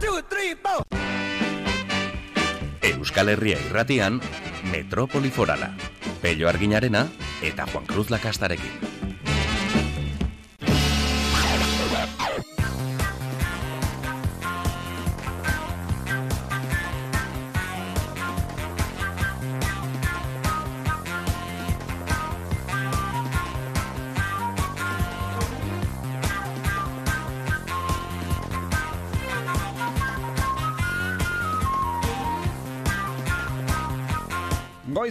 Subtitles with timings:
[0.00, 0.84] two, three, four.
[2.82, 4.20] Euskal Herria irratian,
[4.70, 5.72] Metropoli Forala.
[6.22, 7.06] Pello Arginarena
[7.42, 8.87] eta Juan Cruz Lakastarekin.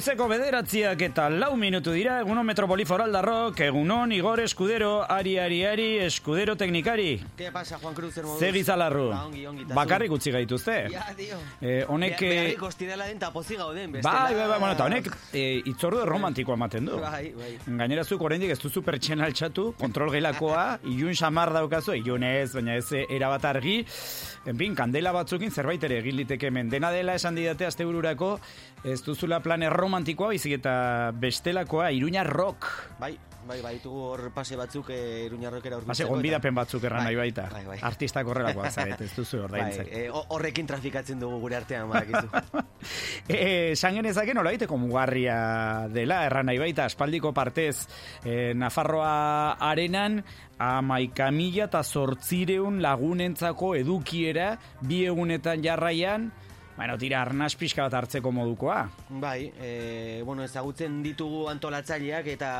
[0.07, 5.87] Goizeko bederatziak eta lau minutu dira, egunon Metropoli Foraldarrok, egunon Igor Eskudero, ari, ari, ari,
[6.05, 7.19] Eskudero Teknikari.
[7.35, 8.15] ¿Qué pasa, Juan Cruz?
[8.15, 8.39] hermoso?
[8.39, 10.77] Zer gizalarru, Ba, ongi, ongi, bakarrik utzi gaituzte.
[10.93, 11.35] Ja, dio.
[11.59, 12.15] Eh, honek...
[12.21, 13.91] Be- eh, Beharrik ostidala den eta pozik gauden.
[13.97, 17.01] Bai, bai, bai, bueno, eta honek eh, itzordu romantikoa ematen du.
[17.03, 17.51] Bai, bai.
[17.67, 22.85] Gainerazuk oraindik ez duzu pertsen altxatu, kontrol geilakoa, ilun samar daukazu, ilun ez, baina ez
[22.93, 23.81] eh, erabat argi.
[24.47, 26.71] En fin, kandela batzukin zerbait ere egin liteke hemen.
[26.71, 28.37] Dena dela esan didate astebururako,
[28.87, 32.65] ez duzula plane romantikoa, baizik eta bestelakoa, iruña rock.
[32.99, 35.87] Bai, bai, bai, ditugu hor pase batzuk eh, Iruñarrokera urbiltzeko.
[35.93, 37.45] Base, eta- gonbidapen batzuk erran Bai, nahi baita.
[37.51, 37.77] Bai, bai.
[37.87, 39.87] Artistak horrelakoa zaret, ez duzu Bai, ordaintzen.
[39.91, 42.27] eh, ho- horrekin trafikatzen dugu gure artean, badakizu.
[43.27, 47.87] Eh, esan genezake nolabaiteko mugarria dela, erran nahi baita, aspaldiko partez
[48.23, 50.21] eh, Nafarroa arenan,
[50.59, 56.29] amaika mila eta zortzireun lagunentzako edukiera, bi egunetan jarraian,
[56.77, 58.83] bueno, tira, arnaz pixka bat hartzeko modukoa.
[59.09, 62.51] Bai, e, bueno, ezagutzen ditugu antolatzaileak eta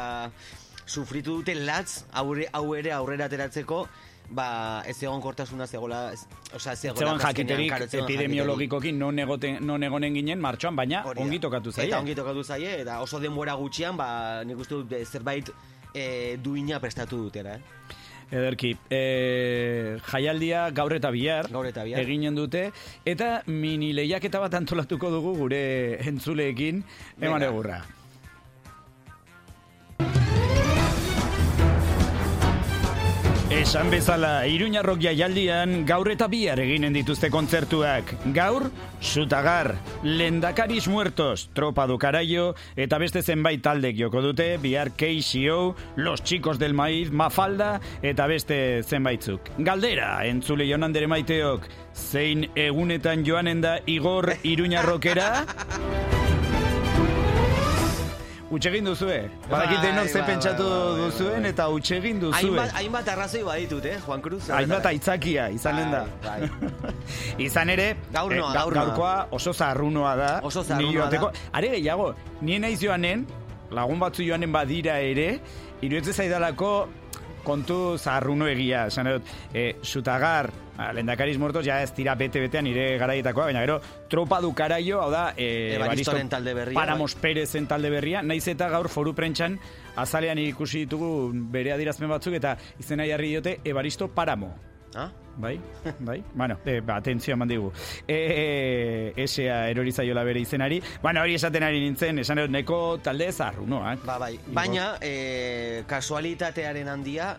[0.88, 3.84] sufritu dute latz aurre, hau ere aurrera ateratzeko,
[4.30, 4.48] ba,
[4.88, 10.42] ez egon kortasuna zegoela, ez, osea, ez azkenean, jakiterik epidemiologikokin non, egoten, non egonen ginen
[10.44, 11.88] martxoan, baina ongi tokatu zaie.
[11.88, 14.10] Eta ongi tokatu zaie, eta oso denbora gutxian, ba,
[14.48, 15.54] nik uste dut zerbait
[15.94, 17.96] e, duina prestatu dutera, eh?
[18.32, 22.02] Ederki, e, jaialdia gaur eta bihar, Gaur eta bihar.
[22.04, 22.72] eginen dute,
[23.06, 25.62] eta mini lehiaketa bat antolatuko dugu gure
[26.10, 26.84] entzuleekin,
[27.22, 27.82] eman egurra.
[33.58, 38.12] Esan bezala, Iruñarrok jaialdian gaur eta bihar eginen dituzte kontzertuak.
[38.36, 38.68] Gaur,
[39.02, 39.72] Sutagar,
[40.04, 46.60] Lendakaris Muertos, Tropa du Carayo, eta beste zenbait taldek joko dute, bihar KCO, Los Chicos
[46.62, 49.50] del Maíz, Mafalda, eta beste zenbaitzuk.
[49.58, 51.66] Galdera, entzule jonandere maiteok,
[51.98, 55.34] zein egunetan joanen da Igor Iruñarrokera?
[58.50, 59.28] Utxegin duzue.
[59.52, 61.02] Badakit Bai, denok ze bai, pentsatu bai, bai, bai.
[61.12, 62.38] duzuen eta utxegin duzue.
[62.40, 64.48] Hainbat, hainbat arrazoi baditut, eh, Juan Cruz?
[64.50, 66.06] Hainbat aitzakia, izanen da.
[66.24, 66.48] Bai,
[67.48, 68.86] Izan ere, Gaur noa, eh, ga- gaur noa.
[68.86, 70.30] gaurkoa oso zarrunoa da.
[70.48, 71.32] Oso zarrunoa da.
[71.52, 73.26] Are gehiago, nien naiz joanen,
[73.72, 75.42] lagun batzu joanen badira ere,
[75.82, 76.88] iruetze zaidalako
[77.48, 82.88] kontu zarruno egia, esan dut, e, sutagar, ba, lendakariz mortos, ja ez tira bete-betean nire
[83.00, 83.80] garaietakoa, baina gero,
[84.12, 88.70] tropa du karaio, hau da, e, Evaristoren talde berria, Paramos Perezen talde berria, naiz eta
[88.74, 89.60] gaur foru prentxan,
[89.96, 94.54] azalean ikusi ditugu bere adirazpen batzuk, eta izena jarri diote, Evaristo Paramo.
[94.96, 95.10] Ah?
[95.38, 95.60] Bai,
[96.00, 96.24] bai.
[96.34, 97.72] bueno, e, ba, atentzio eman digu.
[98.08, 100.82] E, e, esea erorizaiola bere izenari.
[101.02, 104.04] Bueno, hori esaten ari nintzen, esan dut neko talde zarrunoak.
[104.06, 104.34] Ba, bai.
[104.48, 107.36] Baina, e, kasualitatearen handia,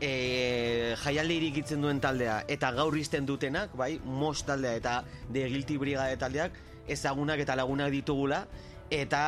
[0.00, 4.96] e, jaialdi irikitzen duen taldea, eta gaur izten dutenak, bai, mos taldea eta
[5.28, 6.56] de Guilty Brigade taldeak,
[6.88, 8.46] ezagunak eta lagunak ditugula,
[8.90, 9.20] eta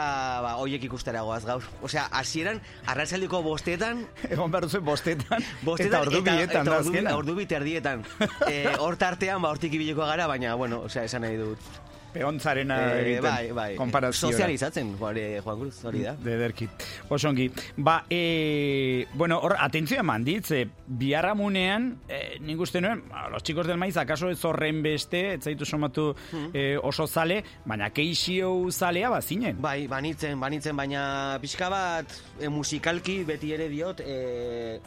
[0.44, 1.64] ba, hoiek ikustera goaz gaur.
[1.82, 7.36] Osea, hasieran arratsaldiko bostetan, Egon behar duzu bostetan, bostetan eta ordu bietan da ordu, ordu
[7.40, 8.06] bit erdietan.
[8.52, 11.70] e, hor tartean, ba, hortik ibiliko gara, baina, bueno, osea, esan nahi dut.
[12.18, 13.68] Peontzarena Eh, egiten, bai, bai.
[13.78, 14.32] konparazioa.
[14.32, 16.14] Sozializatzen, hori, Juan Cruz, hori da.
[16.18, 16.68] Dederki.
[17.08, 17.48] Osongi.
[17.76, 23.42] Ba, e, bueno, hor, atentzioa eman dit, ze, biarramunean, e, nik uste nuen, ba, los
[23.42, 26.50] chicos del maiz, akaso ez horren beste, ez zaitu somatu Hmm.
[26.52, 29.60] e, oso zale, baina keixio zalea bazinen.
[29.62, 32.06] Bai, banitzen, banitzen, baina pixka bat
[32.40, 34.80] e, musikalki beti ere diot, e,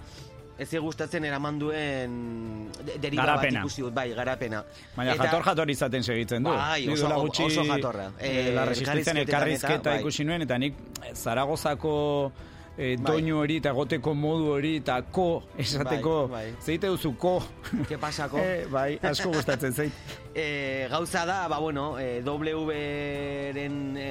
[0.58, 3.60] ez gustatzen eraman duen de- deriva Garapena.
[3.62, 4.64] bat ikusi dut, bai, garapena.
[4.96, 6.50] Baina jator jator izaten segitzen du.
[6.52, 8.12] Bai, oso- gutxi, oso jatorra.
[8.20, 10.00] Eh, la elkarrizketetan elkarrizketa eta, bai.
[10.02, 12.32] ikusi nuen, eta nik eh, Zaragozako
[12.78, 12.96] Bai.
[12.96, 16.62] doinu hori eta goteko modu hori eta ko esateko Bai, bai.
[16.64, 17.44] zeite duzu ko
[17.88, 18.38] Ke pasako?
[18.44, 19.92] eh, bai, asko gustatzen zait
[20.34, 24.08] E, gauza da, ba, bueno, e, W-ren e,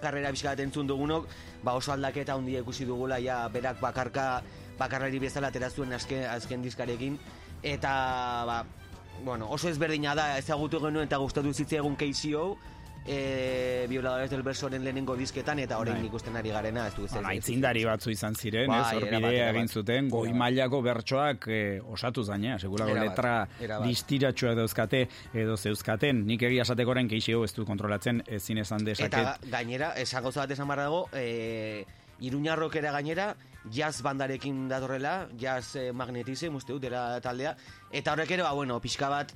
[0.00, 1.26] karrera pixka bat entzun dugunok,
[1.64, 4.42] ba, oso aldaketa handia ikusi dugula, ja, berak bakarka,
[4.78, 7.18] bakarrari bezala atera zuen azken, azken diskarekin,
[7.62, 8.64] eta, ba,
[9.24, 12.56] bueno, oso ezberdina da, ezagutu genuen eta gustatu zitzaigun KCO,
[13.06, 16.06] e, violadores del versoren lehenengo disketan, eta orain Bai.
[16.08, 17.12] ikusten ari garena, ez du ez.
[17.14, 19.54] Ez- aitzindari batzu izan ziren, Bai, ez, hor erabat, bidea erabat.
[19.56, 23.86] egin zuten, goi mailako bertsoak eh, osatu zaina, segurako Erabat, letra erabat.
[23.88, 25.02] distiratxoa dauzkate
[25.34, 29.50] edo zeuzkaten, nik egia esateko orain keixio ez du kontrolatzen ezin esan Eta dezaket.
[29.50, 31.84] gainera, esan gauza bat esan dago, e,
[32.20, 33.34] Iruñarrokera gainera,
[33.70, 37.56] jazz bandarekin datorrela, jazz eh, magnetism, uste dut, dela taldea,
[37.92, 39.32] eta horrek ere, ba, bueno, pixka bat,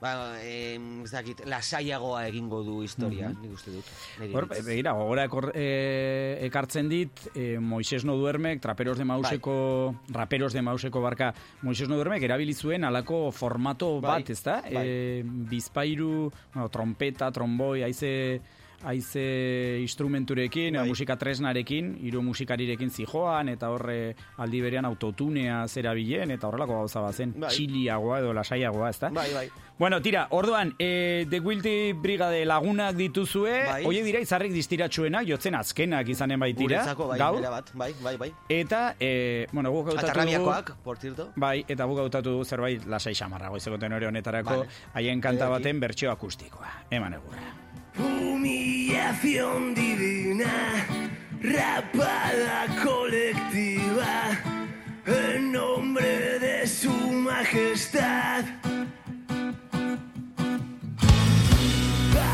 [0.00, 0.12] ba,
[0.46, 3.88] em, ez dakit, lasaiagoa egingo du historia, nik uste dut.
[4.32, 10.52] Hor, begira, gogora ekor, eh, ekartzen dit, eh, Moises no duermek, traperos de mauseko, raperos
[10.52, 11.32] de mauseko barka,
[11.62, 14.86] Moises no duermek erabili zuen alako formato Bai, bat, bai.
[14.86, 18.40] Eh, bizpairu, bueno, trompeta, tromboi, haize
[18.84, 20.88] haize instrumenturekin, Bai.
[20.88, 27.14] musika tresnarekin, hiru musikarirekin zijoan, eta horre aldi berean autotunea zerabilen, eta horrelako gauza bat
[27.14, 27.50] zen, Bai.
[27.50, 29.10] txiliagoa edo lasaiagoa, ezta?
[29.10, 29.48] Bai, bai.
[29.78, 33.84] Bueno, tira, orduan, e, The Guilty Brigade lagunak dituzue, Bai.
[33.86, 38.32] hoie dira izarrik distiratsuenak, jotzen azkenak izanen baitira, Guretzako, bai, gaur, bat, bai, bai, bai.
[38.48, 40.52] eta, e, bueno, guk hautatu dugu,
[40.84, 41.30] por cierto.
[41.36, 44.68] bai, eta guk hautatu dugu zerbait lasai xamarra, goizekoten hori honetarako, Vale.
[44.94, 45.62] haien kanta Ederki.
[45.62, 47.67] baten bertsio akustikoa, eman egurra.
[47.98, 50.86] Humillación divina,
[51.42, 54.30] rapada colectiva,
[55.06, 58.44] en nombre de su majestad.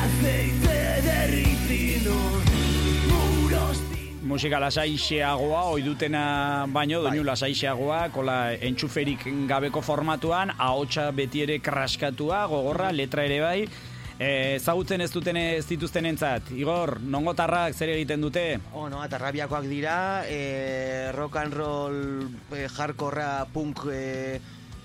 [0.05, 2.14] Aceite de ricino,
[4.22, 7.31] Musika lasaixeagoa, oidutena baino, doinu Bai.
[7.31, 13.69] lasaixeagoa, kola entxuferik gabeko formatuan, ahotsa beti ere kraskatua, gogorra, letra ere bai,
[14.19, 16.52] Eh, ezagutzen ez duten ez dituzten entzat.
[16.55, 18.44] Igor, nongotarrak zer egiten dute?
[18.72, 19.96] Oh, no, atarrabiakoak dira,
[20.31, 21.99] e, rock and roll,
[22.55, 24.38] e, hardcorra, punk e,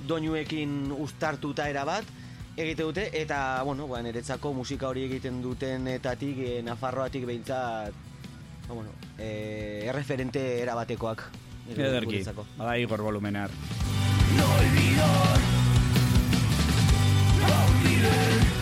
[0.09, 2.09] doinuekin uztartuta erabat,
[2.57, 7.93] egite dute, eta, bueno, ba, niretzako musika hori egiten dutenetatik, e, Nafarroatik behintzat,
[8.65, 11.27] ba, bueno, e, erreferente erabatekoak.
[11.69, 12.23] Ederki,
[12.57, 13.51] bada Igor volumenar.
[14.35, 15.39] no olvidar.
[17.37, 18.58] No olvides.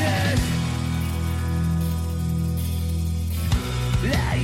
[0.00, 0.40] No olvides.
[4.02, 4.36] La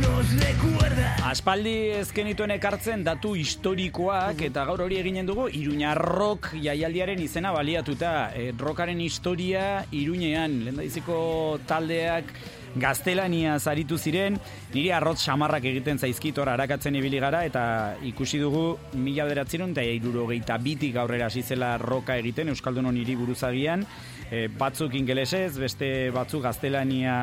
[0.00, 1.14] nos recuerda.
[1.30, 8.30] Aspaldi ezkenituen ekartzen datu historikoak eta gaur hori eginen dugu Iruña Rock jaialdiaren izena baliatuta.
[8.34, 11.18] E, rockaren historia Iruñean, lehendabiziko
[11.66, 12.32] taldeak
[12.76, 14.36] gaztelania zaritu ziren,
[14.74, 17.62] niri arrotz samarrak egiten zaizkit hor arakatzen ibili gara eta
[18.04, 18.66] ikusi dugu
[19.00, 23.86] mila bederatzeron eta irurogeita bitik aurrera hasi zela roka egiten Euskaldunon hiri buruzagian,
[24.30, 27.16] e, batzuk ingelesez, beste batzuk gaztelania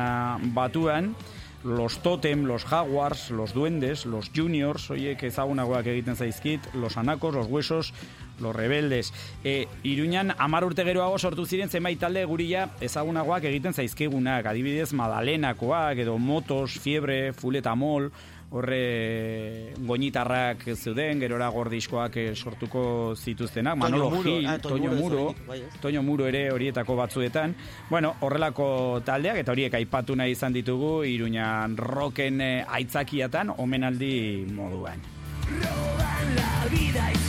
[0.56, 1.14] batuan,
[1.64, 7.46] los Totem, los Jaguars, los Duendes, los Juniors, oiek ezagunagoak egiten zaizkit, los Anacos, los
[7.46, 7.94] Huesos,
[8.38, 9.12] los Rebeldes.
[9.44, 15.98] E, Iruñan amar urte geroago sortu ziren zenbait talde guria ezagunagoak egiten zaizkigunak, adibidez Madalenakoak,
[16.04, 18.12] edo Motos, Fiebre, Fuletamol,
[18.54, 25.34] horre goñitarrak zeuden, gerora gordiskoak eh, sortuko zituztenak, Toño Manolo Gil, ah, Toño Toño Muro
[25.46, 25.64] bai?
[25.80, 27.56] Toño Muro ere horietako batzuetan.
[27.90, 35.02] Bueno, horrelako taldeak eta horiek aipatu nahi izan ditugu Iruñan roken eh, aitzakiatan omenaldi moduan.
[35.50, 37.23] Roban la vida.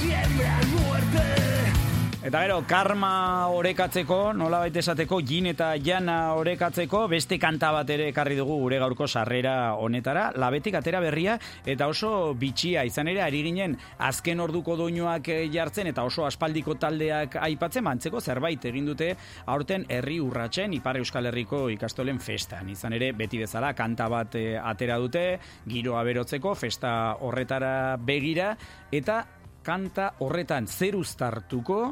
[2.25, 8.07] Eta gero, karma orekatzeko, nola baita esateko, jin eta jana orekatzeko, beste kanta bat ere
[8.09, 11.35] ekarri dugu gure gaurko sarrera honetara, labetik atera berria,
[11.69, 13.75] eta oso bitxia, izan ere, ari ginen
[14.07, 19.11] azken orduko doinuak eh, jartzen, eta oso aspaldiko taldeak aipatzen, mantzeko zerbait egin dute,
[19.45, 22.73] aurten herri urratzen, Ipar Euskal Herriko ikastolen festan.
[22.73, 25.27] Izan ere, beti bezala, kanta bat eh, atera dute,
[25.69, 28.55] giroa berotzeko, festa horretara begira,
[28.89, 29.21] eta
[29.61, 31.83] kanta horretan zer uztartuko,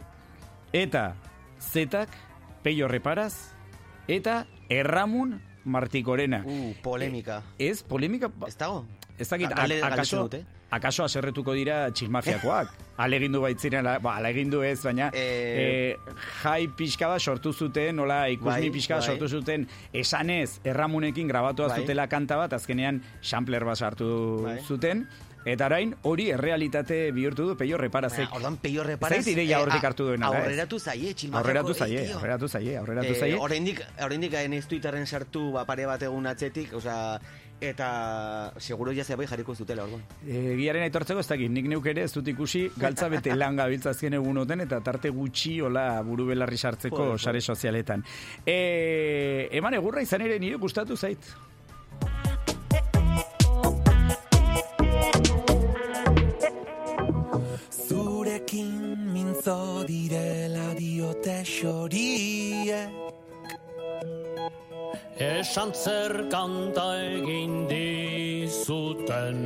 [0.73, 1.13] eta
[1.59, 2.09] zetak
[2.63, 3.33] peio reparaz
[4.07, 6.41] eta erramun martikorena.
[6.45, 7.41] Uh, polemika.
[7.59, 8.85] Ez, polemika, ba- Ez dago?
[9.17, 10.45] ez dakit, gale- a- galdetzen akaso, dute?
[10.71, 12.73] akaso aserretuko dira txismafiakoak.
[12.97, 15.97] Alegindu baitziren, ala- ba, alegindu ez, baina Eh, eh,
[16.43, 19.15] jai pixka bat sortu zuten, nola ikusmi Bai, pixka bat bai.
[19.15, 21.79] sortu zuten, esanez erramunekin grabatua Bai.
[21.81, 24.59] zutela kanta bat, azkenean sampler bat sartu Bai.
[24.67, 25.07] zuten,
[25.45, 28.25] eta orain hori errealitate bihurtu du peio reparazek.
[28.29, 29.19] Baina, Ordan peio reparaz...
[29.19, 30.43] Ez zait ideia hortik hartu duena, da, ez?
[30.45, 31.43] Aurreratu zaie, txilmafiako.
[31.43, 32.17] Aurreratu eh, zaie, tio.
[32.17, 33.37] aurreratu zaie, aurreratu Eh, zaie.
[33.39, 37.19] oraindik, oraindik hain ez Twitterren sartu ba, pare bat egun atzetik, osea,
[37.63, 40.01] eta seguro ja zerbait jarriko ez dutela, orduan.
[40.27, 44.13] Egiaren aitortzeko ez dakit, nik neuk ere ez dut ikusi galtza bete lan gabiltza azken
[44.19, 48.03] egunoten eta tarte gutxi hola buru belarri sartzeko sare sozialetan.
[48.45, 51.19] E, eman egurra izan ere nire gustatu zait.
[59.33, 62.93] Mintzo direla diote xoriek.
[65.17, 69.37] Esan zer kanta egin dizuten.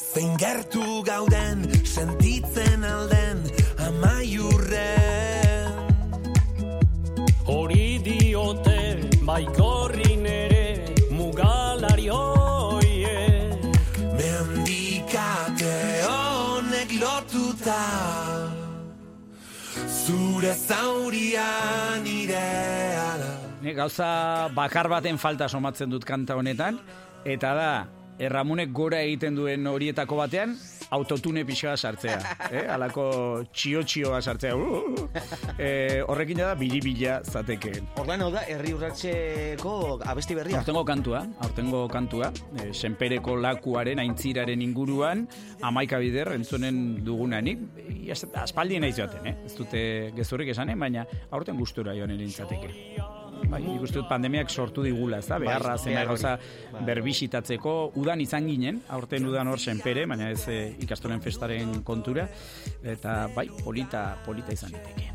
[0.00, 3.44] Zein gertu gauden sentitzen alden
[3.84, 5.76] amaiurren.
[7.52, 8.80] Hori diote
[9.28, 9.95] baikorrin
[17.66, 18.52] lotuta
[20.06, 23.32] Zure zauria nirea da
[23.62, 26.78] Ne, gauza bakar baten falta somatzen dut kanta honetan,
[27.24, 27.70] eta da,
[28.22, 30.54] erramunek gora egiten duen horietako batean,
[30.90, 32.18] autotune pixoa sartzea.
[32.50, 32.64] Eh?
[32.70, 33.06] Alako
[33.52, 34.54] txio-txioa sartzea.
[34.56, 35.06] Uh,
[35.58, 37.88] eh, horrekin da biribila zatekeen.
[38.00, 39.74] Orduan, hau da, herri urratxeko
[40.06, 40.60] abesti berria.
[40.60, 45.26] Aurtengo kantua, aurtengo kantua, e, senpereko lakuaren, aintziraren inguruan,
[45.66, 47.66] amaika bider entzunen dugunanik,
[48.42, 49.36] aspaldien naiz joaten, eh?
[49.46, 49.84] ez dute
[50.16, 52.72] gezurrik esanen, baina aurten gustura joan nintzateke.
[53.46, 56.08] Bai, nik uste dut pandemiak sortu digula, ez da, beharra Bai, zena hori.
[56.10, 56.32] gauza
[56.72, 56.82] Bai.
[56.88, 62.26] berbisitatzeko, udan izan ginen, aurten udan hor senpere, baina ez e, ikastolen festaren kontura,
[62.82, 65.12] eta bai, polita, polita izan liteke.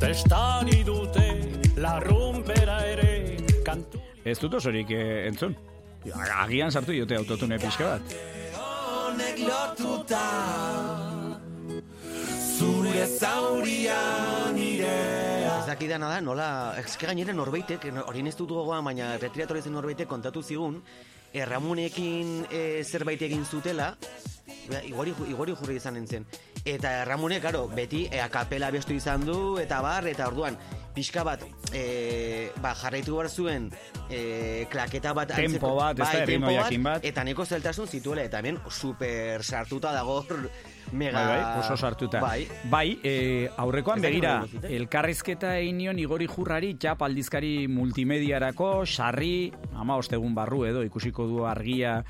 [0.00, 1.26] Testari dute
[1.76, 3.10] larrumpera ere
[3.64, 5.54] kantu Ez dut osorik eh, entzun.
[6.36, 8.14] Agian sartu diote autotune pixka bat.
[8.56, 10.24] honek lotuta
[12.58, 14.00] Zure zauria
[14.52, 15.19] nirea Ez
[15.70, 16.48] dakidana da, nola,
[16.82, 20.80] eske gainera norbaitek, no- hori ez dut gogoan, baina retriatorez norbaitek kontatu zigun,
[21.32, 23.92] erramunekin e, zerbait egin zutela,
[24.86, 26.26] igori, igori jurri izan nintzen.
[26.64, 30.58] Eta Ramone, karo, beti e, akapela bestu izan du, eta bar, eta orduan,
[30.94, 33.70] pixka bat, e, ba, jarraitu behar zuen,
[34.10, 35.32] e, klaketa bat...
[35.36, 37.06] Tempo bat, ez da, bai, tempo jakin bat.
[37.06, 40.20] Eta neko zeltasun zituela, eta hemen super sartuta dago
[40.92, 41.24] mega...
[41.24, 42.20] Bai, bai, oso sartuta.
[42.20, 49.96] Bai, bai e, aurrekoan begira, elkarrizketa egin nion Igori Jurrari txap aldizkari multimediarako, sarri, ama
[49.96, 52.00] ostegun barru edo, ikusiko du argia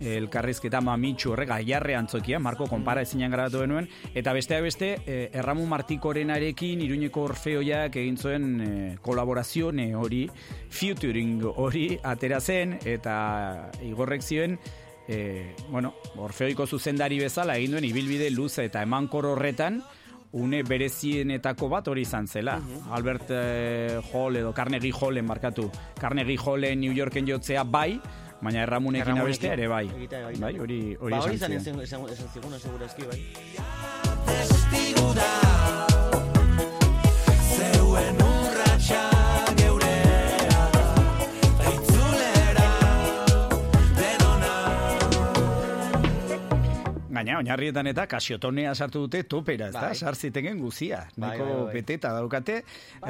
[0.00, 5.66] elkarrizketa mamitxu horrek aiarre antzokia, Marko konpara ezinan grabatu genuen, eta besteak beste, eh, Erramu
[5.66, 10.26] Martikorenarekin Iruñeko Orfeoiak egin zuen eh, kolaborazione hori,
[10.70, 14.58] featuring hori atera zen, eta Igorrek zioen,
[15.08, 19.80] e, bueno, Orfeoiko zuzendari bezala egin duen ibilbide luze eta emankor horretan
[20.32, 22.58] une berezienetako bat hori izan zela.
[22.92, 25.70] Albert eh, Hall edo Carnegie Hallen markatu.
[25.98, 27.98] Carnegie Hallen New Yorken jotzea bai,
[28.42, 29.86] baina erramunekin abestea ere bai.
[29.96, 30.36] egitea bai.
[30.46, 33.18] Bai, hori hori ba, hori izan izan esan, esan ziguna, segurazki, bai.
[47.18, 49.88] Gaina, oinarrietan eta kasiotonea sartu dute topera, ez da?
[49.88, 49.96] Bai.
[49.98, 51.00] Sartziteken guzia.
[51.16, 51.72] Bai, Niko bai, bai.
[51.80, 52.60] beteta daukate,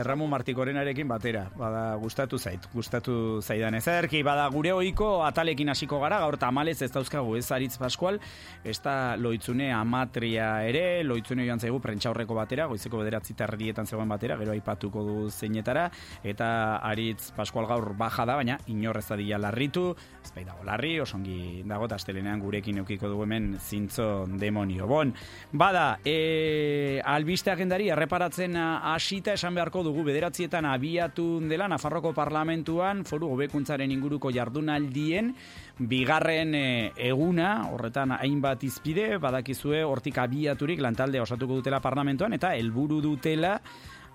[0.00, 1.43] Erramu Martikorenarekin batera.
[1.59, 4.23] Bada, gustatu zait, gustatu zaidan ezerki.
[4.25, 8.17] Bada, gure ohiko atalekin hasiko gara, gaur tamalez ez dauzkagu ez aritz paskual,
[8.65, 14.41] ez da loitzune amatria ere, loitzune joan zaigu prentxaurreko batera, goizeko bederatzi tardietan zegoen batera,
[14.41, 15.91] gero aipatuko du zeinetara,
[16.25, 16.49] eta
[16.81, 19.91] aritz paskual gaur baja da, baina inorrez dadila larritu,
[20.25, 23.53] ez bai dago larri, osongi dago, eta astelenean gurekin eukiko du hemen
[23.99, 24.87] zintzo demonio.
[24.87, 25.12] Bon,
[25.52, 33.33] bada, e, albiste agendari erreparatzen hasita esan beharko dugu bederatzietan abiatu dela Nafarroko parlamentuan foru
[33.35, 35.35] hobekuntzaren inguruko jardunaldien
[35.78, 43.00] bigarren e, eguna, horretan hainbat izpide, badakizue hortik abiaturik lantaldea osatuko dutela parlamentuan, eta helburu
[43.00, 43.59] dutela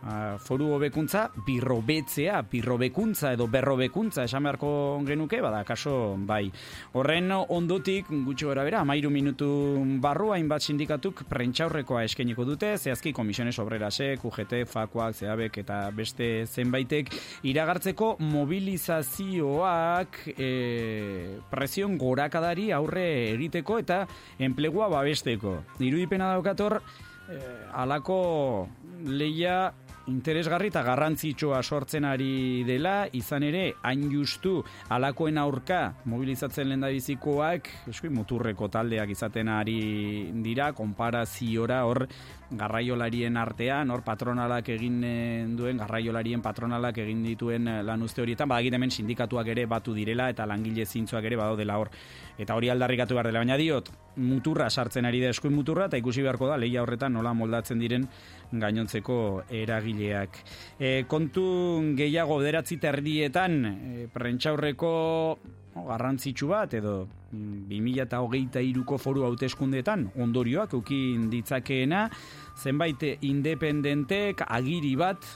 [0.03, 6.51] Ah, foru hobekuntza birrobetzea, birrobekuntza edo berrobekuntza esan beharko genuke, bada, kaso bai.
[6.99, 9.47] Horren ondotik, gutxo gara bera, amairu minutu
[10.03, 17.13] barru, hainbat sindikatuk prentxaurrekoa eskeniko dute, zehazki komisiones obrerasek, UGT, FAKuak, ZEABek eta beste zenbaitek
[17.47, 20.51] iragartzeko mobilizazioak e,
[21.47, 23.07] presion gorakadari aurre
[23.37, 24.03] egiteko eta
[24.35, 25.61] enplegua babesteko.
[25.79, 26.81] Irudipena daukator,
[27.31, 28.67] eh, alako
[29.07, 29.71] leia
[30.11, 34.57] interesgarri eta garrantzitsua sortzen ari dela, izan ere, hain justu
[34.91, 35.81] alakoen aurka
[36.11, 39.79] mobilizatzen lendabizikoak, eskui muturreko taldeak izaten ari
[40.43, 42.05] dira, konparaziora hor
[42.59, 48.51] garraiolarien artean, hor patronalak egin eh, duen, garraiolarien patronalak egin dituen eh, lan uste horietan,
[48.51, 51.89] badakit hemen sindikatuak ere batu direla eta langile zintzoak ere badaudela hor.
[52.37, 56.21] Eta hori aldarrikatu behar dela, baina diot, muturra sartzen ari da eskuin muturra, eta ikusi
[56.21, 58.07] beharko da, lehia horretan nola moldatzen diren
[58.51, 60.37] gainontzeko eragile zinegileak.
[60.79, 64.93] E, kontu gehiago deratzi terdietan, e, prentxaurreko
[65.83, 72.07] no, garrantzitsu bat, edo mm, 2008ko foru hauteskundeetan ondorioak ukin ditzakeena,
[72.63, 75.27] zenbait independentek agiri bat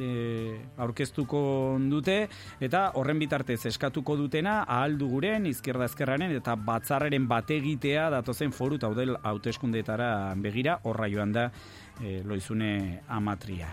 [0.00, 1.42] e, aurkeztuko
[1.90, 2.16] dute
[2.62, 9.16] eta horren bitartez eskatuko dutena ahaldu guren izquierda ezkerraren eta batzarraren bategitea datozen foru taudel
[9.22, 11.48] hauteskundeetara begira horra joan da
[12.00, 13.72] e, loizune amatria.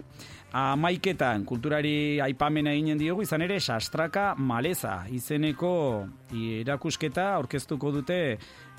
[0.51, 5.73] Amaiketan, kulturari aipamena eginen diogu, izan ere, sastraka maleza izeneko
[6.33, 8.19] erakusketa aurkeztuko dute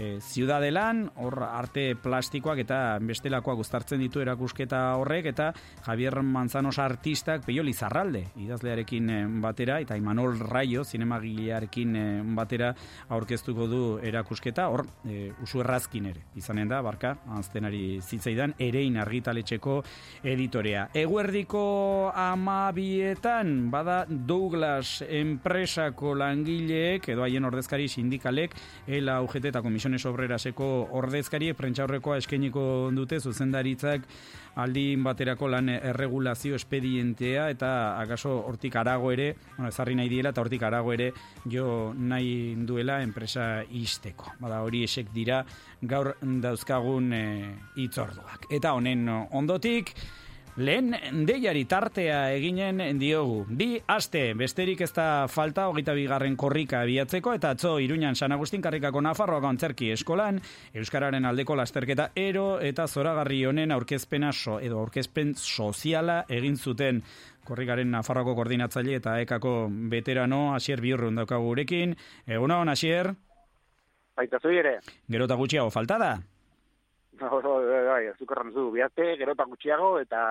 [0.00, 5.50] e, ziudadelan, hor arte plastikoak eta bestelakoak guztartzen ditu erakusketa horrek, eta
[5.85, 12.04] Javier Manzanos artistak peio lizarralde, idazlearekin eh, batera, eta Imanol Raio, zinemagilearekin eh,
[12.37, 12.73] batera
[13.12, 19.80] aurkeztuko du erakusketa, hor, e, usu errazkin ere, izanen da, barka, anztenari zitzaidan, erein argitaletxeko
[20.25, 20.88] editorea.
[20.97, 21.62] Eguerdiko
[22.16, 28.57] amabietan, bada Douglas enpresako langileek, edo haien ordezkari sindikalek,
[28.88, 32.62] ELA UGT eta Komisiones Obreraseko ordezkariek, prentxaurrekoa eskeniko
[32.94, 34.04] dute, zuzendaritzak
[34.62, 40.44] aldin baterako lan erregulazio espedientea eta akaso hortik arago ere, bueno, ezarri nahi diela eta
[40.44, 41.11] hortik arago ere
[41.50, 44.30] jo nahi duela enpresa isteko.
[44.38, 45.42] Bada hori esek dira
[45.82, 47.25] gaur dauzkagun e,
[47.82, 48.47] itzorduak.
[48.54, 49.90] Eta honen ondotik,
[50.61, 50.93] Lehen
[51.25, 53.47] deiari tartea eginen diogu.
[53.49, 58.61] Bi aste, besterik ez da falta hogeita bigarren korrika abiatzeko eta atzo iruñan San Agustin
[58.61, 60.40] karrikako Nafarroa antzerki eskolan,
[60.75, 67.00] Euskararen aldeko lasterketa ero eta zoragarri honen aurkezpena so, edo aurkezpen soziala egin zuten
[67.49, 69.55] korrikaren Nafarroako koordinatzaile eta ekako
[69.88, 71.97] veterano Asier Biurrun daukagu gurekin.
[72.26, 73.14] Egun hon, Asier?
[74.14, 74.76] Baita ere.
[75.09, 76.12] Gero eta gutxiago falta da?
[77.91, 80.23] Bai, azukarran zu, bihazte, gero eta gutxiago, eta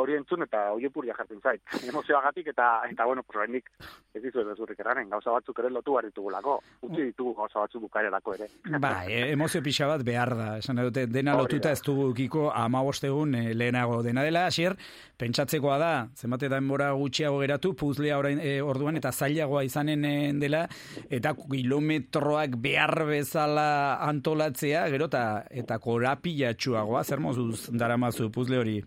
[0.00, 1.62] hori entzun eta oiepurria jartzen zait.
[1.90, 3.70] Emozioagatik eta, eta bueno, pues oraindik
[4.14, 6.58] ez dizu ez zurrik erranen, gauza batzuk ere lotu ditugulako.
[6.88, 8.48] Utzi ditugu gauza batzuk bukaerarako ere.
[8.84, 10.48] Ba, emozio pixa bat behar da.
[10.58, 11.72] Esan dute, dena Hori lotuta da.
[11.78, 14.76] ez dugu ikiko amabostegun e, lehenago dena dela, hasier,
[15.20, 20.64] pentsatzekoa da, zenbate denbora gutxiago geratu, puzlea orain, e, orduan eta zailagoa izanen e, dela,
[21.10, 23.68] eta kilometroak behar bezala
[24.08, 28.80] antolatzea, gero eta, eta korapilatxuagoa, zer mozuz daramazu puzle hori?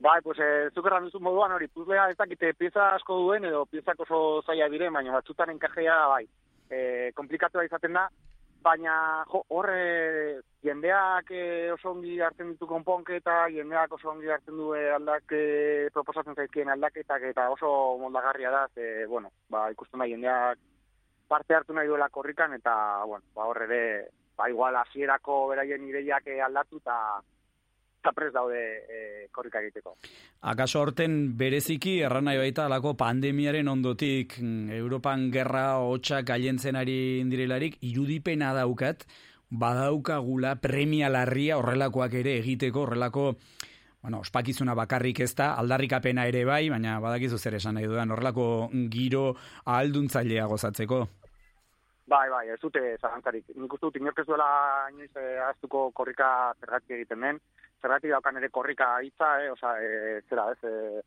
[0.00, 3.98] Bai, pues, eh, zuk duzu moduan hori, puzlea ez dakite pieza asko duen, edo piezak
[4.00, 6.24] oso zaila diren, baina batzutan enkajea, bai,
[6.70, 8.08] eh, komplikatua izaten da,
[8.62, 14.56] baina jo, hor eh, jendeak eh, oso ongi hartzen ditu konponketa, jendeak oso ongi hartzen
[14.56, 20.02] du eh, aldak eh, proposatzen zaizkien aldaketak eta oso moldagarria da, ze, bueno, ba, ikusten
[20.02, 20.58] da jendeak
[21.28, 23.82] parte hartu nahi duela korrikan eta, bueno, ba, hor ere,
[24.36, 26.98] ba, igual hasierako beraien ideiak eh, aldatu eta
[27.98, 28.58] eta prest daude
[28.88, 29.96] eh, korrika egiteko.
[30.50, 37.18] Akaso horten bereziki erran nahi baita alako pandemiaren ondotik mm, Europan gerra hotxak gailentzen ari
[37.20, 39.06] indirelarik irudipena daukat
[39.50, 43.32] badaukagula premia larria horrelakoak ere egiteko horrelako
[43.98, 48.44] Bueno, ospakizuna bakarrik ez da, aldarrikapena ere bai, baina badakizu zer esan nahi dudan, horrelako
[48.92, 49.32] giro
[49.64, 51.00] ahalduntzalea gozatzeko.
[52.08, 53.50] Bai, bai, ez dute zalantzarik.
[53.58, 54.46] Nik uste dut inork ez duela
[54.94, 56.28] inoiz eh, ahaztuko korrika
[56.60, 57.40] zergatik egiten den.
[57.82, 61.02] Zergatik daukan ere korrika hitza, eh, osea, eh, zera, ez, eh,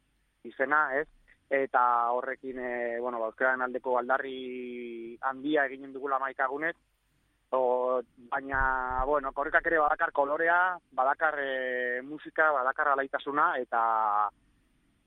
[0.48, 1.08] izena, ez?
[1.52, 1.82] Eta
[2.16, 6.76] horrekin, eh, bueno, ba, euskararen aldeko aldarri handia eginen dugula maikagunez,
[7.52, 13.82] o, baina, bueno, korrikak ere badakar kolorea, badakar eh, musika, badakar alaitasuna, eta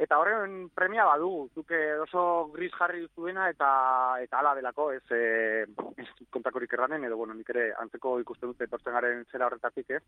[0.04, 3.68] Eta horren premia badu, zuke oso gris jarri duzuena eta
[4.20, 5.64] eta hala delako, ez, e,
[6.34, 10.02] kontakorik erranen, edo, bueno, nik ere antzeko ikusten dut etortzen garen zera horretatik, ez.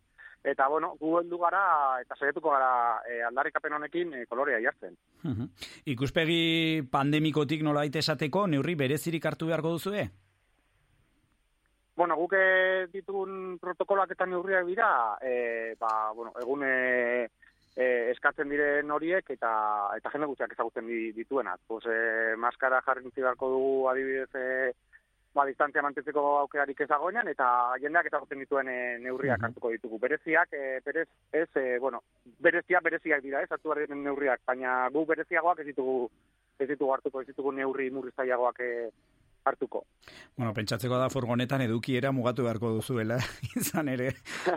[0.45, 1.63] Eta, bueno, gu heldu gara
[2.03, 4.99] eta saiatuko gara e, aldarrikapen honekin e, kolorea jartzen.
[5.95, 10.05] Ikuspegi pandemikotik nola esateko, neurri berezirik hartu beharko duzue?
[11.97, 14.89] Bueno, guk eh, ditugun protokoloak eta neurriak dira,
[15.25, 16.75] e, ba, bueno, egun e,
[17.77, 19.53] e, eskatzen diren horiek eta
[19.99, 21.61] eta jende guztiak ezagutzen di- dituenak.
[21.69, 24.73] Pues, e, maskara jarri beharko dugu adibidez e,
[25.37, 27.47] ba, distantzia mantentzeko aukerarik ez dagoenean, eta
[27.83, 29.99] jendeak ezagutzen dituen e, neurriak hartuko ditugu.
[30.01, 32.01] Bereziak, e, berez, ez, e, bueno,
[32.41, 35.99] bereziak bereziak dira, ez, hartu behar diren neurriak, baina gu bereziagoak ez ditugu
[36.59, 38.71] ez ditugu hartuko, ez ditugu neurri murriztaiagoak e,
[39.47, 39.87] hartuko.
[40.37, 43.17] Bueno, pentsatzeko da furgonetan edukiera mugatu beharko duzuela,
[43.61, 44.11] izan ere,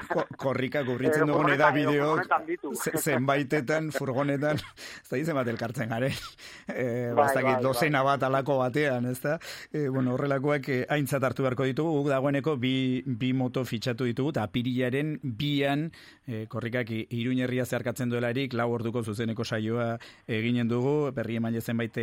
[0.09, 4.59] ko, korrika kubritzen Eh, dugun furgonetan, bideo zenbaitetan furgonetan,
[5.03, 6.15] ez da izan bat elkartzen garen,
[6.67, 9.37] e, Bai, bai, dozena bat alako batean, ez da?
[9.71, 12.73] E, bueno, horrelakoak eh, aintzat hartu beharko ditugu, guk dagoeneko bi,
[13.05, 15.87] bi moto fitxatu ditugu, eta apirilaren bian,
[16.27, 19.93] e, korrikak iruñerria zeharkatzen duelarik, lau orduko zuzeneko saioa
[20.27, 21.95] eginen dugu, berri emaile zenbait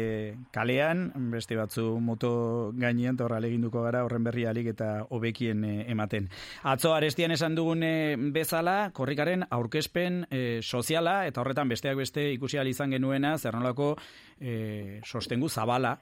[0.54, 5.84] kalean, beste batzu moto gainean, eta horra eginduko gara horren berri alik eta hobekien eh,
[5.92, 6.28] ematen.
[6.62, 12.58] Atzo arestian esan dugun eh, bezala, korrikaren aurkezpen eh, soziala, eta horretan besteak beste ikusi
[12.66, 13.96] izan genuena, zer nolako
[14.40, 15.98] eh, sostengu zabala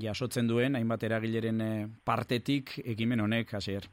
[0.00, 1.62] jasotzen duen, hainbat eragileren
[2.04, 3.86] partetik ekimen honek, hasier.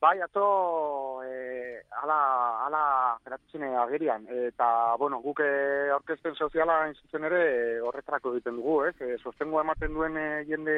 [0.00, 2.18] Bai, atzo, e, ala,
[2.66, 2.82] ala
[3.24, 4.28] geratzen agerian.
[4.30, 8.94] Eta, bueno, guk e, orkesten soziala hain zuzen ere e, horretarako egiten dugu, ez?
[9.02, 10.76] E, sostengoa ematen duen e, jende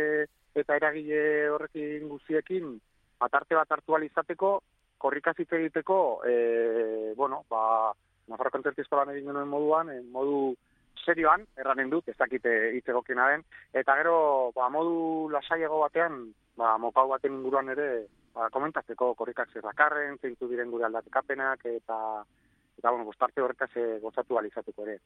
[0.56, 2.78] eta eragile horrekin guziekin,
[3.20, 4.62] atarte bat hartu izateko,
[4.96, 7.92] korrikaz hitz egiteko, e, bueno, ba,
[8.30, 10.54] Nafarro kontzertizko lan egin genuen moduan, e, modu
[11.04, 14.16] serioan, erranen dut, ez dakite hitz egokiena den, eta gero,
[14.56, 16.22] ba, modu lasaiago batean,
[16.58, 17.88] ba, mokau baten inguruan ere,
[18.34, 21.98] ba, komentatzeko korrikak zer dakarren, zeintu diren gure aldatekapenak, eta,
[22.78, 25.00] eta bueno, gustarte horretaz e, gozatu alizatuko ere.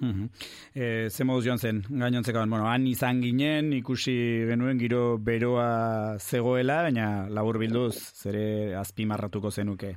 [0.00, 0.28] Mhm.
[0.74, 4.14] E, ze moduz joan zen, gainontzekaban, bueno, han izan ginen, ikusi
[4.46, 9.96] genuen giro beroa zegoela, baina labur bilduz, zere azpimarratuko zenuke.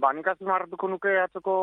[0.00, 1.54] Ba, nik azpimarratuko nuke atzoko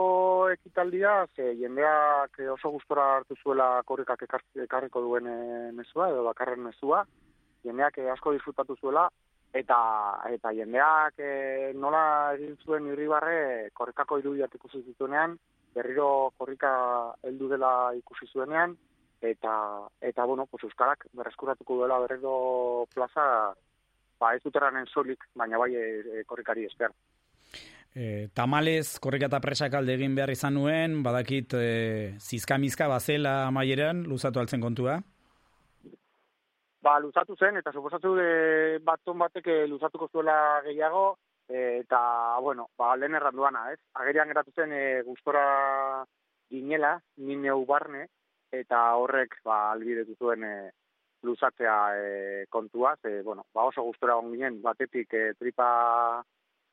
[0.53, 6.61] ekitaldia, ze jendeak oso gustora hartu zuela korrikak ekar- ekarriko duen eh, mezua, edo bakarren
[6.61, 7.01] mezua,
[7.65, 9.07] jendeak eh, asko disfrutatu zuela,
[9.61, 9.79] eta
[10.29, 12.03] eta jendeak eh, nola
[12.37, 15.33] egin zuen irribarre korrikako irudiak ikusi zituenean,
[15.73, 16.71] berriro korrika
[17.25, 18.77] heldu dela ikusi zuenean,
[19.21, 19.55] eta,
[20.01, 23.55] eta bueno, pues Euskarak berreskuratuko duela berriro plaza,
[24.21, 26.93] ba ez dut erranen solik, baina bai e, korrikari esker.
[27.95, 31.69] E, tamalez, korrika eta presak alde egin behar izan nuen, badakit e,
[32.21, 34.99] zizkamizka bazela amaieran, luzatu altzen kontua.
[36.81, 38.29] Ba, luzatu zen, eta suposatu de
[38.85, 41.17] baton batek eh, luzatuko zuela gehiago,
[41.49, 41.99] eh, eta,
[42.39, 43.79] bueno, ba, lehen erran duana, ez?
[43.99, 46.05] Agerian geratu zen e, gustora
[46.49, 48.05] ginela, nineu barne,
[48.55, 50.53] eta horrek, ba, albidetu zuen e,
[51.27, 55.69] luzatzea e, kontua, ze, bueno, ba, oso gustora ginen, batetik e, tripa,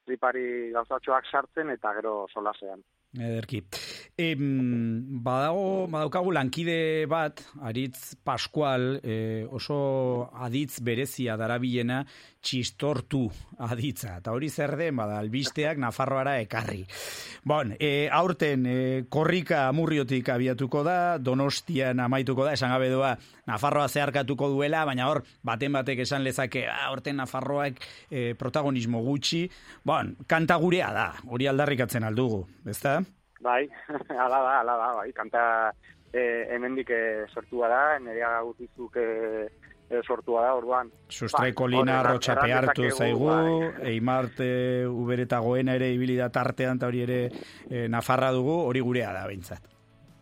[0.07, 2.85] tripari gauzatxoak sartzen, eta gero solasean.
[3.17, 3.63] Ederki.
[4.19, 12.05] Em, badago, badaukagu lankide bat, Aritz Pascual, eh, oso aditz berezia darabilena,
[12.47, 13.27] txistortu
[13.67, 14.17] aditza.
[14.21, 16.85] Eta hori zer den, bada, albisteak Nafarroara ekarri.
[17.47, 18.77] Bon, e, aurten e,
[19.11, 23.17] korrika amurriotik abiatuko da, donostian amaituko da, esan gabe doa,
[23.47, 29.45] Nafarroa zeharkatuko duela, baina hor, baten batek esan lezake, ah, aurten Nafarroak e, protagonismo gutxi.
[29.97, 32.99] Bon, kanta gurea da, hori aldarrikatzen aldugu, ezta?
[33.41, 33.63] Bai,
[34.25, 35.45] ala da, ala da, bai, kanta
[36.13, 39.47] eh, hemendik eh, sortua da, nerea gutizuk eh,
[39.89, 40.91] eh, sortua da, orduan.
[41.09, 43.71] Sustraiko Bai, lina dezakegu, zaigu, bai.
[43.95, 44.51] Eimarte
[44.91, 47.19] ubereta goena ere ibili da tartean, eta hori ere
[47.71, 49.73] e, Nafarra dugu, hori gurea da behintzat.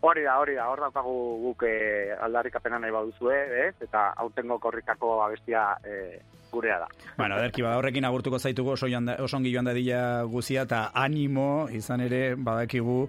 [0.05, 1.17] Hori da, hori da, hor daukagu
[1.49, 3.35] guk eh, aldarrikapena nahi baduzue,
[3.65, 3.73] ez?
[3.81, 6.21] Eta aurtengo korrikako abestia eh,
[6.55, 6.89] gurea da.
[7.17, 10.89] Bueno, ederki, bada horrekin agurtuko zaitugu oso, joan da, oso ongi joan dadila guzia, eta
[11.05, 13.01] animo izan ere badakigu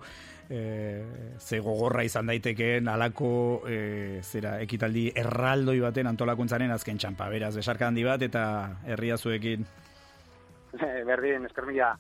[0.50, 1.04] e,
[1.38, 3.30] ze gogorra izan daitekeen alako
[3.68, 7.30] e, zera ekitaldi erraldoi baten antolakuntzaren azken txampa.
[7.32, 8.44] Beraz, besarka handi bat eta
[8.86, 9.66] herria zuekin.
[11.10, 11.94] Berdin, eskermila.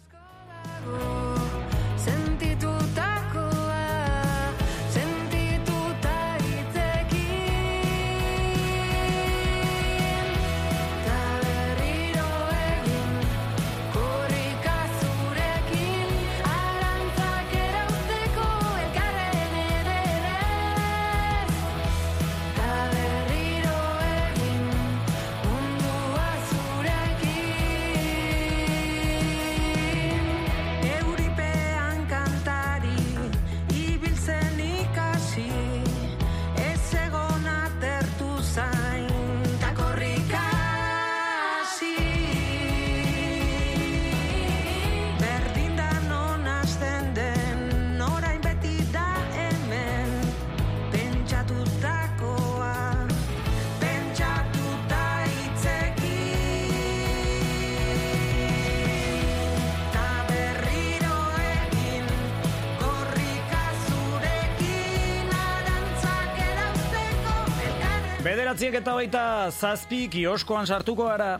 [68.36, 71.38] Bederatziek eta baita zazpi kioskoan sartuko gara.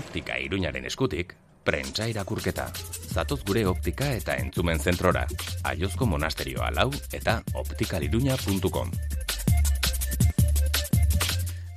[0.00, 2.70] Optika iruñaren eskutik, prentsa irakurketa.
[3.12, 5.26] Zatoz gure optika eta entzumen zentrora.
[5.68, 8.96] Aiozko monasterioa lau eta optikaliruña.com.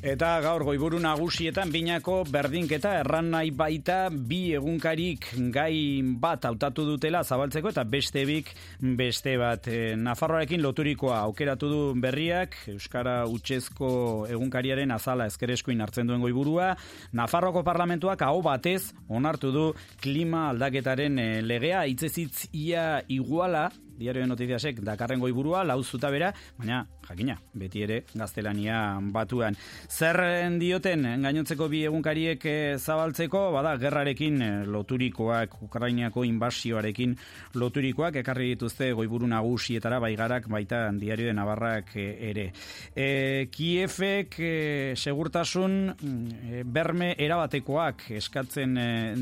[0.02, 7.22] Eta gaur goiburu nagusietan binako berdinketa erran nahi baita bi egunkarik gai bat hautatu dutela
[7.22, 8.50] zabaltzeko eta beste bik
[8.98, 9.70] beste bat.
[9.70, 13.92] E, Nafarroarekin loturikoa aukeratu du berriak, Euskara Utsezko
[14.34, 16.72] egunkariaren azala ezkereskuin hartzen duen goiburua,
[17.14, 19.68] Nafarroko parlamentuak hau batez onartu du
[20.02, 26.32] klima aldaketaren e, legea, hitzezitz ia iguala, diario de notiziasek dakarren goiburua, lau zuta bera,
[26.58, 29.56] baina jakina, beti ere gaztelania batuan.
[29.90, 30.20] Zer
[30.60, 37.16] dioten gainontzeko bi egunkariek eh, zabaltzeko, bada gerrarekin eh, loturikoak, Ukrainiako inbasioarekin
[37.60, 42.48] loturikoak, ekarri dituzte goiburu nagusietara baigarak baita diario de Navarrak eh, ere.
[42.96, 44.54] E, Kiefek e,
[44.96, 48.78] segurtasun e, berme erabatekoak eskatzen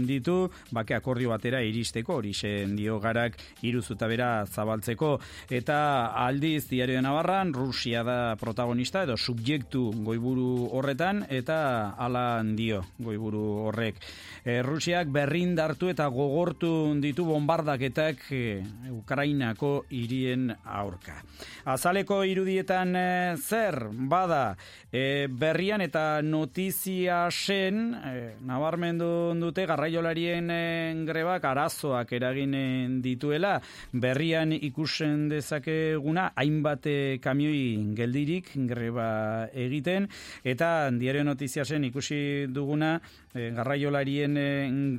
[0.07, 2.33] ditu, bake akordio batera iristeko, hori
[2.75, 5.17] dio garak iruzuta bera zabaltzeko,
[5.49, 12.83] eta aldiz diario de Navarran, Rusia da protagonista edo subjektu goiburu horretan eta hala dio
[12.99, 13.97] goiburu horrek.
[14.45, 18.61] E, Rusiak berrindartu eta gogortu ditu bombardaketak e,
[18.93, 21.17] Ukrainako hirien aurka.
[21.65, 24.55] Azaleko irudietan e, zer bada
[24.91, 30.61] e, berrian eta notizia sen e, nabarmendu dute garraiolarien e,
[31.09, 33.57] grebak arazoak eraginen dituela
[33.93, 40.07] berrian ikusen dezakeguna hainbat e, kamioi geldirik greba egiten.
[40.43, 42.95] Eta diario notiziasen ikusi duguna
[43.33, 44.47] e, garraiolarien e,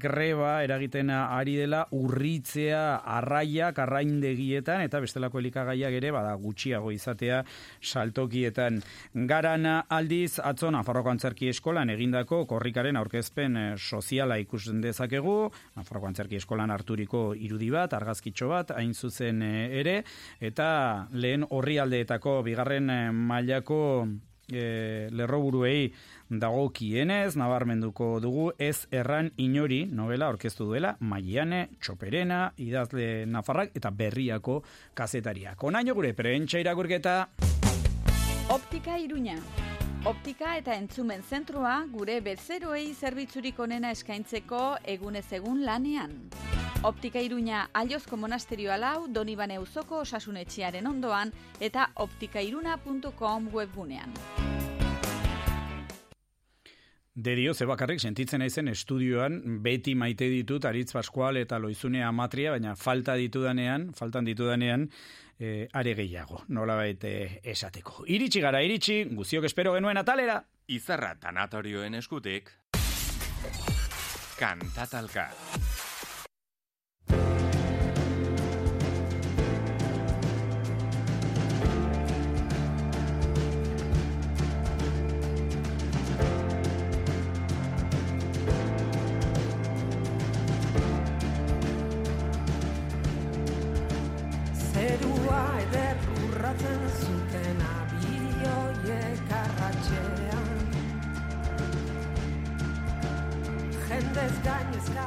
[0.02, 7.42] greba eragiten ari dela urritzea arraiak arraindegietan eta bestelako elikagaiak ere bada gutxiago izatea
[7.80, 8.80] saltokietan.
[9.30, 15.50] Garana aldiz atzo Nafarroko Antzerki Eskolan egindako korrikaren aurkezpen soziala ikusten dezakegu.
[15.76, 20.00] Nafarroko Antzerki Eskolan harturiko irudi bat argazkitxo bat hain zuzen e, ere
[20.40, 23.80] eta lehen orrialdeetako bigarren e, mailako
[24.52, 25.92] e, lerroburuei
[26.30, 34.60] dagokienez, nabarmenduko dugu ez erran inori novela orkestu duela Maiane, Txoperena, idazle Nafarrak eta berriako
[34.94, 35.62] kazetariak.
[35.64, 37.16] Onaino gure prentsa irakurketa
[38.50, 39.38] Optika Iruña.
[40.08, 46.14] Optika eta entzumen zentroa gure bezeroei zerbitzurik onena eskaintzeko egunez egun lanean.
[46.88, 54.16] Optika Iruña Aliozko monasterioa lau Donibane Uzoko osasunetxearen ondoan eta optikairuna.com webgunean.
[57.12, 62.72] Derio, ze bakarrik sentitzen naizen estudioan beti maite ditut Aritz Pascual eta Loizune Amatria, baina
[62.72, 64.88] falta ditudanean, faltan ditudanean,
[65.40, 68.04] eh, are gehiago, nola baite esateko.
[68.06, 70.38] Iritsi gara, iritsi, guziok espero genuen atalera.
[70.70, 72.52] Izarra tanatorioen eskutik,
[74.38, 75.30] kantatalka.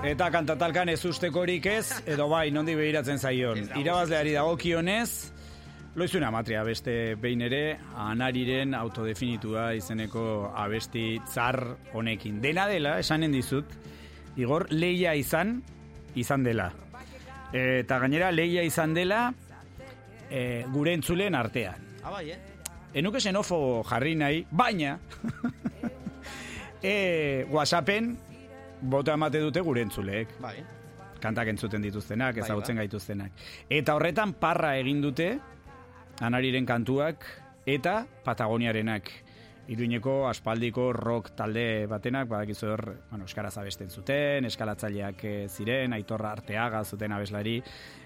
[0.03, 3.61] Eta kantatalkan ez ustekorik ez, edo bai, nondi behiratzen zaion.
[3.79, 5.33] Irabazleari dagokionez,
[5.95, 10.23] Loizuna matria beste behin ere, anariren autodefinitua izeneko
[10.57, 11.59] abesti tzar
[11.93, 12.39] honekin.
[12.41, 13.75] Dena dela, esanen dizut,
[14.41, 15.59] Igor, leia izan,
[16.17, 16.71] izan dela.
[17.53, 19.27] Eta gainera, leia izan dela,
[20.31, 21.85] e, gure entzuleen artean.
[22.01, 22.39] Ah, bai, eh?
[22.97, 24.97] Enuke xenofo jarri nahi, baina
[26.81, 28.15] e, WhatsAppen
[28.83, 30.35] bota emate dute gure entzuleek.
[30.43, 30.57] Bai.
[31.23, 32.83] Kantak entzuten dituztenak, Bai, ezagutzen bai.
[32.85, 33.31] gaituztenak.
[33.71, 35.39] Eta horretan parra egin dute
[36.21, 37.23] anariren kantuak
[37.65, 39.07] eta Patagoniarenak.
[39.71, 46.33] Iruñeko aspaldiko rock talde batenak, badakizu hor, bueno, euskaraz abesten zuten, eskalatzaileak eh, ziren, aitorra
[46.35, 47.61] arteaga zuten abeslari,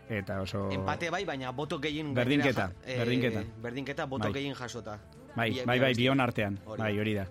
[0.08, 0.68] eta oso...
[0.72, 2.14] Empate bai, baina boto gehien...
[2.14, 3.42] Berdinketa, gainera ja- eh, berdinketa.
[3.64, 4.34] Berdinketa, boto Bai.
[4.38, 5.00] gehien jasota.
[5.36, 7.26] Bai, bai, bai, bion artean, Hori bai, hori da.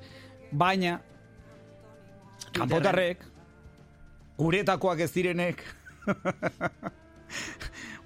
[0.51, 0.97] Baina,
[2.53, 3.23] kanpotarrek,
[4.39, 5.63] guretakoak ez direnek,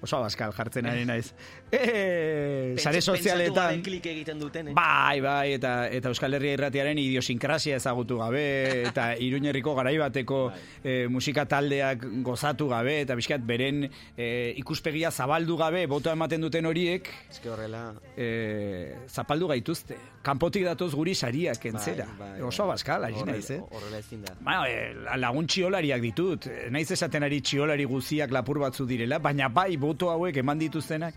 [0.03, 1.33] oso abaskal jartzen ari naiz.
[1.71, 3.81] E, sare sozialetan...
[3.81, 4.73] klik egiten duten, eh?
[4.75, 8.43] Bai, bai, eta, eta Euskal Herria irratiaren idiosinkrazia ezagutu gabe,
[8.89, 10.41] eta iruñerriko garai bateko
[10.83, 14.27] e, musika taldeak gozatu gabe, eta bizkat beren e,
[14.59, 17.85] ikuspegia zabaldu gabe, botoa ematen duten horiek, Eske horrela...
[18.17, 19.97] e, zapaldu gaituzte.
[20.21, 22.05] Kanpotik datoz guri sariak entzera.
[22.19, 22.75] Bai, bai, Oso bai.
[22.77, 23.61] Horrela- naiz, eh?
[23.71, 24.35] Horrela ezin da.
[24.43, 26.45] Ba, e, lagun txiolariak ditut.
[26.69, 31.15] Naiz esaten ari txiolari guziak lapur batzu direla, baina bai boto hauek eman dituztenak.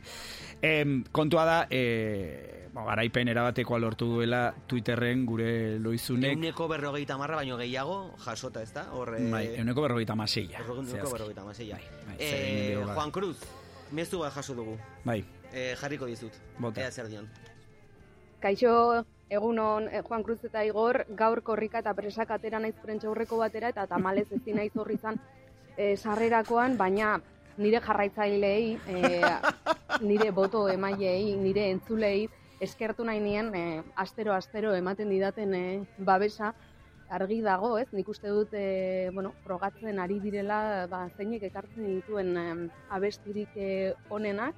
[0.63, 6.33] Em, kontua da, e, bo, garaipen erabatekoa lortu duela Twitterren gure loizunek.
[6.37, 8.87] Euneko berrogeita marra baino gehiago jasota, ez da?
[8.93, 9.21] Horre...
[9.31, 10.61] Bai, euneko berrogeita maseia.
[10.67, 11.79] Euneko berrogeita maseia.
[12.07, 12.95] bai, zer egin Eh, diogu, ba.
[12.95, 13.37] Juan Cruz,
[13.93, 14.79] mezu bat jaso dugu.
[15.05, 16.33] Bai, Eh, jarriko dizut.
[16.59, 16.81] Bota.
[16.83, 17.29] Ea zer dion.
[18.41, 23.69] Kaixo, egunon eh, Juan Cruz eta Igor, gaur korrika eta presak atera naiz prentxaurreko batera
[23.71, 25.21] eta tamalez ezin naiz horri izan
[25.77, 27.21] eh, sarrerakoan, baina
[27.57, 29.23] nire jarraitzaileei, eh,
[30.01, 32.29] nire boto emaileei, nire entzulei
[32.61, 36.55] eskertu nahi nien eh, astero-astero ematen didaten eh, babesa,
[37.15, 37.89] argi dago, ez?
[37.93, 42.63] Nik uste dut, e, bueno, frogatzen ari direla, ba, zeinek ekartzen dituen em,
[42.97, 43.53] abestirik
[44.11, 44.57] onenak,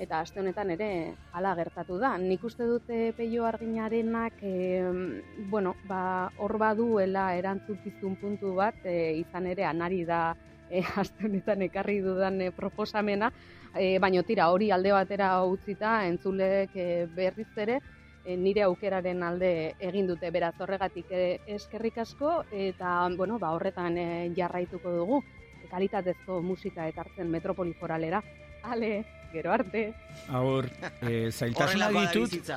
[0.00, 0.88] eta aste honetan ere
[1.36, 2.14] hala gertatu da.
[2.22, 9.50] Nik uste dute peio arginarenak, e, bueno, ba, hor baduela erantzukizun puntu bat, e, izan
[9.50, 10.22] ere anari da
[10.76, 13.32] e, aste honetan ekarri dudan e, proposamena,
[13.74, 17.80] e, baino tira hori alde batera utzita entzulek e, berriz ere,
[18.24, 23.98] e, nire aukeraren alde egin dute beraz horregatik e, eskerrik asko eta bueno, ba, horretan
[23.98, 25.22] e, jarraituko dugu
[25.70, 28.22] kalitatezko musika ekartzen metropoli foralera.
[28.62, 29.86] Ale, gero arte.
[30.28, 30.66] aur,
[31.00, 32.50] e, zailtasunak ditut,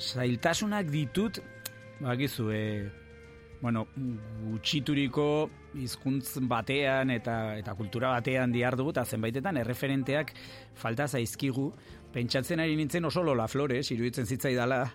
[0.00, 1.40] zailtasunak ditut,
[2.00, 2.64] bakizu, e,
[3.60, 3.86] bueno,
[4.46, 5.26] gutxituriko
[5.80, 10.32] hizkuntz batean eta eta kultura batean diar dugu, eta zenbaitetan erreferenteak
[10.80, 11.68] falta zaizkigu,
[12.14, 14.86] pentsatzen ari nintzen oso Lola Flores, iruditzen zitzaidala,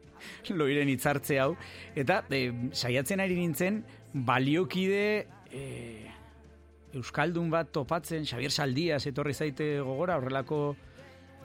[0.58, 1.56] loiren hitzartze hau,
[1.98, 3.82] eta e, saiatzen ari nintzen
[4.12, 5.04] baliokide
[5.50, 5.66] e,
[6.92, 10.76] Euskaldun bat topatzen, Xavier Saldias etorri zaite gogora, horrelako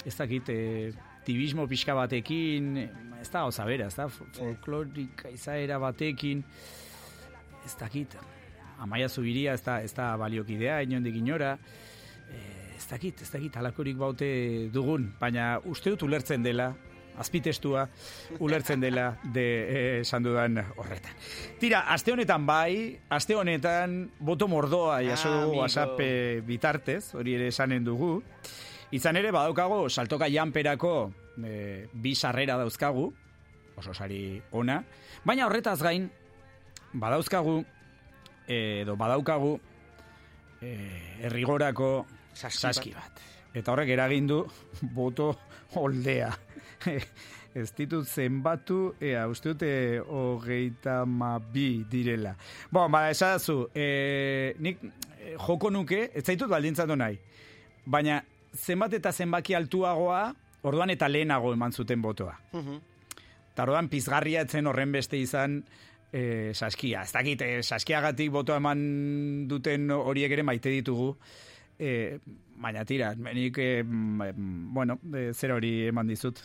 [0.06, 0.92] ez dakit, e,
[1.28, 2.76] tibismo pixka batekin,
[3.22, 6.44] ez da gauza bera, ez da, Fo- folklorika izaera batekin,
[7.66, 8.16] ez dakit,
[8.80, 11.56] amaia zubiria ez da, ez da baliokidea, inondik inora,
[12.32, 12.42] e,
[12.78, 16.72] ez dakit, ez dakit, halakorik baute dugun, baina uste dut ulertzen dela,
[17.18, 17.88] azpitestua
[18.46, 21.16] ulertzen dela de eh, esan dudan horretan.
[21.60, 25.56] Tira, aste honetan bai, aste honetan boto mordoa jaso Ah, dugu.
[25.64, 28.20] WhatsApp eh, bitartez, hori ere esanen dugu.
[28.94, 30.94] Izan ere, badaukago, saltoka janperako
[31.44, 33.08] e, bi sarrera dauzkagu,
[33.78, 34.82] oso sari ona,
[35.26, 36.10] baina horretaz gain,
[36.94, 37.64] badauzkagu,
[38.48, 39.58] eh, edo badaukagu,
[40.62, 40.74] e,
[41.28, 42.06] errigorako
[42.38, 43.22] Saski bat.
[43.58, 44.44] Eta horrek eragin du
[44.94, 45.32] boto
[45.74, 46.30] holdea.
[47.58, 49.70] Ez ditut zenbatu, ea, uste dute
[50.06, 52.36] hogeita ma bi direla.
[52.70, 57.18] Bo, ba, esadazu, e, nik e, joko nuke, ez zaitut baldintzatu nahi.
[57.90, 58.20] Baina,
[58.54, 60.22] zenbat eta zenbaki altuagoa,
[60.64, 62.38] orduan eta lehenago eman zuten botoa.
[62.54, 62.80] Mhm.
[63.54, 65.64] Eta orduan pizgarria etzen horren beste izan
[66.12, 67.04] e, saskia.
[67.04, 71.16] Ez dakit, e, saskiagatik botoa eman duten horiek ere maite ditugu.
[71.80, 72.20] E,
[72.58, 76.42] baina tira, nik, e, mm, bueno, e, zer hori eman dizut.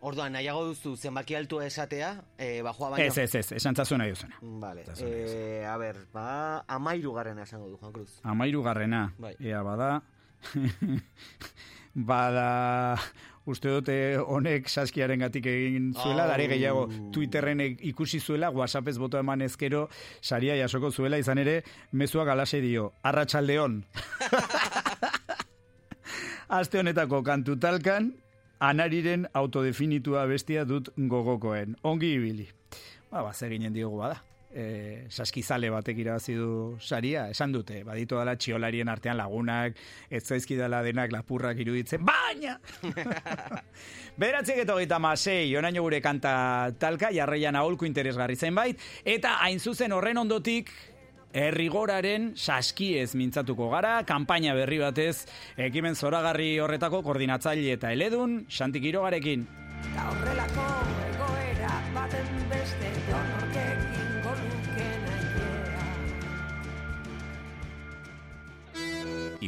[0.00, 3.06] Orduan, nahiago duzu zenbaki altua esatea, eh, bajoa baino.
[3.08, 4.36] Ez, ez, ez, esan tzazu nahi duzuna.
[4.62, 4.84] Vale.
[5.02, 8.20] Eh, a ber, ba, amairu garrena esango du, Juan Cruz.
[8.22, 9.34] Amairu garrena, Bai.
[9.40, 10.02] ea bada,
[11.98, 12.98] bada,
[13.48, 16.30] uste dute honek saskiaren gatik egin zuela, Au.
[16.32, 16.84] dare gehiago
[17.14, 19.88] Twitterren ikusi zuela, WhatsAppez boto eman ezkero,
[20.20, 23.82] saria jasoko zuela, izan ere, mezua galase dio, arratsaldeon.
[26.58, 28.12] Aste honetako kantu talkan,
[28.60, 31.76] anariren autodefinitua bestia dut gogokoen.
[31.82, 32.48] Ongi ibili.
[33.10, 34.22] Ba, ba, ginen diogu bada.
[34.48, 39.76] E, saskizale batek irabazi du saria, esan dute, baditu dala txiolarien artean lagunak,
[40.08, 42.56] ez zaizkidala denak lapurrak iruditzen, baina!
[44.22, 46.32] Beratzek eta hogeita masei, onaino gure kanta
[46.80, 50.72] talka, jarraian aholku interesgarri zenbait, eta hain zuzen horren ondotik,
[51.36, 55.26] Errigoraren saskiez mintzatuko gara, kanpaina berri batez,
[55.60, 59.44] ekimen zoragarri horretako koordinatzaile eta eledun, Xantik Irogarekin.
[59.82, 60.70] Eta horrelako
[61.10, 62.97] egoera baten beste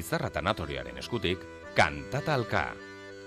[0.01, 1.43] Izarra tanatoriaren eskutik,
[1.77, 2.71] kantatalka.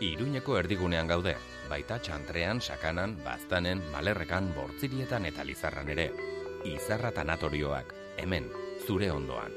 [0.01, 1.35] Iruñeko erdigunean gaude,
[1.69, 6.09] baita txantrean, sakanan, baztanen, malerrekan, bortzirietan eta lizarran ere.
[6.65, 8.49] Izarra tanatorioak, hemen,
[8.87, 9.53] zure ondoan.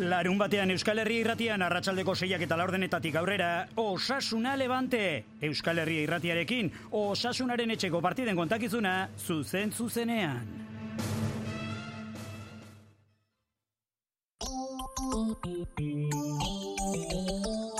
[0.00, 3.50] Larun batean Euskal Herria irratian arratsaldeko seiak eta laurdenetatik aurrera
[3.82, 5.02] Osasuna Levante
[5.44, 6.72] Euskal Herria irratiarekin
[7.02, 10.69] Osasunaren etxeko partiden kontakizuna zuzen zuzenean.
[14.96, 17.79] Thank you.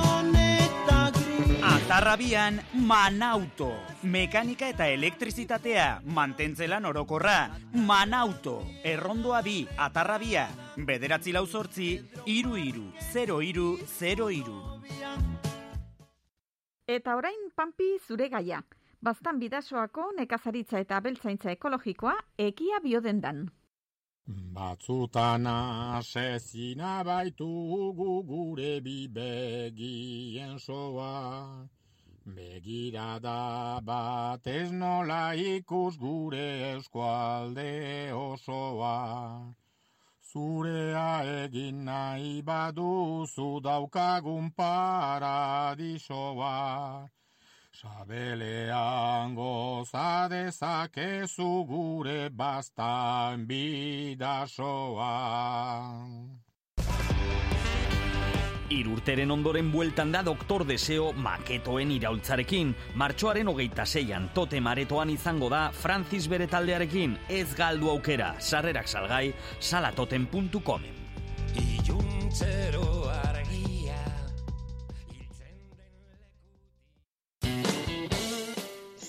[1.91, 2.55] Atarrabian
[2.87, 3.73] Manauto.
[4.07, 7.49] Mekanika eta elektrizitatea, mantentzelan orokorra.
[7.73, 8.53] Manauto.
[8.87, 10.45] Errondoa bi, atarrabia.
[10.87, 11.89] Bederatzi lau zortzi,
[12.31, 14.55] iru iru, 0 iru, 0 iru.
[16.87, 18.61] Eta orain panpi zure gaia.
[19.03, 23.43] Baztan bidasoako nekazaritza eta abeltzaintza ekologikoa ekia biodendan.
[24.55, 31.67] Batzutan asezina baitugu gure bi begien soa.
[32.35, 39.53] Begirada bat ez nola ikus gure eskualde osoa.
[40.31, 45.39] Zurea egin nahi baduzu daukagun paradisoa.
[47.79, 55.13] Sabelean goza dezakezu gure bastan bidasoa.
[58.71, 62.71] Irurteren ondoren bueltan da Doktor Deseo maketoen iraultzarekin.
[62.95, 67.17] Martxoaren hogeita zeian tote maretoan izango da Francis bere taldearekin.
[67.27, 70.95] Ez galdu aukera, sarrerak salgai, salatoten.comen.
[71.59, 72.87] Iluntzero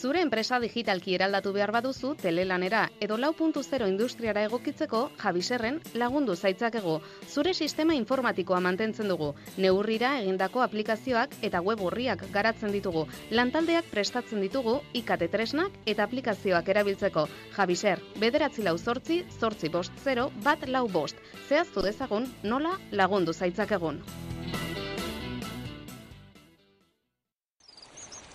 [0.03, 6.34] Zure enpresa digitalki eraldatu behar baduzu telelanera edo lau puntu zero industriara egokitzeko jabiserren lagundu
[6.34, 6.96] zaitzakego.
[7.28, 9.28] Zure sistema informatikoa mantentzen dugu.
[9.62, 13.07] Neurrira egindako aplikazioak eta web horriak garatzen ditugu.
[13.30, 17.28] Lantaldeak prestatzen ditugu ikate tresnak eta aplikazioak erabiltzeko.
[17.55, 21.22] Jabiser, bederatzi lau zortzi, zortzi bost zero, bat lau bost.
[21.46, 24.03] Zehaztu dezagun nola lagundu zaitzakegun.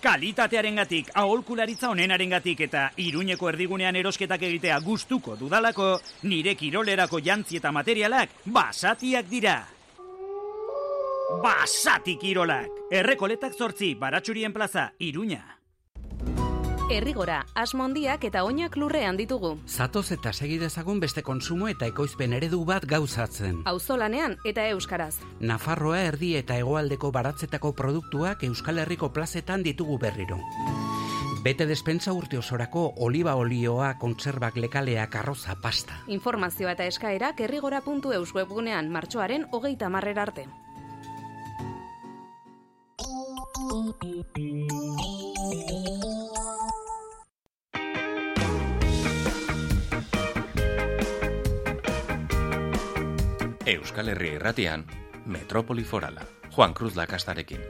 [0.02, 8.38] Kalitatearengatik, aholkularitza onenarengatik eta iruñeko erdigunean erosketak egitea gustuko dudalako, nire kirolerako jantzi eta materialak
[8.46, 9.58] basatiak dira.
[11.42, 12.70] Basati kirolak!
[12.90, 15.57] Errekoletak zortzi, baratxurien plaza, iruña.
[16.88, 19.50] Errigora, asmondiak eta oinak lurrean ditugu.
[19.68, 23.58] Zatoz eta segi dezagun beste konsumo eta ekoizpen eredu bat gauzatzen.
[23.68, 25.18] Auzolanean eta euskaraz.
[25.40, 30.38] Nafarroa erdi eta hegoaldeko baratzetako produktuak Euskal Herriko plazetan ditugu berriro.
[31.44, 36.00] Bete despensa urte osorako oliba olioa, kontserbak lekaleak, arroza, pasta.
[36.08, 40.48] Informazioa eta eskaerak errigora.eus webgunean martxoaren hogeita marrera arte.
[53.68, 54.86] Euskal Herria irratian,
[55.26, 56.22] Metropoli Forala,
[56.54, 57.60] Juan Cruz Lakastarekin.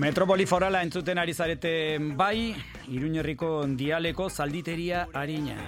[0.00, 2.54] Metropoli forala entzuten ari zarete bai,
[2.88, 5.58] Iruñerriko dialeko zalditeria harina.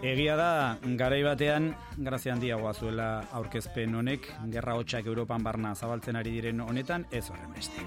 [0.00, 6.32] Egia da, garai batean, grazia handiagoa zuela aurkezpen honek, gerra hotxak Europan barna zabaltzen ari
[6.38, 7.84] diren honetan, ez horren beste.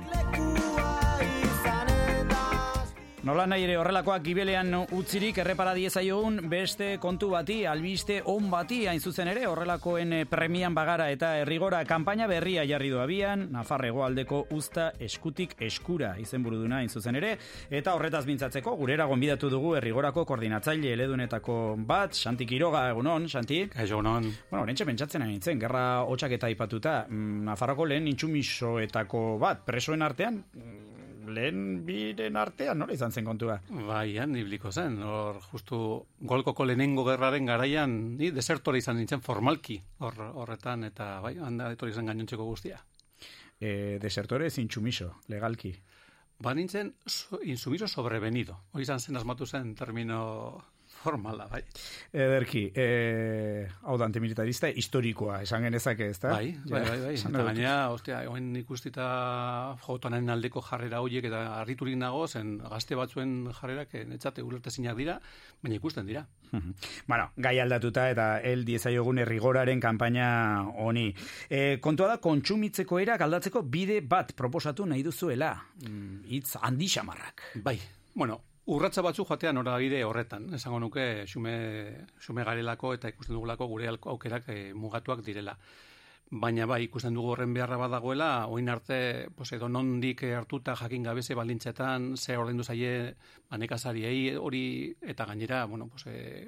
[3.22, 8.98] Nola nahi ere horrelakoak gibelean utzirik errepara diezaiogun beste kontu bati, albiste on bati hain
[8.98, 14.40] zuzen ere horrelakoen eh, premian bagara eta errigora kanpaina berria jarri du abian, Nafarrego aldeko
[14.58, 17.36] usta eskutik eskura izenburu duna hain zuzen ere,
[17.70, 23.68] eta horretaz mintzatzeko gurera gonbidatu dugu errigorako koordinatzaile eledunetako bat, Santi Quiroga, egunon, Santi?
[23.86, 24.32] Egunon.
[24.50, 30.10] Bueno, orentxe pentsatzen ari nintzen, gerra hotxak eta aipatuta, mm, Nafarroko lehen intsumisoetako bat, presoen
[30.10, 30.42] artean,
[31.34, 33.58] lehen biren artean, nola izan zen kontua?
[33.88, 35.00] Bai, han ibliko zen.
[35.04, 35.80] Hor, justu
[36.32, 41.96] golkoko lehenengo gerraren garaian, ni desertore izan nintzen formalki hor, horretan, eta bai, handa etorri
[41.96, 42.82] zen gainontzeko guztia.
[43.60, 45.74] E, desertore ez intsumiso, legalki.
[46.42, 48.58] Ba nintzen so, insumiso sobrevenido.
[48.74, 50.22] Hori izan zen asmatu zen termino
[51.02, 51.62] formala, bai.
[52.14, 56.36] Ederki, e, hau da antimilitarista historikoa, esan genezake, ez da?
[56.36, 57.14] Bai, bai, bai, bai.
[57.18, 57.46] Eta dut.
[57.50, 59.08] gainera, ostia, oen ikustita
[59.86, 65.18] jotonen aldeko jarrera horiek eta harriturik nago, zen gazte batzuen jarrerak eh, netzate ulertezinak dira,
[65.64, 66.26] baina ikusten dira.
[66.52, 70.28] Bueno, gai aldatuta eta el diezaiogun errigoraren kanpaina
[70.84, 71.08] honi.
[71.50, 75.54] E, kontua da, kontsumitzeko era galdatzeko bide bat proposatu nahi duzuela.
[75.88, 77.44] Mm, Hitz handi xamarrak.
[77.64, 77.78] Bai,
[78.14, 80.54] bueno, urratza batzu joatean norabide horretan.
[80.54, 81.56] Esango nuke xume,
[82.22, 85.58] xume garelako eta ikusten dugulako gure aukerak eh, mugatuak direla.
[86.32, 91.36] Baina bai, ikusten dugu horren beharra badagoela, oin arte, pues, edo nondik hartuta jakin gabeze
[91.36, 93.16] balintzetan, ze ordaindu zaie
[93.50, 96.48] banekazariei hori, eta gainera, bueno, pues, e,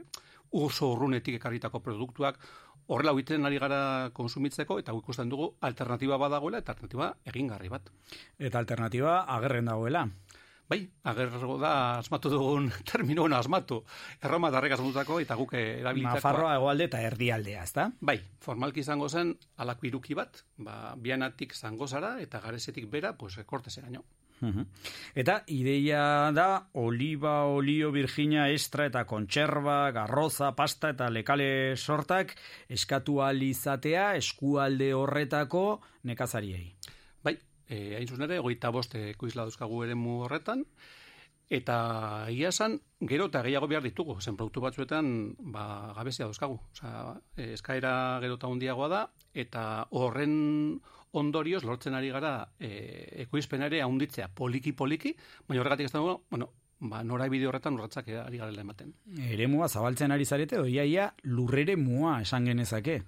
[0.52, 2.40] oso urrunetik ekarritako produktuak,
[2.88, 7.92] horrela egiten ari gara konsumitzeko, eta ikusten dugu alternatiba badagoela, eta alternatiba egingarri bat.
[8.40, 10.08] Eta alternatiba agerren dagoela.
[10.74, 13.84] Bai, agergo da asmatu dugun termino bueno, asmatu.
[14.26, 16.18] Erroma darrek asmatutako eta guk erabilitakoa.
[16.18, 17.92] Nafarroa hegoalde eta erdialdea, ezta?
[18.02, 23.38] Bai, formalki izango zen alako iruki bat, ba, bianatik zango zara eta garesetik bera, pues,
[23.46, 24.02] korteseraino.
[24.42, 24.66] Mhm.
[25.16, 32.34] Eta ideia da oliba, olio, virginia, estra eta kontserba, garroza, pasta eta lekale sortak
[32.68, 36.74] eskatu alizatea eskualde horretako nekazariei.
[37.24, 37.38] Bai,
[37.74, 40.64] e, hain zuzen ere, goita boste ekoizla dauzkagu ere mu horretan,
[41.54, 41.78] eta
[42.32, 45.08] egia esan, gero eta gehiago behar ditugu, zen produktu batzuetan
[45.54, 46.60] ba, gabezia dauzkagu.
[46.74, 47.94] Osea, e, eskaera
[48.24, 50.36] gero eta handiagoa da, eta horren
[51.14, 52.70] ondorioz lortzen ari gara e,
[53.28, 55.14] ekoizpena ere haunditzea poliki-poliki,
[55.48, 56.50] baina horregatik ez dago, bueno,
[56.80, 58.94] ba, nora bide horretan urratzak ari garela ematen.
[59.30, 63.04] Eremua zabaltzen ari zarete, doiaia lurrere mua esan genezake.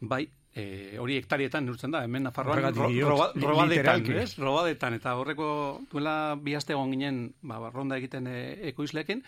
[0.00, 0.24] Bai,
[0.54, 4.36] e, hori hektarietan neurtzen da, hemen Nafarroan ro, roba, robadetan, ez?
[4.38, 5.48] Robadetan, eta horreko
[5.90, 8.38] duela bi aste egon ginen, ba, ronda egiten e,
[8.72, 9.24] ekoizlekin,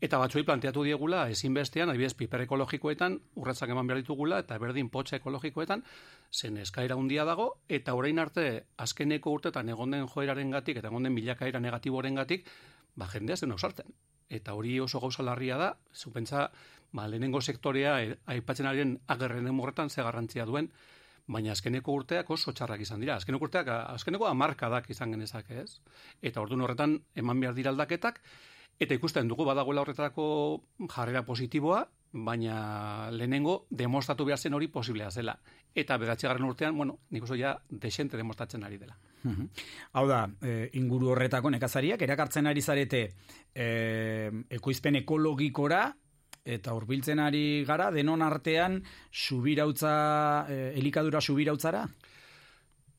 [0.00, 5.18] eta batzuei planteatu diegula ezinbestean, adibidez piper ekologikoetan urratzak eman behar ditugula eta berdin potxa
[5.18, 5.82] ekologikoetan
[6.30, 8.44] zen eskaera handia dago eta orain arte
[8.78, 12.46] azkeneko urtetan egon den joerarengatik eta egon den bilakaera negatiborengatik
[12.94, 13.90] ba jendea zen osartzen.
[14.28, 16.50] Eta hori oso gauza larria da, zupentza,
[16.92, 20.70] ba, lehenengo sektorea eh, aipatzen ariren agerren horretan ze garrantzia duen,
[21.26, 23.16] baina azkeneko urteak oso txarrak izan dira.
[23.16, 25.80] Azkeneko urteak, azkeneko amarkadak izan genezake, ez?
[26.22, 28.22] Eta ordun horretan eman behar dira aldaketak,
[28.80, 30.26] eta ikusten dugu badagoela horretarako
[30.94, 35.36] jarrera positiboa, baina lehenengo demostratu behar zen hori posiblea zela.
[35.74, 38.96] Eta beratxegarren urtean, bueno, nik oso ja desente demostratzen ari dela.
[39.92, 43.02] Hau da, e, inguru horretako nekazariak, erakartzen ari zarete
[43.52, 43.66] e,
[44.48, 45.82] ekoizpen ekologikora,
[46.44, 51.86] eta hurbiltzen ari gara, denon artean, subirautza, e, elikadura subirautzara?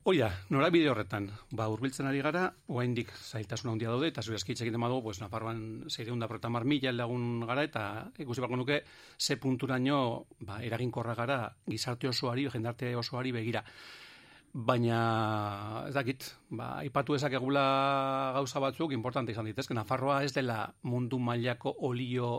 [0.08, 4.62] Oia, nora bide horretan, ba, urbiltzen ari gara, oraindik zailtasun handia daude, eta zure eskitz
[4.64, 5.60] egiten badu, pues, Nafarroan
[5.92, 7.82] zeireun da protamar mila lagun gara, eta
[8.24, 8.80] ikusi bako nuke,
[9.18, 11.36] ze punturaino, ba, eraginkorra gara,
[11.68, 13.62] gizarte osoari, jendarte osoari begira.
[14.50, 17.62] Baina, ez dakit, ba, ipatu ezakegula
[18.34, 22.32] gauza batzuk, importante izan ditezke, Nafarroa ez dela mundu mailako olio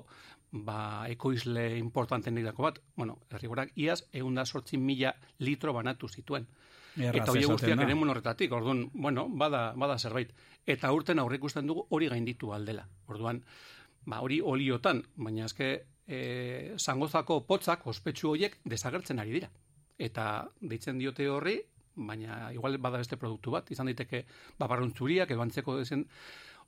[0.52, 4.44] ba, ekoizle importanten bat, bueno, herrigorak iaz, egun da
[4.78, 6.48] mila litro banatu zituen.
[6.98, 10.34] Erraz eta hori guztiak ere horretatik, orduan, bueno, bada, bada zerbait.
[10.66, 12.86] Eta urten aurre ikusten dugu hori gainditu aldela.
[13.08, 13.44] Orduan,
[14.06, 19.50] ba, hori oliotan, baina eske e, zangozako potzak, ospetsu horiek, desagertzen ari dira.
[19.98, 21.62] Eta deitzen diote horri,
[21.96, 24.26] baina igual bada beste produktu bat, izan daiteke
[24.60, 26.06] babarrontzuriak edo antzeko dezen,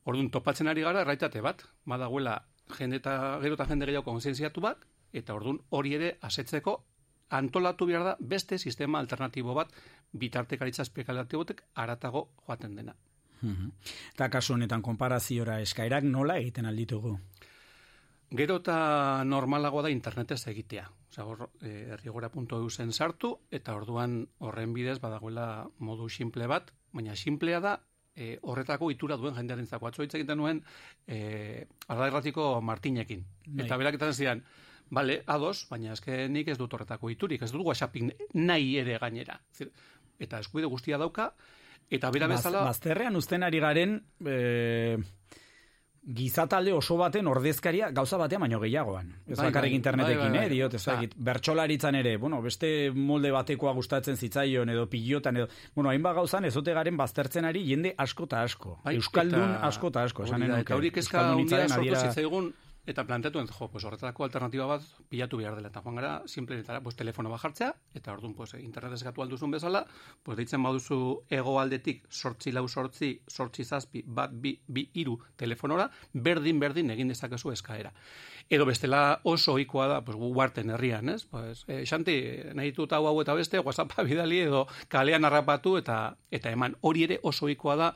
[0.05, 2.39] orduan topatzen ari gara, erraitate bat, badagoela
[2.77, 6.83] jende eta gero eta jende gehiago konsientziatu bat, eta orduan hori ere asetzeko
[7.29, 9.73] antolatu behar da beste sistema alternatibo bat
[10.11, 12.95] bitartekaritza espekulatibotek aratago joaten dena.
[13.41, 13.71] Mhm.
[14.13, 17.17] Eta kasu honetan konparaziora eskaerak nola egiten alditugu?
[18.33, 20.87] Gero eta normalagoa da internetez egitea.
[21.11, 27.15] Osea, hor, e, errigora.eu zen sartu, eta orduan horren bidez badagoela modu simple bat, baina
[27.15, 27.75] simplea da
[28.15, 29.87] e, horretako itura duen jendearen zako.
[29.87, 30.61] Atzo hitz egiten nuen
[31.07, 33.25] e, arrairratiko Martinekin.
[33.47, 33.65] Bai.
[33.65, 34.45] Eta berak etan zidan,
[34.93, 39.39] Bale, ados, baina eske nik ez dut horretako iturik, ez dut whatsapping nahi ere gainera.
[39.55, 39.71] Zir,
[40.21, 41.31] Eta eskubide guztia dauka,
[41.89, 42.61] eta bera bezala...
[42.61, 44.35] Baz, bazterrean uzten ari garen e,
[46.05, 49.13] gizatalde oso baten ordezkaria gauza batean baino gehiagoan.
[49.25, 50.45] Ez Bai, bakarrik bai, internetekin, bai, bai, bai.
[50.47, 55.47] eh, diot, ez dakit, bertsolaritzan ere, bueno, beste molde batekoa gustatzen zitzaion edo pilotan edo,
[55.75, 58.79] bueno, hainbat gauzan ez ote garen baztertzen ari jende asko eta asko.
[58.83, 60.61] Bai, Euskaldun eta- asko eta asko, esanen nuke.
[60.61, 62.53] Eta hori kezka handia Euskaldunitzaren sortu zitzaigun,
[62.85, 65.69] eta planteatuen, jo, pues horretarako alternatiba bat pilatu behar dela.
[65.71, 69.85] Eta joan gara, simpleetara, pues, telefono bat jartzea, eta orduan, pues, internetez gatu alduzun bezala,
[70.23, 70.97] pues, deitzen baduzu
[71.29, 77.07] ego aldetik, sortzi lau sortzi, sortzi zazpi, bat, bi, bi, iru telefonora, berdin, berdin egin
[77.07, 77.93] dezakezu eskaera.
[78.49, 81.23] Edo bestela oso ohikoa da, pues, gu guarten herrian, ez?
[81.25, 82.17] Pues, e, xanti,
[82.53, 86.75] nahi ditut hau hau eta beste, whatsappa bidali edo kalean harrapatu eta eta eman.
[86.81, 87.89] Hori ere oso ohikoa da,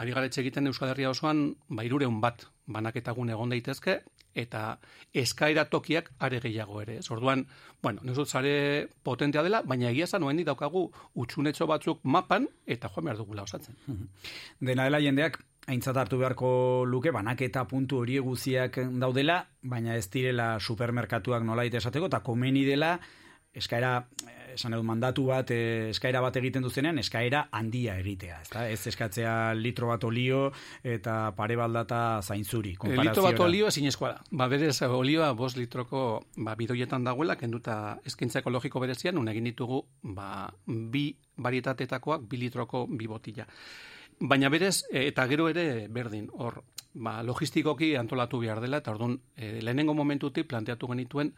[0.00, 4.00] ari gara etxe egiten Euskal Herria osoan, ba, irureun bat banaketagun egon daitezke,
[4.34, 4.78] eta
[5.22, 7.00] eskaera tokiak are gehiago ere.
[7.10, 7.44] Orduan,
[7.82, 13.10] bueno, nesut zare potentea dela, baina egia esan noen daukagu utxunetxo batzuk mapan, eta joan
[13.10, 13.76] behar dugula osatzen.
[14.60, 15.40] Dena dela jendeak
[15.70, 22.08] aintzat hartu beharko luke banaketa puntu hori guziak daudela, baina ez direla supermerkatuak nolait esateko
[22.08, 22.96] eta komeni dela
[23.54, 28.64] eskaera eh, esan edo mandatu bat eh, eskaera bat egiten duzenean eskaera handia egitea, ezta?
[28.70, 30.46] Ez eskatzea litro bat olio
[30.82, 34.22] eta pare baldata zainzuri, E, litro bat olio ezin eskuala.
[34.30, 39.84] Ba, berez, olioa bos litroko ba, bidoietan dagoela, kenduta eskaintza ekologiko berezian, un egin ditugu
[40.02, 43.46] ba, bi varietateetakoak bi litroko bi botila.
[44.20, 46.62] Baina berez, eta gero ere berdin, hor,
[46.94, 51.32] ba, logistikoki antolatu behar dela, eta orduan, e, lehenengo momentutik planteatu genituen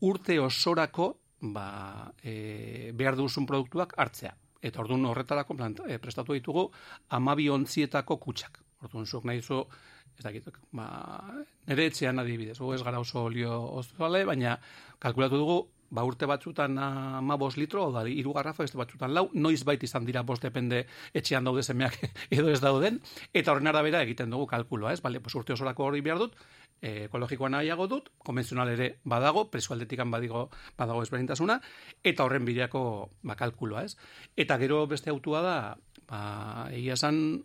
[0.00, 4.34] urte osorako ba, e, behar duzun produktuak hartzea.
[4.62, 6.68] Eta orduan horretarako plant, e, prestatu ditugu
[7.14, 8.60] amabi ontzietako kutsak.
[8.82, 9.64] Orduan zuk nahi zu,
[10.18, 10.86] ez dakit, ba,
[11.66, 14.58] nire etxean adibidez, ez gara oso olio ozale, baina
[14.98, 15.58] kalkulatu dugu,
[15.90, 20.04] ba urte batzutan ama bost litro, da, iru garrafa, beste batzutan lau, noiz bait izan
[20.04, 20.84] dira bost depende
[21.16, 21.96] etxean daude semeak
[22.38, 23.00] edo ez dauden,
[23.32, 25.00] eta horren arabera egiten dugu kalkuloa, ez?
[25.04, 26.36] Bale, pues urte osorako hori behar dut,
[26.80, 30.48] e, ekologikoa nahiago dut, konbentzional ere badago, presualdetikan badigo,
[30.78, 31.58] badago ezberdintasuna,
[32.04, 32.82] eta horren bideako
[33.22, 33.96] ba, kalkuloa, ez?
[34.36, 35.56] Eta gero beste autua da,
[36.08, 36.20] ba,
[36.72, 37.42] egia esan,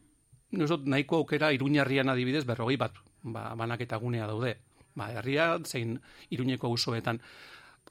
[0.53, 4.57] nuzot, nahiko aukera iruñarrian adibidez, berrogei bat, ba, banaketa gunea daude.
[4.95, 5.97] Ba, herria, zein
[6.29, 7.21] iruñeko usoetan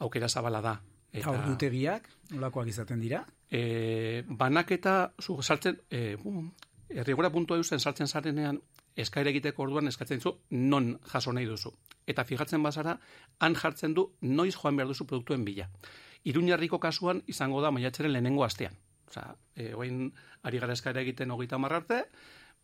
[0.00, 0.80] aukera zabala da.
[1.12, 3.26] Eta ordutegiak, nolakoak izaten dira?
[3.50, 6.16] E, banaketa, zu, sartzen, e,
[6.88, 8.62] errigora puntua eusen sartzen zarenean,
[8.96, 11.72] eskaira egiteko orduan eskatzen zu non jaso nahi duzu.
[12.06, 12.98] Eta fijatzen bazara,
[13.38, 15.68] han jartzen du noiz joan behar duzu produktuen bila.
[16.24, 18.76] Iruñarriko kasuan izango da maiatzeren lehenengo astean.
[19.08, 20.12] Osa, e, oain
[20.42, 22.04] ari gara eskaira egiten hogeita marrarte,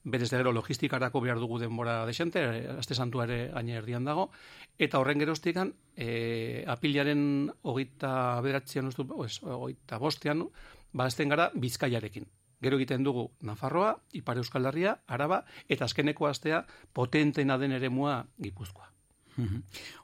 [0.05, 2.41] berez gero logistikarako behar dugu denbora desente,
[2.79, 4.31] aste santua ere gaine erdian dago,
[4.79, 10.47] eta horren geroztikan, e, apilaren hogeita beratzean, hogeita bostean,
[10.93, 12.27] ba, esten gara bizkaiarekin.
[12.63, 18.89] Gero egiten dugu Nafarroa, Ipar Euskal Herria, Araba, eta azkeneko astea potentena den eremua Gipuzkoa.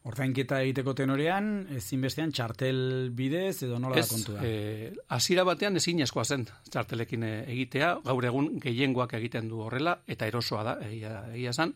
[0.07, 4.43] Ordainketa egiteko tenorean, ezinbestean txartel bidez edo nola da kontua?
[4.47, 9.99] Ez, e, azira batean ezin eskoa zen txartelekin egitea, gaur egun gehiengoak egiten du horrela,
[10.07, 11.75] eta erosoa da, egia, egia zen,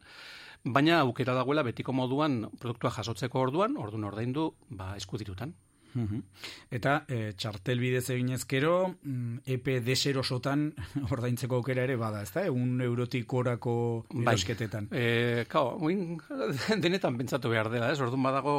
[0.64, 5.57] baina aukera dagoela betiko moduan produktua jasotzeko orduan, orduan ordaindu, ba, eskudirutan.
[6.70, 10.68] Eta e, txartel bidez egin ezkero, mm, epe deserosotan
[11.14, 12.45] ordaintzeko aukera ere bada, ezta?
[12.49, 13.74] Egun eurotik orako
[14.14, 14.91] erosketetan.
[14.93, 16.18] Bai, e, kao, oin,
[16.84, 18.01] denetan pentsatu behar dela, ez?
[18.05, 18.59] Orduan badago,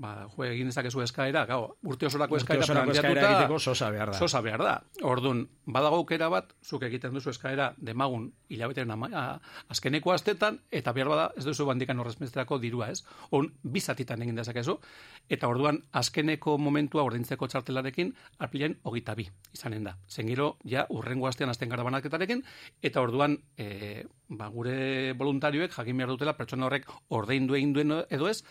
[0.00, 4.12] ba, jo, egin dezakezu eskaera, gau, urte osorako eskaera urte osorako eskaera egiteko sosa behar
[4.12, 4.18] da.
[4.18, 4.74] Sosa behar da.
[5.08, 9.24] Orduan, badago aukera bat, zuk egiten duzu eskaera demagun hilabeteren ama, a,
[9.72, 13.02] azkeneko astetan, eta behar bada ez duzu bandikan horrezmezterako dirua, ez?
[13.30, 14.78] On, bizatitan egin dezakezu,
[15.32, 19.96] eta orduan, azkeneko momentua ordaintzeko txartelarekin, apilen hogita bi, izanen da.
[20.10, 22.42] Zengiro, ja, urrengo astean azten gara banaketarekin,
[22.82, 28.28] eta orduan, e, ba, gure voluntarioek jakin behar dutela pertsona horrek ordaindu egin duen edo
[28.28, 28.42] ez,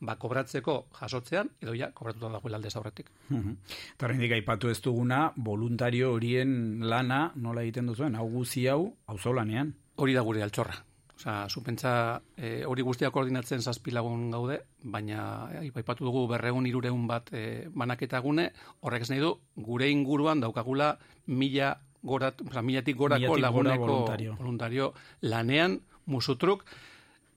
[0.00, 3.10] ba, kobratzeko jasotzean, edo ja, kobratuta dagoela aldez aurretik.
[3.30, 6.52] Eta horrendik aipatu ez duguna, voluntario horien
[6.88, 9.74] lana, nola egiten duzuen, hau guzi hau, hau lanean.
[10.00, 10.78] Hori da gure altxorra.
[11.20, 17.28] Osa, zupentza e, hori guztia koordinatzen zazpilagun gaude, baina e, aipatu dugu berreun irureun bat
[17.36, 18.46] e, banaketagune,
[18.80, 20.94] horrek ez nahi du, gure inguruan daukagula
[21.26, 24.36] mila gorat, oza, milatik gorako Milatik gora laguneko voluntario.
[24.38, 26.64] voluntario lanean, musutruk,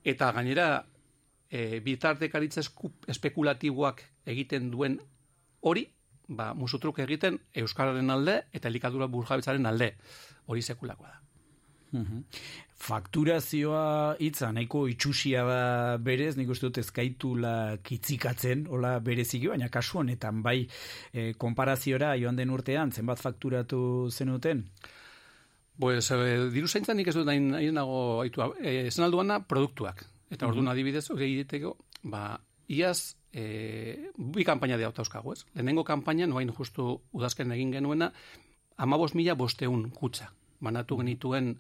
[0.03, 0.86] eta gainera
[1.54, 2.64] e, bitartekaritza
[3.14, 4.01] espekulatiboak
[4.34, 4.97] egiten duen
[5.62, 5.86] hori,
[6.28, 9.93] ba, musutruk egiten Euskararen alde eta elikadura burjabetzaren alde.
[10.49, 11.20] Hori sekulakoa da.
[11.93, 12.24] Mhm.
[12.84, 20.01] Fakturazioa hitza nahiko itxusia da berez, nik uste dut ezkaitula kitzikatzen, hola bereziki, baina kasu
[20.01, 20.66] honetan, bai,
[21.14, 24.66] e, konparaziora joan den urtean, zenbat fakturatu zenuten?
[25.80, 30.04] Pues, e, diru zaintzan nik ez dut nahi, nahi nago aitu, e, esan alduana produktuak.
[30.34, 31.75] Eta orduan adibidez, hori egiteko,
[32.09, 32.39] ba,
[32.73, 35.43] iaz, e, bi kampaina de dauzkagu, ez?
[35.53, 38.11] Lehenengo kampaina, noain justu udazken egin genuena,
[38.77, 40.31] amabos mila bosteun kutsa,
[40.63, 41.53] banatu genituen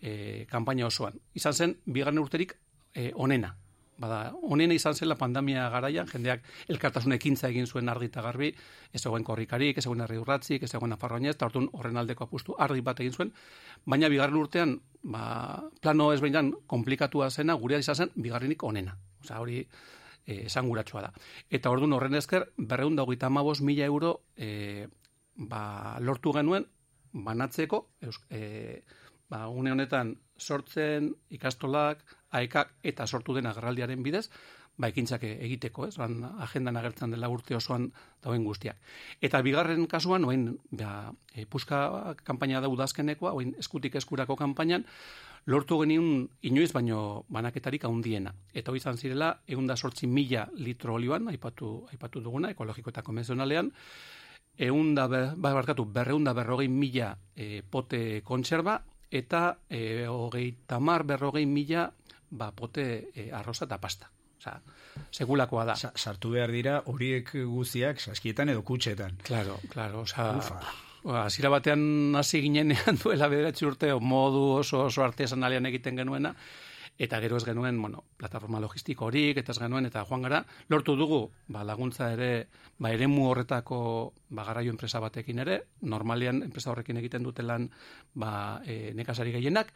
[0.00, 1.20] e, kampaina osoan.
[1.34, 2.56] Izan zen, bigarren urterik
[2.94, 3.54] e, onena.
[3.98, 8.50] Bada, honena izan zela pandemia garaian, jendeak elkartasun ekintza egin zuen argi eta garbi,
[8.92, 12.56] ez zegoen korrikarik, ez zegoen herri urratzik, ez zegoen afarroinez, eta orduan horren aldeko apustu
[12.58, 13.32] argi bat egin zuen,
[13.86, 15.24] baina bigarren urtean, ba,
[15.80, 18.96] plano ezbeinan komplikatua zena, gurea izan zen, bigarrenik onena.
[19.22, 21.12] Osea, hori eh, esanguratsua da.
[21.50, 24.88] Eta orduan horren esker, berreun hogeita amabos mila euro eh,
[25.36, 26.66] ba, lortu genuen
[27.14, 28.82] banatzeko, eus, eh,
[29.30, 32.02] ba, une honetan sortzen ikastolak,
[32.34, 34.28] aekak eta sortu den agerraldiaren bidez,
[34.76, 35.96] ba, ekintzak egiteko, ez?
[36.00, 37.90] Ban, agendan agertzen dela urte osoan
[38.24, 38.80] dauen guztiak.
[39.22, 44.86] Eta bigarren kasuan, oain, ba, e, puska kampaina da udazkenekoa, oain eskutik eskurako kampainan,
[45.46, 48.34] lortu geniun inoiz baino banaketarik handiena.
[48.54, 53.04] Eta hori izan zirela, egun da sortzi mila litro olioan, aipatu, aipatu duguna, ekologiko eta
[53.06, 53.70] konvenzionalean,
[54.58, 58.80] egun da, be- ba, barkatu, berreun da berrogei mila e, pote kontserba,
[59.14, 61.92] eta e, hogei tamar berrogei mila
[62.34, 64.10] ba, pote e, arroza eta pasta.
[64.38, 64.58] Osea,
[65.14, 65.76] segulakoa da.
[65.78, 69.16] Sa, sartu behar dira horiek guztiak saskietan edo kutxetan.
[69.24, 70.60] Claro, claro, osea, Ufa.
[71.04, 76.34] ba, batean hasi ginenean duela bederatzi urte modu oso oso artesanalean egiten genuena
[76.98, 80.94] eta gero ez genuen, bueno, plataforma logistiko horik eta ez genuen eta joan gara lortu
[80.96, 82.46] dugu ba, laguntza ere
[82.78, 83.78] ba, eremu horretako
[84.28, 87.70] ba, garaio enpresa batekin ere, normalean enpresa horrekin egiten dutelan
[88.14, 89.72] ba, e, nekazari gehienak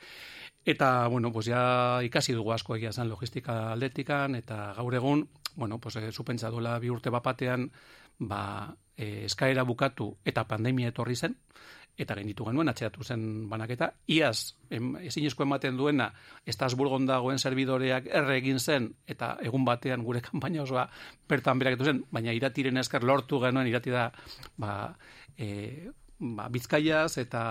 [0.65, 5.79] Eta, bueno, pues ya ikasi dugu asko egia zen logistika aldetikan, eta gaur egun, bueno,
[5.79, 7.71] pues e, supentsa duela bi urte bapatean,
[8.19, 11.39] ba, e, eskaera bukatu eta pandemia etorri zen,
[11.99, 13.91] eta gainditu genuen, atxeratu zen banaketa.
[14.15, 16.13] Iaz, em, ezinezko ematen duena,
[16.47, 20.89] Estasburgon dagoen serbidoreak erre egin zen, eta egun batean gure kanpaina osoa
[21.29, 24.11] bertan beraketu zen, baina iratiren esker lortu genuen, irati da,
[24.57, 24.75] ba,
[25.37, 25.89] e,
[26.19, 27.43] ba, bizkaiaz eta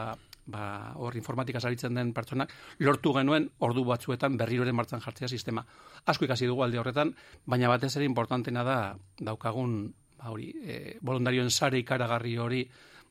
[0.47, 5.65] ba, hor informatika saritzen den pertsonak, lortu genuen ordu batzuetan berriroren martzan jartzea sistema.
[6.05, 7.13] Asko ikasi dugu alde horretan,
[7.45, 8.77] baina batez ere importantena da
[9.19, 9.79] daukagun
[10.17, 12.63] ba, hori, e, voluntarioen sare ikaragarri hori,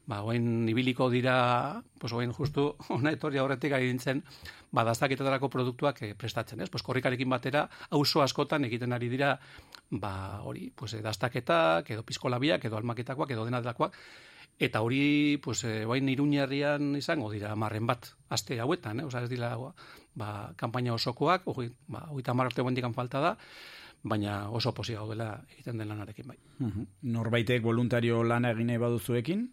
[0.07, 4.22] ba, oain ibiliko dira, pues, oain justu, ona etorri aurretik ari dintzen,
[4.72, 6.70] ba, daztaketetarako produktuak eh, prestatzen, ez?
[6.70, 9.34] Pues, korrikarekin batera, auzo askotan egiten ari dira,
[9.91, 13.99] ba, hori, pues, eh, daztaketak, edo pizkolabiak, edo almaketakoak, edo dena delakoak,
[14.59, 19.05] Eta hori, pues, e, bain iruñerrian izango dira marren bat, aste hauetan, eh?
[19.05, 19.51] Osa, ez dira,
[20.15, 23.37] ba, kampaina osokoak, hori, ba, hori arte guendikan falta da,
[24.03, 26.39] baina oso posi gaudela egiten den lanarekin bai.
[26.59, 26.87] Mhm.
[27.03, 29.53] Norbaitek voluntario lana egin nahi baduzuekin?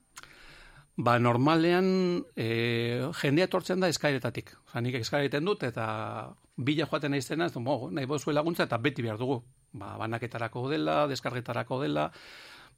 [0.95, 4.56] Ba, normalean e, jendea etortzen da eskairetatik.
[4.68, 8.78] Osa, nik eskaira egiten dut, eta bila joaten naiztena, ez du, nahi bozue laguntza, eta
[8.78, 9.41] beti behar dugu.
[9.74, 12.12] Ba, banaketarako dela, deskargetarako dela,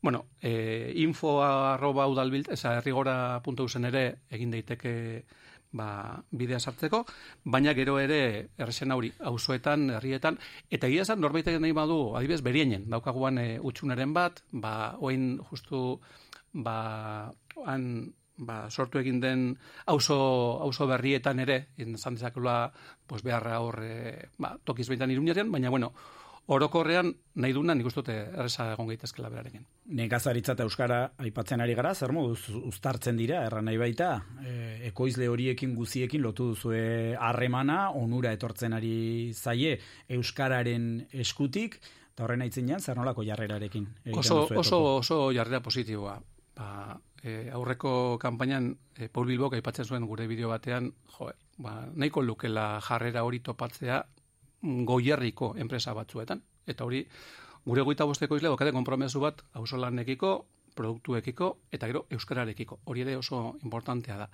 [0.06, 4.92] Bueno, e, info arroba udalbilt, eza errigora.usen ere egin daiteke
[5.74, 5.88] ba,
[6.30, 7.00] bidea sartzeko,
[7.56, 8.20] baina gero ere
[8.54, 10.38] erresen hori, auzoetan, herrietan,
[10.70, 15.82] eta egia esan norbaitek nahi badu, adibez, berienen, daukaguan e, utxunaren bat, ba, oin justu,
[16.54, 16.76] ba,
[17.66, 17.88] han,
[18.38, 19.48] ba, sortu egin den
[19.96, 20.20] auzo,
[20.68, 22.60] auzo berrietan ere, izan dezakula,
[23.10, 25.96] pues, beharra hor, e, ba, tokiz behintan iruñerean, baina, bueno,
[26.48, 27.10] orokorrean
[27.42, 29.64] nahi duna nik uste erresa egon gaitezkela berarekin.
[29.98, 34.10] Nekazaritza eta euskara aipatzen ari gara, zer moduz uztartzen dira, erran nahi baita,
[34.46, 34.54] e,
[34.92, 39.80] ekoizle horiekin guziekin lotu duzue harremana, onura etortzen ari zaie
[40.20, 41.80] euskararen eskutik,
[42.14, 43.90] eta horren aitzinean, zer nolako jarrerarekin?
[44.14, 46.20] Oso, oso, oso jarrera positiboa.
[46.56, 46.68] Ba,
[47.24, 52.76] e, aurreko kanpainan e, Paul Bilbok aipatzen zuen gure bideo batean, jo, ba, nahiko lukela
[52.86, 54.04] jarrera hori topatzea
[54.66, 56.42] goierriko enpresa batzuetan.
[56.66, 57.06] Eta hori,
[57.66, 60.34] gure goita bosteko izle, dokate kompromesu bat, hausolanekiko,
[60.76, 62.82] produktuekiko, eta gero euskararekiko.
[62.86, 64.30] Hori ere oso importantea da.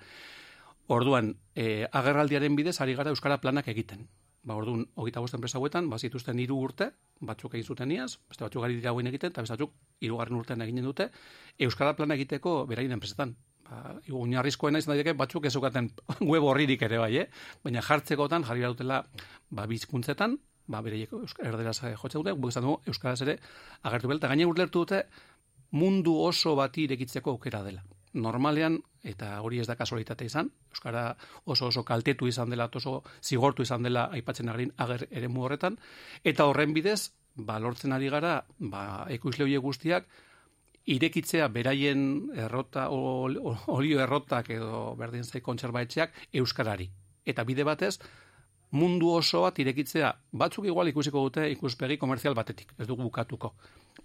[0.92, 4.08] Orduan, e, agerraldiaren bidez ari gara euskara planak egiten.
[4.42, 8.42] Ba, orduan, hogeita bost enpresa hauetan, ba, zituzten hiru urte, batzuk egin zuten iaz, beste
[8.42, 11.10] batzuk ari dira egiten, eta beste batzuk hirugarren urtean eginen dute,
[11.58, 13.36] euskara plana egiteko beraien enpresetan.
[13.72, 15.88] Ba, oinarrizkoena izan daiteke batzuk ez zeukaten
[16.32, 17.26] web horririk ere bai, eh?
[17.64, 19.00] baina jartzekotan jarri dutela
[19.50, 20.36] ba, bizkuntzetan,
[20.68, 23.38] ba, bereiek erderaz jotze dute, guk esan dugu euskaraz ere
[23.88, 25.04] agertu behar, eta gaine urlertu dute
[25.78, 27.84] mundu oso bati irekitzeko aukera dela.
[28.12, 28.76] Normalean,
[29.08, 31.04] eta hori ez da kasualitate izan, Euskara
[31.48, 35.78] oso oso kaltetu izan dela, oso zigortu izan dela aipatzen agerin ager eremu horretan,
[36.24, 38.82] eta horren bidez, ba, lortzen ari gara, ba,
[39.16, 40.10] ekoizle guztiak,
[40.86, 46.88] irekitzea beraien errota, ol- ol- olio errotak edo berdin zai kontserbaetxeak euskarari.
[47.26, 47.98] Eta bide batez,
[48.72, 53.52] mundu oso bat irekitzea, batzuk igual ikusiko dute ikuspegi komerzial batetik, ez dugu bukatuko.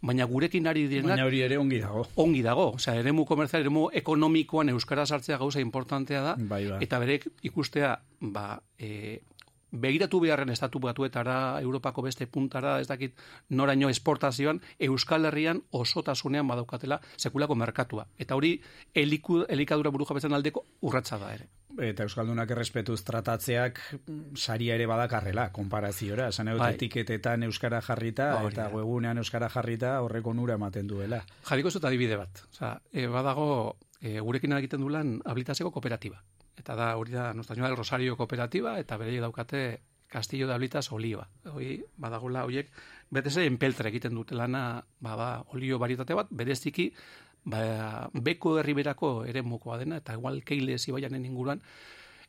[0.02, 1.16] Baina gurekin ari direnak...
[1.16, 2.04] Baina hori ere ongi dago.
[2.20, 6.82] Ongi dago, osea, eremu komerzial, eremu ekonomikoan euskara sartzea gauza importantea da, Bai, bai.
[6.84, 9.22] eta berek ikustea, ba, e,
[9.72, 13.16] begiratu beharren estatu batuetara, Europako beste puntara, ez dakit
[13.50, 18.08] noraino esportazioan, Euskal Herrian osotasunean badaukatela sekulako merkatua.
[18.18, 18.58] Eta hori
[18.94, 21.50] eliku, elikadura buru jabetzen aldeko urratsa da ere.
[21.78, 23.80] Eta Euskaldunak errespetuz tratatzeak
[24.34, 26.30] saria ere badakarrela, konparaziora.
[26.34, 26.72] Esan egot Bai.
[26.74, 31.22] etiketetan Euskara jarrita, Hori eta webunean Euskara jarrita horreko nura ematen duela.
[31.46, 32.42] Jarriko zut adibide bat.
[32.50, 36.24] Osa, e, badago e, gurekin egiten du lan habilitatzeko kooperatiba.
[36.58, 41.28] Eta da, hori da, Nostra del Rosario kooperatiba, eta bere daukate Castillo de Habilitas olioa.
[41.54, 42.72] Hoi, badagula, horiek,
[43.12, 46.90] beteze enpeltre egiten dute lana, bada, olio varietate bat, bereziki,
[47.46, 51.62] ba, beko herriberako ere mokoa dena, eta igual keile zibaianen inguruan,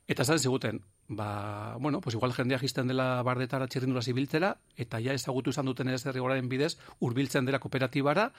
[0.09, 5.12] Eta esan ziguten, ba, bueno, pues igual jendea jisten dela bardetara txirrindura zibiltzera, eta ja
[5.12, 8.31] ezagutu izan duten ez derrigoraren bidez, hurbiltzen dela kooperatibara,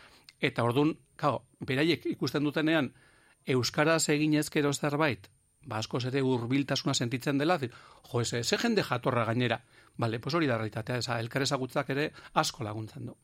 [0.42, 2.90] eta ordun, kao, beraiek ikusten dutenean,
[3.46, 5.30] Euskaraz egin ezkero zerbait,
[5.70, 7.72] ba, askoz ere hurbiltasuna sentitzen dela, dir,
[8.12, 9.62] jo, eze, ze jende jatorra gainera.
[9.98, 12.12] Bale, pues hori da realitatea, eza, elkar ezagutzak ere
[12.44, 13.18] asko laguntzen du.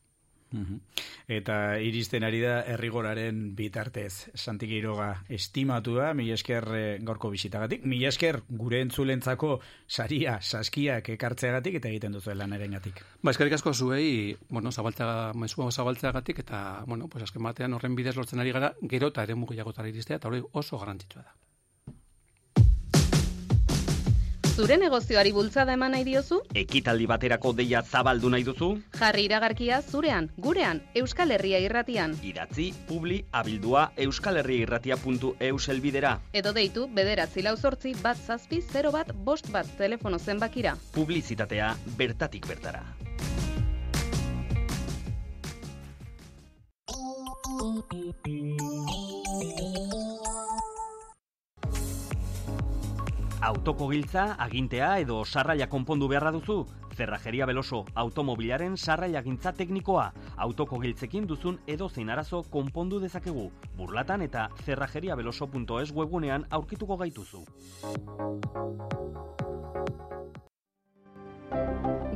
[0.56, 0.80] Mhm.
[1.28, 4.30] Eta iristen ari da errigoraren bitartez.
[4.36, 7.86] Santi Giroga estimatua, mila esker eh, gaurko bisitagatik.
[7.86, 13.02] Mila esker gure entzulentzako saria, saskiak ekartzeagatik eta egiten duzu lanarengatik.
[13.22, 18.16] Ba, eskerrik asko zuei, bueno, zabaltzea, mezua zabaltzeagatik, eta, bueno, pues azken batean horren bidez
[18.16, 21.36] lortzen ari gara, gero eta ere mugiagotara iristea, eta hori oso garrantzitsua da.
[24.56, 26.38] Zure negozioari bultzada eman nahi diozu?
[26.56, 28.70] Ekitaldi baterako deia zabaldu nahi duzu?
[28.96, 32.16] Jarri iragarkia zurean, gurean, Euskal Herria irratian.
[32.24, 36.14] Idatzi, publi, abildua, euskalherriairratia.eus elbidera.
[36.32, 40.78] Edo deitu bederatzi lau zortzi bat zazpi 0 bat bost bat telefono zenbakira.
[40.96, 42.86] Publizitatea bertatik bertara.
[53.42, 56.66] Autoko giltza, agintea edo sarraia konpondu beharra duzu?
[56.96, 60.06] Zerrajeria Beloso, automobilaren sarraia gintza teknikoa.
[60.38, 63.50] Autoko giltzekin duzun edo zein arazo konpondu dezakegu.
[63.78, 67.46] Burlatan eta zerrajeriabeloso.es webunean aurkituko gaituzu.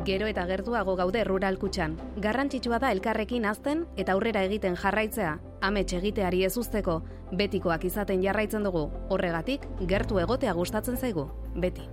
[0.10, 1.92] Gero eta gertuago gaude rural kutxan.
[2.18, 5.36] Garrantzitsua da elkarrekin azten eta aurrera egiten jarraitzea.
[5.62, 6.96] Amets egiteari ez uzteko,
[7.38, 8.88] betikoak izaten jarraitzen dugu.
[9.14, 11.28] Horregatik, gertu egotea gustatzen zaigu.
[11.54, 11.86] Beti.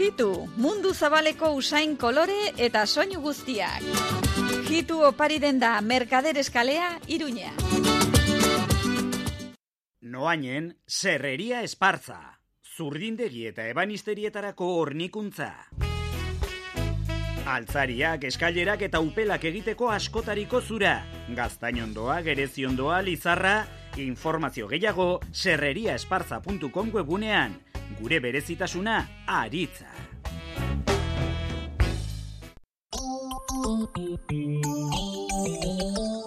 [0.00, 3.84] Hitu, mundu zabaleko usain kolore eta soinu guztiak.
[4.72, 7.52] Hitu opari den da Merkader Eskalea, Iruña.
[10.00, 12.41] Noainen, serreria espartza.
[12.72, 15.50] Zurdindegi eta ebanisterietarako hornikuntza.
[17.52, 20.94] Altzariak, eskailerak eta upelak egiteko askotariko zura.
[21.36, 23.66] Gaztainondoa, gereziondoa, lizarra,
[24.00, 27.58] informazio gehiago serreriaesparza.com webunean.
[28.00, 29.90] Gure berezitasuna, aritza.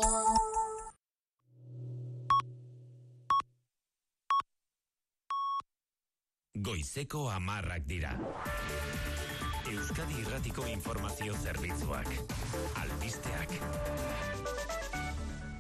[6.66, 8.16] Goizeko amarrak dira.
[9.70, 12.10] Euskadi Irratiko Informazio Zerbitzuak.
[12.82, 13.54] Albisteak.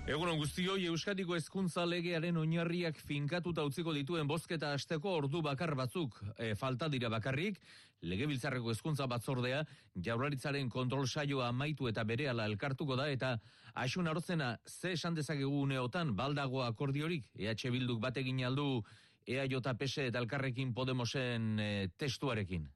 [0.09, 6.55] Egunon guztioi Euskadiko hezkuntza legearen oinarriak finkatuta utziko dituen bozketa asteko ordu bakar batzuk e,
[6.57, 7.61] falta dira bakarrik,
[8.01, 9.63] legebiltzarreko hezkuntza batzordea
[10.07, 13.37] jaurlaritzaren kontrol saioa amaitu eta berehala elkartuko da eta
[13.73, 18.83] asun arozena ze esan dezakegu uneotan baldago akordiorik EH Bilduk bategin aldu
[19.27, 22.67] EAJ PS eta elkarrekin Podemosen e, testuarekin.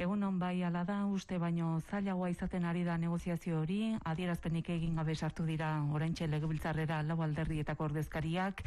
[0.00, 5.12] Egunon bai ala da, uste baino zailagoa izaten ari da negoziazio hori, adierazpenik egin gabe
[5.14, 8.62] sartu dira oraintxe legebiltzarrera lau alderrietako ordezkariak,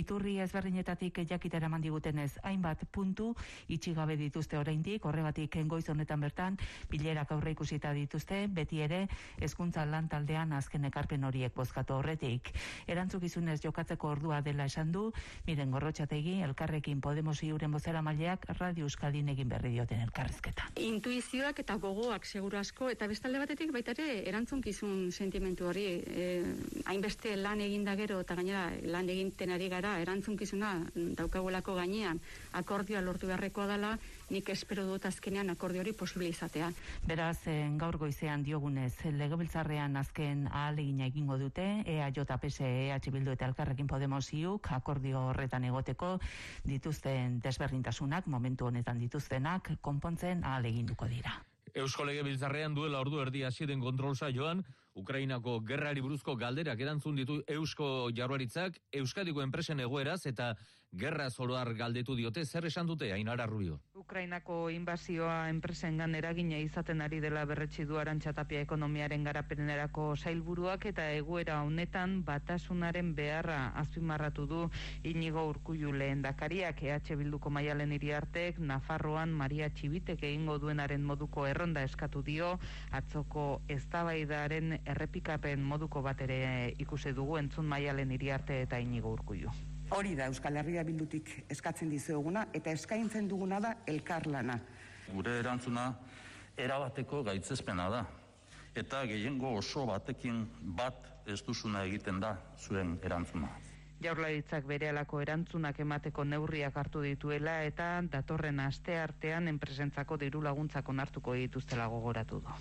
[0.00, 3.34] iturri ezberdinetatik jakitera eman digutenez hainbat puntu
[3.68, 6.56] itxi gabe dituzte oraindik, horregatik goiz honetan bertan
[6.88, 9.02] bilerak aurre ikusita dituzte, beti ere
[9.36, 12.54] hezkuntza lan taldean azken ekarpen horiek bozkatu horretik.
[12.86, 15.10] Erantzukizunez jokatzeko ordua dela esan du,
[15.44, 20.69] miren gorrotxategi, elkarrekin Podemos iuren bozera maileak Radio Euskadin egin berri dioten elkarrezketa.
[20.78, 26.26] Intuizioak eta gogoak seguru asko, eta bestalde batetik baita ere erantzunkizun sentimentu hori, e,
[26.86, 30.72] hainbeste lan egin da gero, eta gainera lan eginten ari gara, erantzunkizuna
[31.18, 32.20] daukagulako gainean,
[32.52, 33.90] akordioa lortu beharrekoa dela,
[34.30, 36.70] nik espero dut azkenean akordio hori posible izatea.
[37.06, 43.46] Beraz, eh, gaur goizean diogunez, legebiltzarrean azken ahalegina egingo dute, EAJ, PS, EH Bildu eta
[43.46, 46.18] Elkarrekin Podemos iuk, akordio horretan egoteko
[46.64, 51.40] dituzten desberdintasunak, momentu honetan dituztenak, konpontzen ahaleginduko dira.
[51.74, 54.64] Eusko Legebiltzarrean duela ordu erdi hasi den kontrol saioan,
[54.98, 60.56] Ukrainako gerrari buruzko galderak erantzun ditu Eusko Jaurlaritzak, Euskadiko enpresen egoeraz eta
[60.92, 63.78] gerra zoroar galdetu diote zer esan dute Ainara Rubio.
[63.94, 71.60] Ukrainako inbazioa enpresengan eragina izaten ari dela berretsi du Arantxatapia ekonomiaren garapenerako sailburuak eta egoera
[71.62, 74.60] honetan batasunaren beharra azpimarratu du
[75.04, 82.22] Inigo Urkullu lehendakariak EH Bilduko Maialen Iriartek Nafarroan Maria Txibitek egingo duenaren moduko erronda eskatu
[82.22, 82.56] dio
[82.90, 89.54] atzoko eztabaidaren errepikapen moduko bat ere ikusi dugu entzun Maialen Iriarte eta Inigo Urkullu.
[89.90, 94.54] Hori da Euskal Herria bildutik eskatzen dizueguna eta eskaintzen duguna da elkarlana.
[95.10, 95.88] Gure erantzuna
[96.56, 98.04] erabateko gaitzespena da.
[98.78, 100.44] Eta gehiengo oso batekin
[100.78, 103.50] bat ez duzuna egiten da zuen erantzuna.
[104.00, 111.34] Jaurlaritzak berehalako erantzunak emateko neurriak hartu dituela eta datorren aste artean enpresentzako diru laguntzak onartuko
[111.34, 112.54] dituztela gogoratu du.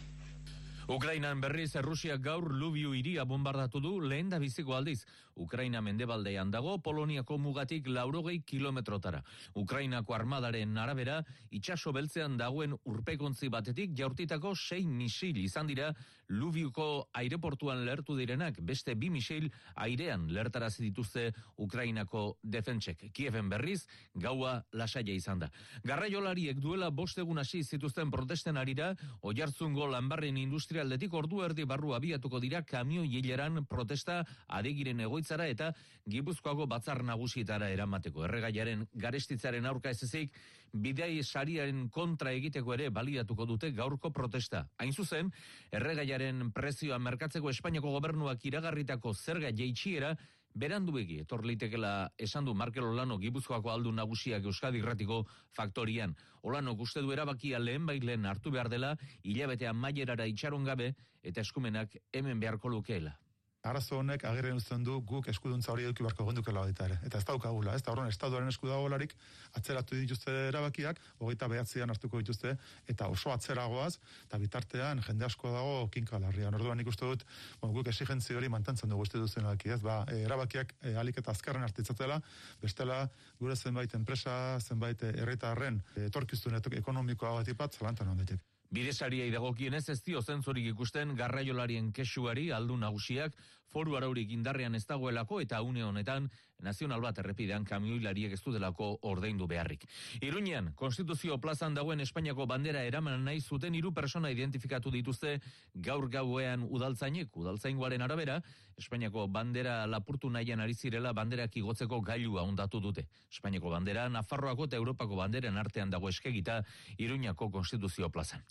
[0.90, 5.04] Ukrainan berriz Errusiak gaur Lubiu iria bombardatu du lehen da biziko aldiz.
[5.40, 9.24] Ukraina mendebaldean dago Poloniako mugatik laurogei kilometrotara.
[9.56, 15.94] Ukrainako armadaren arabera, itxaso beltzean dagoen urpekontzi batetik jaurtitako sei misil izan dira
[16.30, 19.48] Lubiuko aireportuan lertu direnak, beste bi misil
[19.82, 23.08] airean lertarazi dituzte Ukrainako defentsek.
[23.14, 25.50] Kieven berriz, gaua lasaia izan da.
[25.84, 28.92] Garraiolariek duela bostegun hasi zituzten protesten arira,
[29.26, 35.74] oiartzungo lanbarren industrialdetik ordu erdi barru abiatuko dira kamio hileran protesta adegiren egoitzara eta
[36.10, 38.26] Gipuzkoago batzar nagusietara eramateko.
[38.26, 40.34] Erregaiaren garestitzaren aurka ez ezik,
[40.74, 44.68] bidei sariaren kontra egiteko ere baliatuko dute gaurko protesta.
[44.80, 45.32] Hain zuzen,
[45.72, 50.16] erregaiaren prezioa merkatzeko Espainiako gobernuak iragarritako zerga jeitsiera,
[50.56, 56.16] beranduegi etor litekela esan du Markel Olano Gipuzkoako aldu nagusiak Euskadi Irratiko faktorian.
[56.42, 61.96] Olano uste du erabakia lehen bailen hartu behar dela, hilabetean mailerara itxaron gabe eta eskumenak
[62.12, 63.20] hemen beharko lukeela.
[63.68, 66.96] Arazo honek agerren uzten du guk eskuduntza hori eduki beharko gondukela baita ere.
[67.04, 69.16] Eta ez daukagula, ez da horren estatuaren eskudagolarik
[69.60, 72.54] atzeratu dituzte erabakiak, hogeita behatzean hartuko dituzte,
[72.88, 73.98] eta oso atzeragoaz,
[74.30, 76.56] eta bitartean jende asko dago kinka larrian.
[76.56, 77.26] Orduan nik uste dut,
[77.60, 79.82] bon, guk exigentzia hori mantentzen dugu uste duzen erabaki, ez?
[79.84, 82.22] Ba, e, erabakiak e, alik eta azkarren hartitzatela,
[82.64, 83.02] bestela
[83.42, 88.49] gure zenbait enpresa, zenbait herritarren e, etorkiztun ekonomikoa bat ipat, zalantan ondetek.
[88.70, 93.34] Bidesariei dagokienez ez dio zentzurik ikusten garraiolarien kesuari aldu nagusiak
[93.70, 99.48] foru araurik indarrean ez dagoelako eta une honetan nazional bat errepidean kamioilariek ez dutelako ordaindu
[99.48, 99.86] beharrik.
[100.22, 105.40] Iruñean, Konstituzio plazan dagoen Espainiako bandera eraman nahi zuten hiru persona identifikatu dituzte
[105.76, 108.42] gaur gauean udaltzainek, udaltzaingoaren arabera,
[108.80, 113.06] Espainiako bandera lapurtu nahian ari zirela banderak igotzeko gailua ondatu dute.
[113.32, 116.62] Espainiako bandera, Nafarroako eta Europako banderen artean dago eskegita
[116.98, 118.44] Iruñako Konstituzio plazan.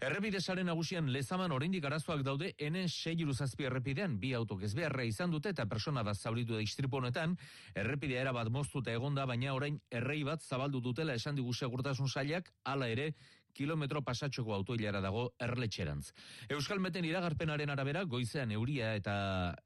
[0.00, 5.04] Errepide saren nagusian lezaman oraindik arazoak daude N 6 zazpi errepidean bi autok ez beharra
[5.04, 7.36] izan dute eta persona da zauritu da istripu honetan,
[7.74, 12.52] errepidea era bat moztuta egonda baina orain errei bat zabaldu dutela esan digu segurtasun sailak
[12.64, 13.12] hala ere
[13.56, 16.12] kilometro pasatxoko autoilara dago erletxerantz.
[16.52, 19.16] Euskal Meten iragarpenaren arabera, goizean euria eta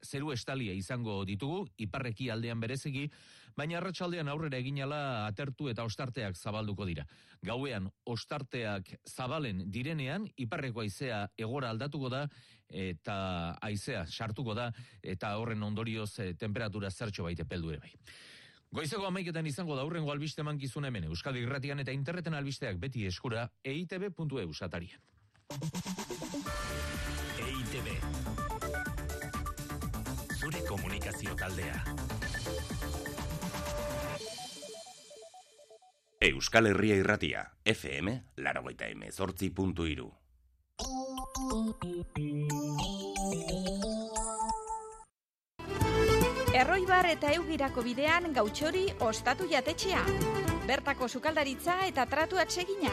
[0.07, 3.09] zeru estalia izango ditugu, iparreki aldean berezegi,
[3.57, 7.05] baina arratsaldean aurrera eginala atertu eta ostarteak zabalduko dira.
[7.43, 12.27] Gauean, ostarteak zabalen direnean, iparreko aizea egora aldatuko da,
[12.71, 14.71] eta aizea sartuko da,
[15.03, 17.91] eta horren ondorioz eh, temperatura zertxo baite peldu ere bai.
[18.71, 23.49] Goizeko amaiketan izango da hurrengo albiste mankizun hemen, Euskadi irratian eta interneten albisteak beti eskura
[23.63, 25.01] eitb.eu satarian.
[27.41, 27.87] EITB
[30.39, 31.83] Zure komunikazio taldea
[36.21, 38.11] Euskal Herria irratia, FM,
[38.45, 40.20] larogeita emezortzi puntu iru.
[46.61, 50.01] Erroibar eta eugirako bidean gautxori ostatu jatetxea.
[50.67, 52.91] Bertako sukaldaritza eta tratu atsegina.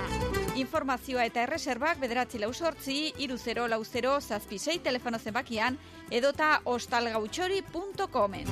[0.59, 5.79] Informazioa eta erreserbak bederatzi lau sortzi, iru zero lau zero zazpisei telefono zenbakian,
[6.11, 8.49] edota ostalgautxori.comen.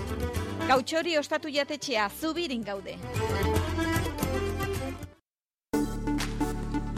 [0.68, 2.99] Gautxori ostatu jatetxea zubirin gaude.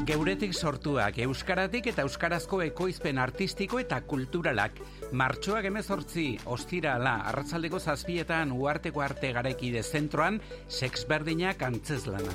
[0.08, 4.78] Geuretik sortuak euskaratik eta euskarazko ekoizpen artistiko eta kulturalak.
[5.12, 12.32] Martxoak emezortzi, ostirala, arratzaldeko zazpietan uarteko arte garaikide zentroan, sex berdinak antzezlana.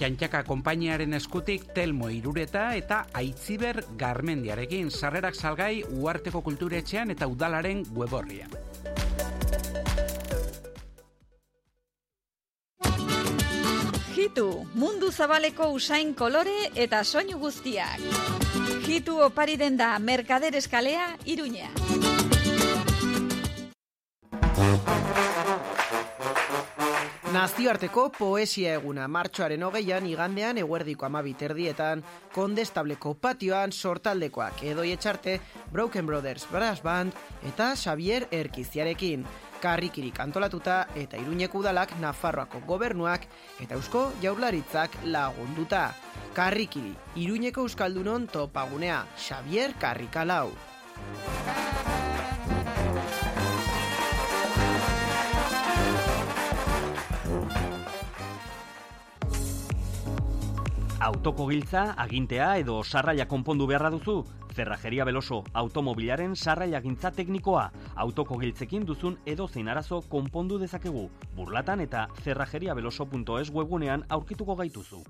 [0.00, 8.65] Jantxaka konpainiaren eskutik Telmo Irureta eta Aitziber Garmendiarekin sarrerak salgai uarteko kulturetxean eta udalaren weborrian.
[14.26, 18.02] Ditu mundu zabaleko usain kolore eta soinu guztiak.
[18.86, 21.70] Hitu opari den da Merkader Eskalea, Iruña.
[27.36, 32.02] Nazioarteko poesia eguna martxoaren hogeian igandean eguerdiko amabit erdietan,
[32.34, 35.38] kondestableko patioan sortaldekoak edoi etxarte,
[35.70, 37.14] Broken Brothers Brass Band
[37.46, 39.26] eta Xavier Erkiziarekin.
[39.60, 43.26] Karrikirik antolatuta eta iruñeko udalak Nafarroako gobernuak
[43.62, 45.88] eta eusko jaurlaritzak lagunduta.
[46.36, 50.50] Karrikiri, iruñeko euskaldunon topagunea, Xavier Karrikalau.
[61.06, 64.14] Autoko giltza, agintea edo sarraia konpondu beharra duzu?
[64.56, 67.68] Zerrajeria Beloso, automobilaren sarraia gintza teknikoa.
[68.04, 71.04] Autoko giltzekin duzun edo zein arazo konpondu dezakegu.
[71.36, 75.04] Burlatan eta zerrajeriabeloso.es webgunean aurkituko gaituzu.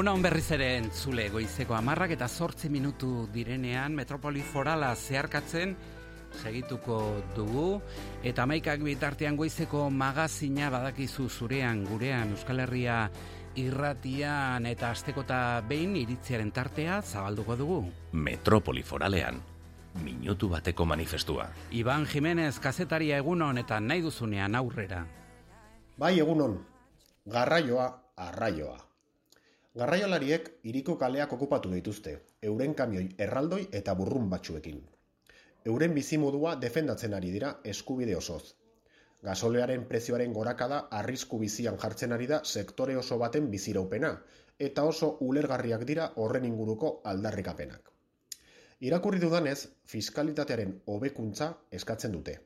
[0.00, 5.74] Eguna on berriz ere entzule goizeko amarrak eta zortzi minutu direnean Metropoli Forala zeharkatzen
[6.40, 6.96] segituko
[7.36, 7.82] dugu
[8.24, 12.96] eta maikak bitartean goizeko magazina badakizu zurean gurean Euskal Herria
[13.60, 17.84] irratian eta astekota behin iritziaren tartea zabalduko dugu.
[18.12, 19.36] Metropoli Foralean,
[20.00, 21.50] minutu bateko manifestua.
[21.76, 25.04] Iban Jimenez kazetaria egunon eta nahi duzunean aurrera.
[25.98, 26.62] Bai egunon,
[27.26, 28.86] garraioa, arraioa.
[29.78, 32.12] Garraiolariek hiriko kaleak okupatu dituzte,
[32.48, 34.80] euren kamioi erraldoi eta burrun batzuekin.
[35.72, 38.56] Euren bizimodua defendatzen ari dira eskubide osoz.
[39.28, 44.12] Gasolearen prezioaren gorakada arrisku bizian jartzen ari da sektore oso baten biziraupena,
[44.58, 47.94] eta oso ulergarriak dira horren inguruko aldarrikapenak.
[48.90, 49.58] Irakurri dudanez,
[49.94, 52.40] fiskalitatearen hobekuntza eskatzen dute.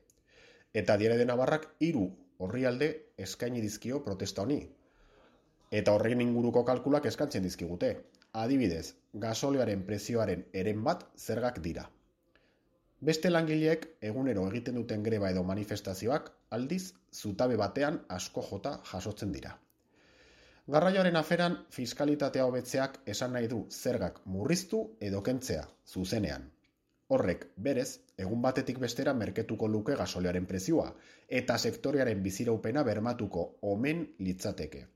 [0.73, 4.61] Eta diare de Navarrak hiru orrialde eskaini dizkio protesta honi,
[5.79, 7.89] eta horren inguruko kalkulak eskatzen dizkigute.
[8.41, 8.95] Adibidez,
[9.25, 11.83] gasolearen prezioaren eren bat zergak dira.
[13.09, 19.51] Beste langileek egunero egiten duten greba edo manifestazioak aldiz zutabe batean asko jota jasotzen dira.
[20.75, 26.49] Garraioaren aferan fiskalitatea hobetzeak esan nahi du zergak murriztu edo kentzea zuzenean.
[27.15, 30.89] Horrek, berez, egun batetik bestera merketuko luke gasolearen prezioa
[31.43, 34.87] eta sektorearen biziraupena bermatuko omen litzateke.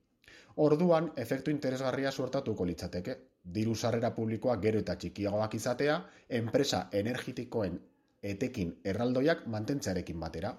[0.60, 3.14] Orduan, efektu interesgarria suertatuko litzateke.
[3.57, 5.93] Diru sarrera publikoa gero eta txikiagoak izatea,
[6.39, 7.78] enpresa energetikoen
[8.32, 10.51] etekin erraldoiak mantentzearekin batera.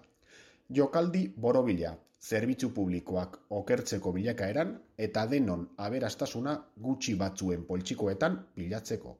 [0.78, 6.57] Jokaldi borobila, zerbitzu publikoak okertzeko bilakaeran eta denon aberastasuna
[6.88, 9.18] gutxi batzuen poltsikoetan bilatzeko.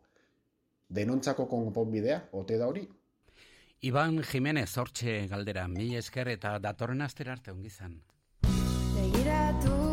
[0.89, 2.87] Denontzako konponbidea, ote da hori?
[3.83, 8.01] Iban Jimenez hortxe galdera, mi esker eta datorren astera arte ongizan.
[8.97, 9.89] Begiratu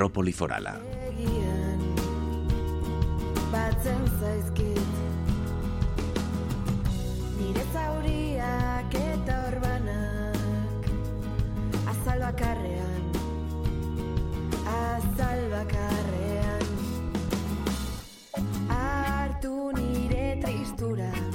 [0.00, 0.80] Metropoli Forala.
[3.52, 4.06] Batzen
[8.96, 10.88] eta orbanak.
[11.92, 13.04] Azal bakarrean.
[14.72, 15.44] Azal
[18.72, 21.29] Hartu nire tristura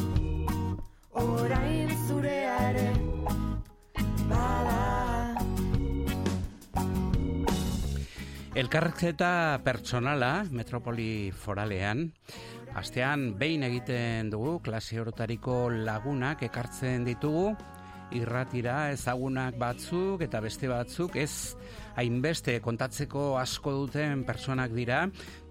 [8.56, 12.06] Elkarrezketa pertsonala metropoli foralean,
[12.80, 17.49] astean behin egiten dugu klase orotariko lagunak ekartzen ditugu,
[18.16, 21.58] irratira ezagunak batzuk eta beste batzuk ez
[21.99, 25.01] hainbeste kontatzeko asko duten personak dira,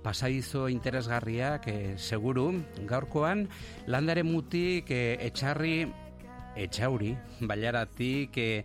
[0.00, 2.54] pasaizo interesgarriak e, seguru,
[2.88, 3.44] gaurkoan
[3.84, 5.76] landare mutik e, etxarri
[6.56, 8.64] etxauri, bailaratik, e,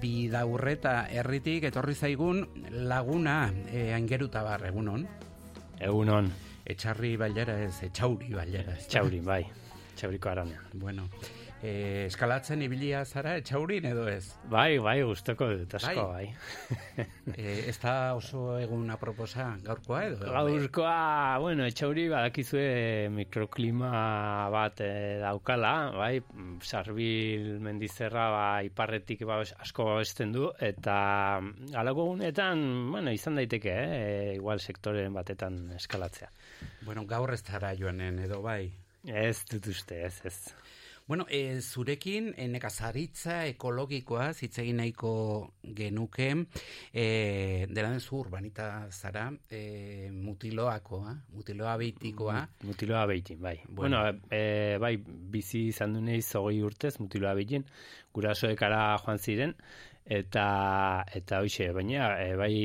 [0.00, 2.44] bidaurreta herritik etorri zaigun
[2.88, 5.06] laguna e, aingeruta bar, egunon?
[5.80, 6.30] Egunon.
[6.64, 8.78] Etxarri bailara ez, etxauri bailara.
[8.80, 9.42] Etxauri, bai.
[9.94, 10.70] Etxauriko aranean.
[10.74, 11.08] Bueno,
[11.64, 14.34] e, eskalatzen ibilia zara etxaurin edo ez?
[14.52, 16.26] Bai, bai, gustoko dut asko, bai.
[17.38, 20.28] e, ez da oso egun aproposa gaurkoa edo?
[20.34, 22.66] Gaurkoa, bueno, etxauri badakizue
[23.14, 23.92] mikroklima
[24.52, 24.90] bat e,
[25.24, 26.12] daukala, bai,
[26.62, 30.96] sarbil mendizerra ba, iparretik ba, asko babesten du, eta
[31.80, 36.30] alako gunetan, bueno, izan daiteke, eh, igual sektoren batetan eskalatzea.
[36.84, 38.72] Bueno, gaur ez zara joanen edo bai?
[39.04, 40.38] Ez dut uste, ez, ez.
[41.06, 45.10] Bueno, e, zurekin e, nekazaritza ekologikoa hitz egin nahiko
[45.76, 52.38] genuke e, dela den zu urbanita zara e, mutiloakoa, mutiloa beitikoa.
[52.64, 53.58] Mutiloa beitin, bai.
[53.68, 54.96] Bueno, bueno e, bai,
[55.36, 57.68] bizi izan du neiz hogei urtez mutiloa beitin,
[58.16, 59.52] gurasoekara joan ziren,
[60.06, 60.46] eta,
[61.12, 62.56] eta hoxe, baina, e, bai,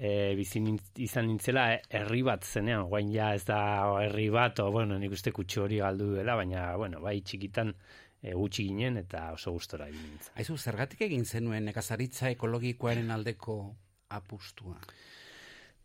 [0.00, 0.62] e, bizi
[1.04, 3.60] izan nintzela herri bat zenean, guain ja ez da
[4.00, 8.32] herri bat, o, bueno, nik uste kutsu hori galdu dela, baina, bueno, bai txikitan e,
[8.32, 10.32] gutxi ginen eta oso gustora egin nintzen.
[10.40, 13.60] Aizu, zergatik egin zenuen nekazaritza ekologikoaren aldeko
[14.16, 14.80] apustua?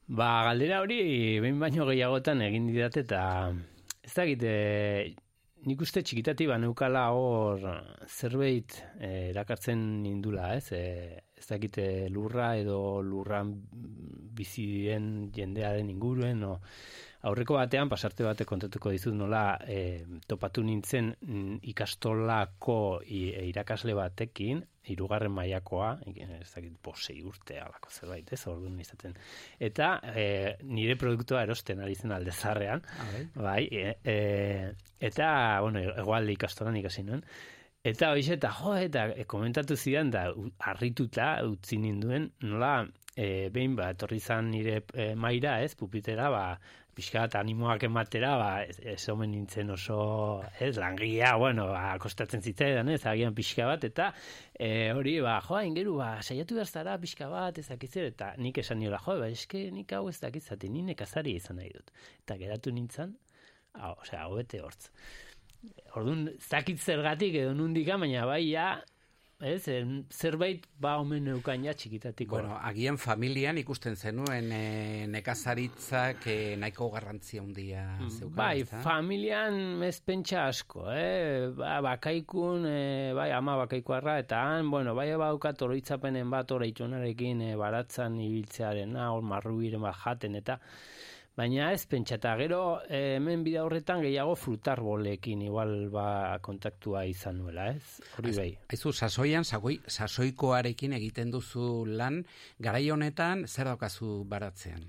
[0.07, 1.01] Ba, galdera hori,
[1.43, 3.21] behin baino gehiagotan egin didate eta
[4.05, 4.51] ez da egite,
[5.65, 7.63] nik uste txikitati neukala hor
[8.07, 10.71] zerbait e, erakartzen nindula, ez?
[10.71, 13.53] E, ez dakite lurra edo lurran
[14.35, 16.53] bizien jendearen inguruen o
[17.25, 21.11] aurreko batean pasarte bate kontatuko dizut nola e, topatu nintzen
[21.71, 29.15] ikastolako e, irakasle batekin hirugarren mailakoa ez dakit posei urte alako zerbait ez orduan izaten.
[29.59, 30.27] Eta e,
[30.61, 32.85] nire produktua erosten ari zen aldezarrean
[33.33, 34.17] bai e, e,
[35.09, 35.27] eta
[35.65, 37.25] bueno igual ikastolan ikasi nuen
[37.85, 40.23] Eta hoiz eta jo, eta e, komentatu zidan da
[40.71, 42.79] harrituta utzi ninduen, nola
[43.13, 46.39] e, behin ba, etorri zan nire e, maira, ez, pupitera, ba,
[46.97, 49.99] pixka bat animoak ematera, ba, ez, omen nintzen oso,
[50.57, 54.09] ez, langia, bueno, ba, kostatzen zitzaidan, ez, agian pixka bat, eta
[54.57, 58.81] e, hori, ba, joa, ingeru, ba, saiatu behar pixka bat, ez dakitzer, eta nik esan
[58.81, 61.93] niola, jo, ba, eske nik hau ez dakitzate, ni nekazari izan nahi dut.
[62.25, 63.13] Eta geratu nintzen,
[63.77, 64.89] hau, osea, hau bete hortz.
[65.95, 68.73] Orduan, zakit zergatik edo nundika, baina bai, ja,
[69.39, 69.67] ez,
[70.11, 72.37] zerbait ba omen neukan ja txikitatiko.
[72.37, 78.09] Bueno, agian familian ikusten zenuen e, nekazaritzak e, nahiko garrantzia handia mm.
[78.09, 78.35] zeukan.
[78.39, 81.51] Bai, familian ez pentsa asko, eh?
[81.55, 87.53] Ba, bakaikun, e, bai, ama bakaikoarra, eta han, bueno, bai, baukat oroitzapenen bat oroitzunarekin e,
[87.59, 90.59] baratzan ibiltzearen, hor marrubiren bat jaten, eta
[91.35, 97.41] Baina ez pentsa eta gero eh, hemen bida horretan gehiago frutarbolekin igual ba kontaktua izan
[97.41, 97.99] nuela, ez?
[98.15, 98.47] Hori bai.
[98.71, 102.21] Aizu, sasoian, sagoi, sasoikoarekin egiten duzu lan,
[102.63, 104.87] garai honetan zer daukazu baratzean?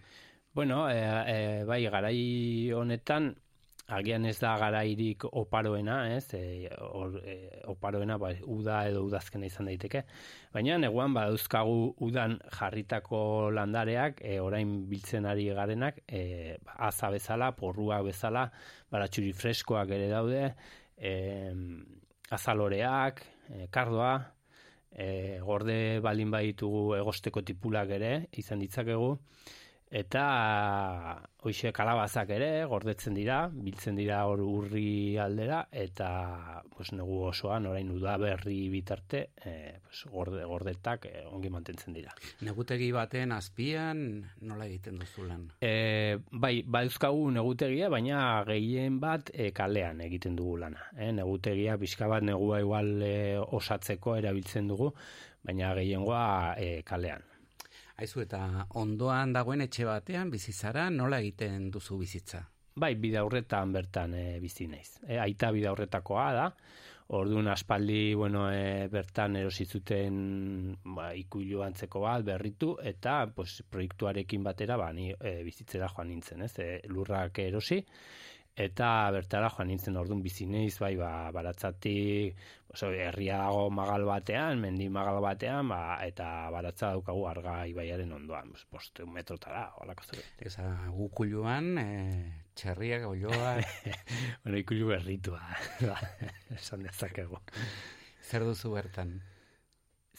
[0.55, 2.21] Bueno, e, e, bai, garai
[2.73, 3.33] honetan
[3.87, 6.35] agian ez da garairik oparoena, ez?
[6.35, 7.37] E, or, e,
[7.71, 10.03] oparoena bai, uda edo udazkena izan daiteke.
[10.55, 16.57] Baina neguan badauzkagu udan jarritako landareak, e, orain biltzen ari garenak, e,
[16.89, 18.49] aza bezala, porrua bezala,
[18.91, 20.43] baratxuri freskoak ere daude,
[20.99, 21.15] e,
[22.35, 24.17] azaloreak, e, kardoa,
[24.91, 29.15] e, gorde balin baitugu egosteko tipulak ere, izan ditzakegu,
[29.91, 37.69] eta hoxe kalabazak ere gordetzen dira, biltzen dira hor urri aldera eta pues negu osoan
[37.71, 42.15] orain uda berri bitarte, eh pues gorde gordetak eh, ongi mantentzen dira.
[42.41, 44.01] Negutegi baten azpian
[44.41, 45.47] nola egiten duzu lan?
[45.61, 52.11] Eh bai, bauzkagu negutegia, baina gehien bat e, kalean egiten dugu lana, eh negutegia pixka
[52.11, 54.93] bat negua igual e, osatzeko erabiltzen dugu,
[55.47, 57.23] baina gehiengoa e, kalean.
[57.97, 58.41] Aizu eta
[58.77, 62.43] ondoan dagoen etxe batean bizizara nola egiten duzu bizitza?
[62.77, 64.99] Bai, bida horretan bertan e, bizi naiz.
[65.07, 66.51] E, aita bida horretakoa da.
[67.17, 70.19] Orduan aspaldi, bueno, e, bertan erosizuten
[70.99, 76.45] ba, ikuilu antzeko bat berritu eta pues, proiektuarekin batera ba, ni, e, bizitzera joan nintzen,
[76.45, 76.53] ez?
[76.61, 77.81] E, lurrak erosi
[78.57, 82.39] eta bertara joan nintzen ordun bizi naiz bai ba baratzatik
[82.73, 88.51] oso herria dago magal batean mendi magal batean ba, eta baratza daukagu arga ibaiaren ondoan
[88.53, 90.65] pues, bost metrotara holako zerbait Eza,
[90.97, 91.87] gukuluan, e,
[92.57, 93.57] txerriak, oloa...
[94.43, 95.41] bueno, ikulu berritua
[95.89, 95.97] ba,
[96.57, 97.41] esan dezakegu.
[98.25, 99.19] Zer duzu bertan?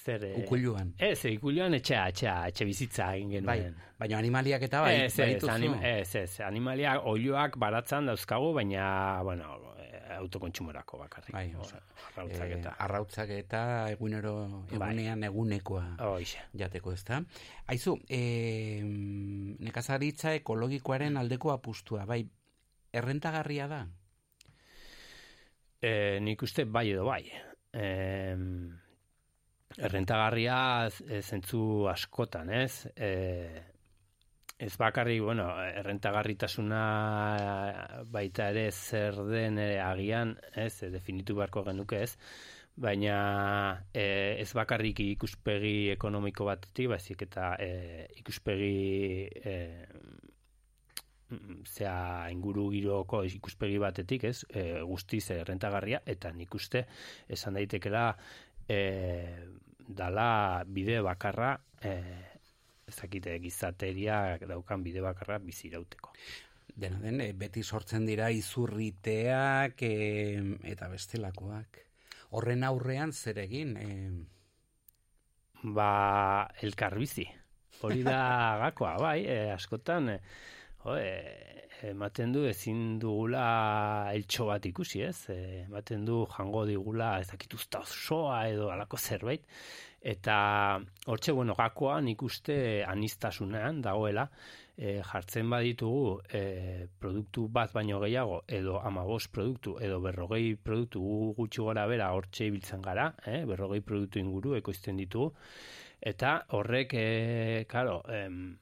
[0.08, 0.94] Zer eh, Ukuluan.
[0.98, 5.44] ez, ikuluan etxea, etxea, etxe bizitza egin genuen Bai, baina animaliak eta bai, ez, ez,
[5.52, 8.88] anim, ez, ez, animaliak oioak baratzan dauzkagu, baina,
[9.28, 11.34] bueno, eh, autokontsumorako bakarrik.
[11.36, 12.72] Bai, arrautzak eta.
[12.72, 13.62] Eh, arrautzak eta
[13.92, 14.34] egunero,
[14.72, 14.80] Bai.
[14.80, 16.48] egunean egunekoa Hoxe.
[16.58, 17.22] jateko, ezta?
[17.68, 18.22] Aizu, e,
[19.68, 22.24] nekazaritza ekologikoaren aldeko apustua, bai,
[22.94, 23.86] errentagarria da?
[25.82, 27.24] E, nik uste bai edo bai.
[27.74, 27.84] E,
[29.78, 32.88] errentagarria e, zentzu askotan, ez?
[32.96, 33.12] E,
[34.58, 36.84] ez bakarrik, bueno, errentagarritasuna
[38.10, 42.18] baita ere zer den ere agian, ez, definitu beharko genuke, ez?
[42.78, 43.18] Baina
[43.94, 49.56] e, ez bakarrik ikuspegi ekonomiko batetik, baizik eta e, ikuspegi e,
[51.68, 54.42] zea inguru giroko ikuspegi batetik, ez?
[54.50, 56.86] E, guztiz errentagarria eta nik uste
[57.30, 58.12] esan daitekela
[58.70, 58.78] e,
[59.88, 61.94] dala bide bakarra e,
[62.88, 66.14] ezakite gizateria daukan bide bakarra bizirauteko.
[66.78, 69.94] Dena den, eh, beti sortzen dira izurriteak e,
[70.64, 71.80] eta bestelakoak.
[72.38, 73.78] Horren aurrean zer egin?
[73.78, 73.92] E,
[75.64, 77.26] Ba, elkarbizi.
[77.82, 78.20] Hori da
[78.62, 80.20] gakoa, bai, e, askotan, e,
[80.84, 85.30] jo, e, ematen du ezin dugula eltxo bat ikusi, ez?
[85.30, 89.46] E, ematen du jango digula ezakituzta osoa edo alako zerbait.
[90.02, 90.38] Eta
[91.08, 94.28] hortxe, bueno, gakoa nik uste anistasunean dagoela,
[94.78, 101.34] e, jartzen baditugu e, produktu bat baino gehiago edo amabos produktu edo berrogei produktu gu
[101.40, 103.44] gutxi gora bera hortxe ibiltzen gara, eh?
[103.50, 105.34] berrogei produktu inguru ekoizten ditugu,
[106.14, 108.58] eta horrek, e, karo, em,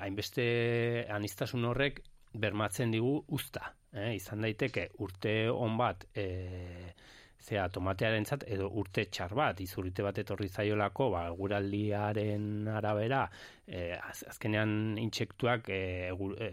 [0.00, 2.02] hainbeste anistasun horrek
[2.34, 3.72] bermatzen digu usta.
[3.94, 4.14] Eh?
[4.18, 6.92] Izan daiteke urte on bat e,
[7.38, 13.22] zea tomatearentzat edo urte txar bat, izurrite bat etorri zaiolako, ba, guraldiaren arabera,
[13.64, 15.80] e, az, azkenean intsektuak e,
[16.10, 16.50] e,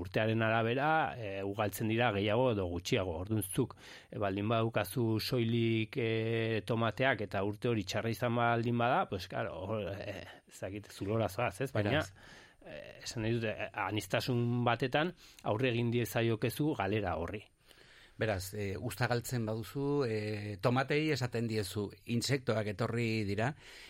[0.00, 3.18] urtearen arabera e, ugaltzen dira gehiago edo gutxiago.
[3.26, 3.76] Ordunzuk,
[4.08, 6.10] e, baldin badukazu soilik e,
[6.66, 11.58] tomateak eta urte hori txarra izan baldin bada, pues, claro, hor, e, ezakit, zulora zoaz,
[11.66, 11.72] ez?
[11.74, 12.38] Baina, Beraz.
[12.66, 15.14] Eh, esan nahi dut, eh, anistasun batetan
[15.44, 17.42] aurre egin diezaiokezu galera horri.
[18.20, 23.46] Beraz, e, usta galtzen baduzu, e, tomatei esaten diezu, insektoak etorri dira,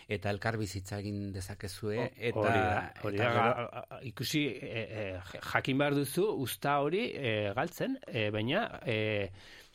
[0.07, 4.85] eta elkar bizitza egin dezakezue, eta, hori da, hori eta da, ga- ga- ikusi e,
[5.01, 5.03] e,
[5.51, 9.29] jakin behar duzu usta hori e, galtzen, e, baina e,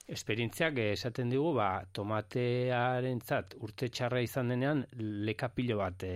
[0.08, 4.86] esperientziak esaten digu ba, tomatearentzat urte txarra izan denean
[5.26, 6.14] lekapilo bat e,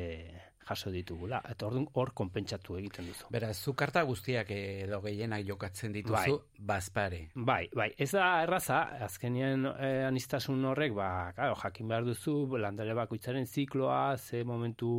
[0.70, 3.28] jaso ditugula, eta orduan hor konpentsatu egiten duzu.
[3.34, 6.38] Beraz, zu karta guztiak edo gehienak jokatzen dituzu,
[6.70, 7.26] bazpare.
[7.34, 12.94] Bai, bai, ez da erraza, azkenien eh, anistasun horrek, ba, claro, jakin behar duzu, landare
[12.96, 14.90] bakoitzaren zikloa, ze momentu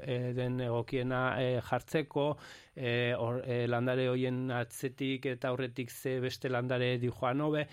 [0.00, 2.28] eh, den egokiena eh, jartzeko,
[2.76, 7.66] eh, hor, eh, landare hoien atzetik eta aurretik ze beste landare di joan hobe,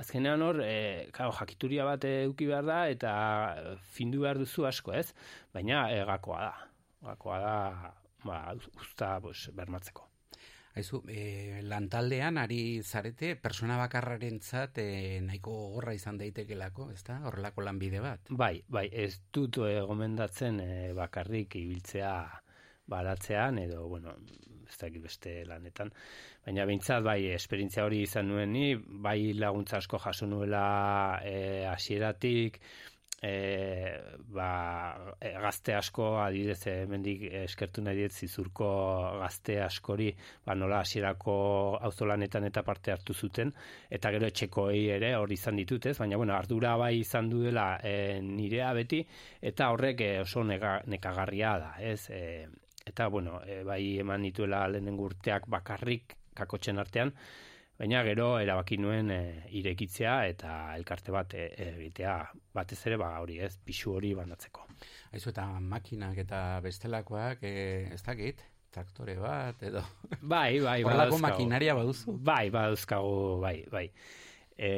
[0.00, 3.12] azkenean hor, eh, claro, jakituria bat eduki behar da, eta
[3.56, 5.12] eh, findu behar duzu asko, ez?
[5.54, 6.69] Baina eh, gakoa da,
[7.02, 7.92] gakoa da,
[8.24, 8.40] ba,
[8.80, 10.10] usta, pues, bermatzeko.
[10.78, 14.86] Aizu, e, lantaldean ari zarete, persona bakarrarentzat e,
[15.24, 17.18] nahiko gorra izan daitekelako, ezta?
[17.26, 18.30] Horrelako lanbide bat.
[18.30, 22.14] Bai, bai, ez dut eh, gomendatzen eh, bakarrik ibiltzea
[22.90, 24.14] baratzean edo, bueno,
[24.68, 25.90] ez dakit beste lanetan.
[26.46, 30.62] Baina behintzat, bai, esperientzia hori izan nuen ni, bai laguntza asko jaso nuela
[31.72, 38.68] hasieratik, e, ba, e, gazte asko adibidez hemendik eskertu nahi diet zizurko
[39.20, 40.08] gazte askori
[40.46, 41.34] ba, nola hasierako
[41.88, 43.52] auzolanetan eta parte hartu zuten
[43.90, 45.98] eta gero etxekoei ere hori izan ditut ez?
[45.98, 49.02] Baina bueno ardura bai izan duela e, nirea beti
[49.52, 52.08] eta horrek e, oso nega, nekagarria da ez?
[52.08, 52.48] E,
[52.86, 57.12] eta bueno e, bai eman dituela lehenengo urteak bakarrik kakotzen artean
[57.80, 59.20] Baina gero erabaki nuen e,
[59.56, 62.16] irekitzea eta elkarte bat e, egitea
[62.52, 64.66] batez ere ba hori ez pisu hori banatzeko.
[65.16, 69.80] Aizu eta makinak eta bestelakoak, e, ez dakit, traktore bat edo...
[70.20, 71.22] Bai, bai, Horrelako badauzkagu.
[71.24, 72.18] makinaria baduzu?
[72.28, 73.14] Bai, badauzkagu,
[73.46, 73.86] bai, bai.
[74.60, 74.70] E,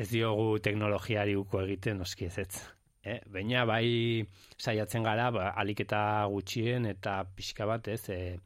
[0.00, 2.64] ez diogu teknologiari uko egiten noski ez ez.
[3.04, 4.24] E, baina bai
[4.56, 6.00] saiatzen gara ba, alik eta
[6.32, 8.38] gutxien eta pixka bat ez, e,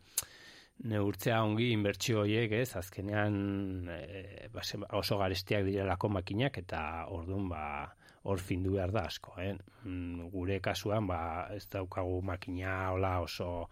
[0.88, 4.48] neurtzea ongi inbertsio horiek, ez, azkenean e,
[4.96, 7.64] oso garestiak direlako makinak eta orduan ba
[8.28, 9.54] hor findu behar da asko, eh?
[9.84, 13.68] Mm, Gure kasuan ba ez daukagu makina hola oso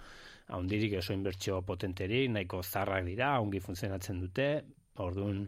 [0.48, 4.48] haundirik oso inbertsio potenterik, nahiko zarrak dira, ongi funtzionatzen dute,
[4.96, 5.44] orduan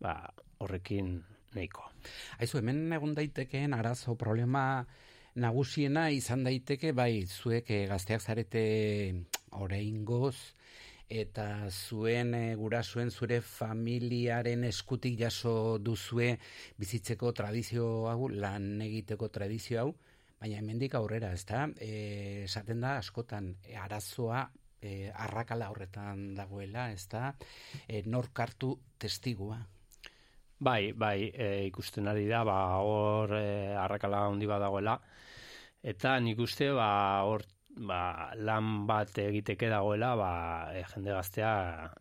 [0.00, 0.14] ba
[0.62, 1.16] horrekin
[1.54, 1.90] nahiko.
[2.38, 4.84] Aizu, hemen egun daitekeen arazo problema
[5.36, 8.62] nagusiena izan daiteke, bai, zuek eh, gazteak zarete
[9.58, 10.36] oraingoz
[11.08, 16.36] eta zuen e, gurasuen zure familiaren eskutik jaso duzue
[16.78, 19.94] bizitzeko tradizio hau, lan egiteko tradizio hau,
[20.40, 24.44] baina hemendik aurrera, ez da, e, esaten da askotan e, arazoa
[24.80, 27.32] e, arrakala horretan dagoela, ez da,
[27.86, 29.60] e, nork hartu testigua.
[30.58, 34.98] Bai, bai, e, ikusten ari da, ba, hor e, arrakala handi badagoela,
[35.82, 36.88] eta nik uste, ba,
[37.28, 37.44] hor
[37.76, 40.30] ba, lan bat egiteke dagoela, ba,
[40.72, 41.52] e, jende gaztea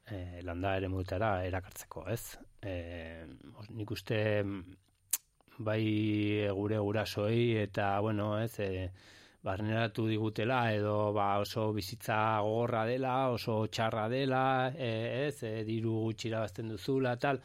[0.07, 2.37] e, landa ere mutara erakartzeko, ez?
[2.61, 3.25] E,
[3.75, 4.19] nik uste,
[5.57, 5.83] bai
[6.55, 8.89] gure gurasoei eta, bueno, ez, e,
[9.45, 15.99] barneratu digutela edo ba, oso bizitza gogorra dela, oso txarra dela, e, ez, e, diru
[16.07, 17.41] gutxi irabazten duzula, tal,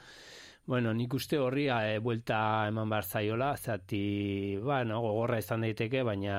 [0.71, 6.37] Bueno, nik uste horri e, buelta eman behar zaiola, zati, bueno, gogorra izan daiteke, baina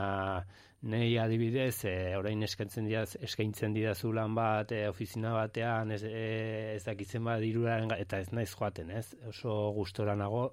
[0.82, 6.74] nei adibidez, e, orain eskaintzen didaz, eskaintzen didazu lan bat, e, ofizina batean, ez, e,
[6.76, 9.12] ez dakitzen bat diruraren, eta ez naiz joaten, ez?
[9.30, 10.48] Oso gustora nago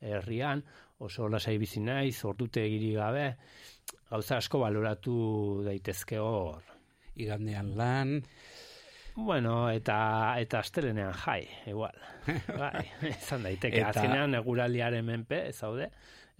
[0.00, 0.62] herrian,
[1.00, 3.26] oso lasai bizi naiz, ordute egiri gabe,
[4.10, 6.62] gauza asko baloratu daitezke hor.
[7.16, 8.18] Igandean lan,
[9.20, 11.96] Bueno, eta eta astelenean jai, igual.
[12.60, 13.80] bai, izan daiteke.
[13.82, 15.90] Eta- Azkenean eguraldiaren menpe zaude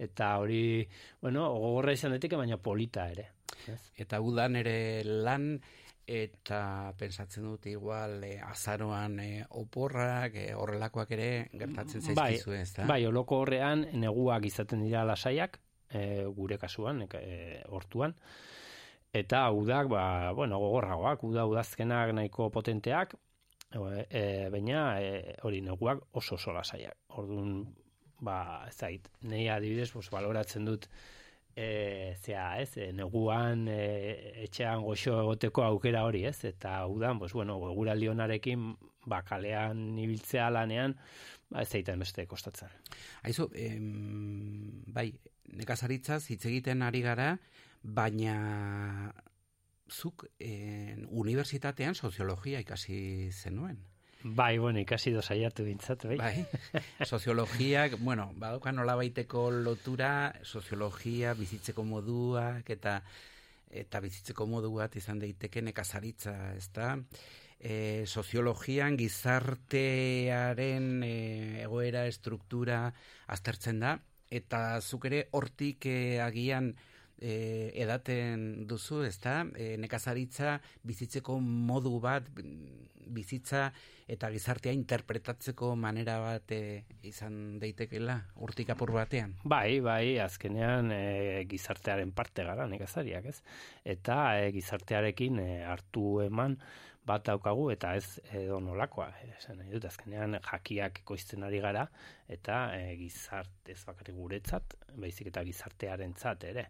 [0.01, 0.87] eta hori,
[1.21, 3.27] bueno, gogorra izan daiteke baina polita ere.
[3.69, 3.79] Ez?
[4.01, 5.53] Eta udan ere lan
[6.11, 9.29] eta pensatzen dut igual e, azaroan e,
[9.61, 12.87] oporrak e, horrelakoak ere gertatzen Bai, zaizkizu, ez da?
[12.89, 15.59] bai, oloko horrean neguak izaten dira lasaiak,
[15.93, 18.15] e, gure kasuan, e, hortuan.
[19.13, 20.03] Eta udak, ba,
[20.33, 23.15] bueno, gogorragoak, uda udazkenak nahiko potenteak,
[23.71, 26.97] e, baina e, hori neguak oso oso lasaiak.
[27.19, 27.65] Orduan,
[28.21, 30.87] ba, zait, nei adibidez, pues, baloratzen dut
[31.55, 33.81] e, zea, ez, e, neguan e,
[34.45, 38.71] etxean goxo egoteko aukera hori, ez, eta udan, pues, bueno, eguraldi onarekin,
[39.09, 40.95] ba, kalean ibiltzea lanean,
[41.49, 42.71] ba, ez zaiten beste kostatzen.
[43.27, 45.09] Aizu, em, bai,
[45.57, 47.33] nekazaritzaz hitz egiten ari gara,
[47.81, 49.11] baina
[49.91, 53.81] zuk en, unibertsitatean soziologia ikasi zenuen.
[54.23, 56.17] Bai, bueno, ikasi do saiatu bintzat, bai.
[56.17, 56.45] Bai,
[57.11, 63.01] soziologiak, bueno, badoka nola baiteko lotura, soziologia, bizitzeko moduak, eta
[63.71, 66.93] eta bizitzeko modu bat izan daiteke nekazaritza, ezta?
[67.57, 71.15] E, soziologian gizartearen e,
[71.63, 72.83] egoera, struktura
[73.31, 73.95] aztertzen da,
[74.29, 76.71] eta zuk ere hortik e, agian
[77.17, 79.41] e, edaten duzu, ezta?
[79.55, 82.27] E, nekazaritza bizitzeko modu bat,
[83.11, 83.69] bizitza
[84.11, 89.37] eta gizartea interpretatzeko manera bat e, izan daitekela hortik apur batean.
[89.47, 91.01] Bai, bai, azkenean e,
[91.49, 93.37] gizartearen parte gara nekazariak, ez?
[93.95, 96.57] Eta e, gizartearekin e, hartu eman
[97.07, 99.07] bat daukagu eta ez edo nolakoa,
[99.37, 101.87] esan nahi dut, azkenean jakiak ekoizten ari gara
[102.29, 106.67] eta e, gizarte ez bakarrik guretzat, baizik eta gizartearentzat ere.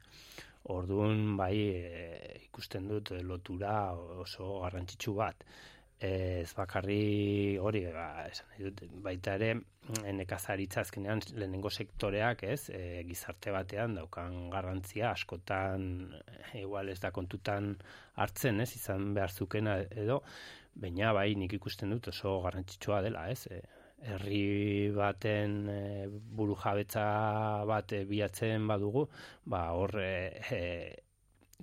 [0.72, 5.46] Orduan bai e, ikusten dut e, lotura oso garrantzitsu bat.
[6.02, 13.04] Ez bakarri hori, ba, esan dut, baita ere mm, nekazaritza azkenean lehenengo sektoreak, ez, e,
[13.06, 15.86] gizarte batean daukan garrantzia askotan
[16.24, 17.76] e, igual ez da kontutan
[18.18, 20.24] hartzen, ez, izan behar zukena edo,
[20.74, 23.62] baina bai nik ikusten dut oso garrantzitsua dela, ez, e,
[24.02, 25.80] herri baten e,
[26.10, 27.06] buru jabetza
[27.70, 29.06] bat e, bilatzen badugu,
[29.46, 30.14] ba hor e,
[30.50, 30.62] e,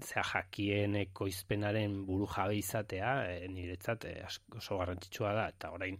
[0.04, 4.14] zea jakien ekoizpenaren buru jabe izatea e, niretzat e,
[4.56, 5.48] oso garrantzitsua da.
[5.54, 5.98] Eta orain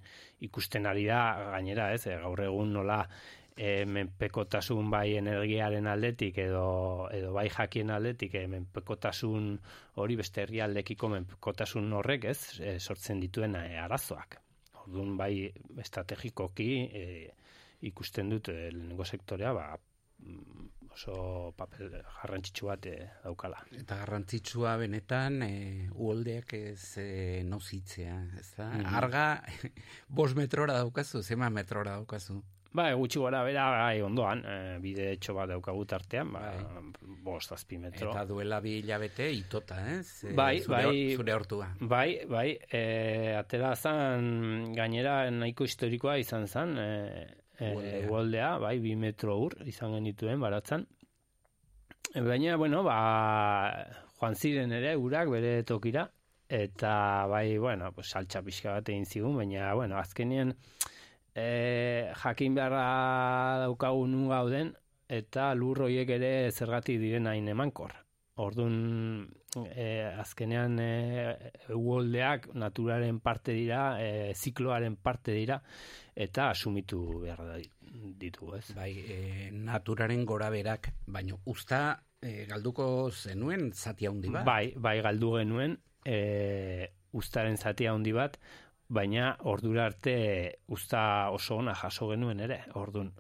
[0.48, 1.20] ikusten ari da
[1.52, 3.02] gainera ez e, gaur egun nola
[3.58, 9.50] e, menpekotasun bai energiaren aldetik edo, edo bai jakien aldetik e, menpekotasun
[9.98, 14.38] hori beste herrialdekiko menpekotasun horrek ez e, sortzen dituen e, arazoak.
[14.84, 15.32] Orduan bai
[15.82, 17.04] estrategikoki e,
[17.90, 19.66] ikusten dut e, lehenengo sektorea ba,
[20.22, 20.68] mm,
[20.98, 23.60] oso papel garrantzitsu bat e, daukala.
[23.78, 25.52] Eta garrantzitsua benetan e,
[25.94, 27.08] uholdeak ez e,
[27.46, 28.70] nozitzea, ez da?
[28.74, 28.94] Mhm.
[28.98, 29.26] Arga,
[30.18, 32.40] bos metrora daukazu, zema metrora daukazu?
[32.78, 36.50] Bai, gutxi gora bera, bai, ondoan, e, bide etxo bat daukagu tartean, ba,
[37.24, 38.10] bost azpi metro.
[38.12, 40.26] Eta duela bi hilabete itota, ez?
[40.28, 41.70] Eh, Bai, zure, bai, Zure hortua.
[41.80, 42.82] Bai, bai, e,
[43.38, 48.08] atera zan, gainera nahiko historikoa izan zan, e, e, Uholdea.
[48.08, 50.86] uholdea, bai, bi metro ur izan genituen baratzan.
[52.14, 52.98] E, baina, bueno, ba,
[54.18, 56.08] joan ziren ere urak bere tokira,
[56.48, 60.54] eta bai, bueno, pues, saltxa pixka bat egin zigun, baina, bueno, azkenien
[61.34, 64.74] e, jakin beharra daukagu nu gauden,
[65.08, 67.94] eta lur horiek ere zergatik diren hain emankor.
[68.38, 69.28] Orduan,
[69.66, 69.86] e,
[70.22, 70.90] azkenean e,
[71.74, 75.58] uholdeak naturaren parte dira, e, zikloaren parte dira,
[76.14, 77.42] eta asumitu behar
[78.18, 78.68] ditu, ez?
[78.76, 79.18] Bai, e,
[79.52, 81.80] naturaren gora berak, baino usta
[82.22, 84.46] e, galduko zenuen zati handi bat.
[84.46, 86.88] Bai, bai galdu genuen, e,
[87.18, 88.38] ustaren zati handi bat,
[88.88, 90.14] baina ordura arte
[90.72, 93.12] usta oso ona jaso genuen ere, ordun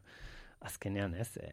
[0.64, 1.30] azkenean, ez?
[1.36, 1.52] E,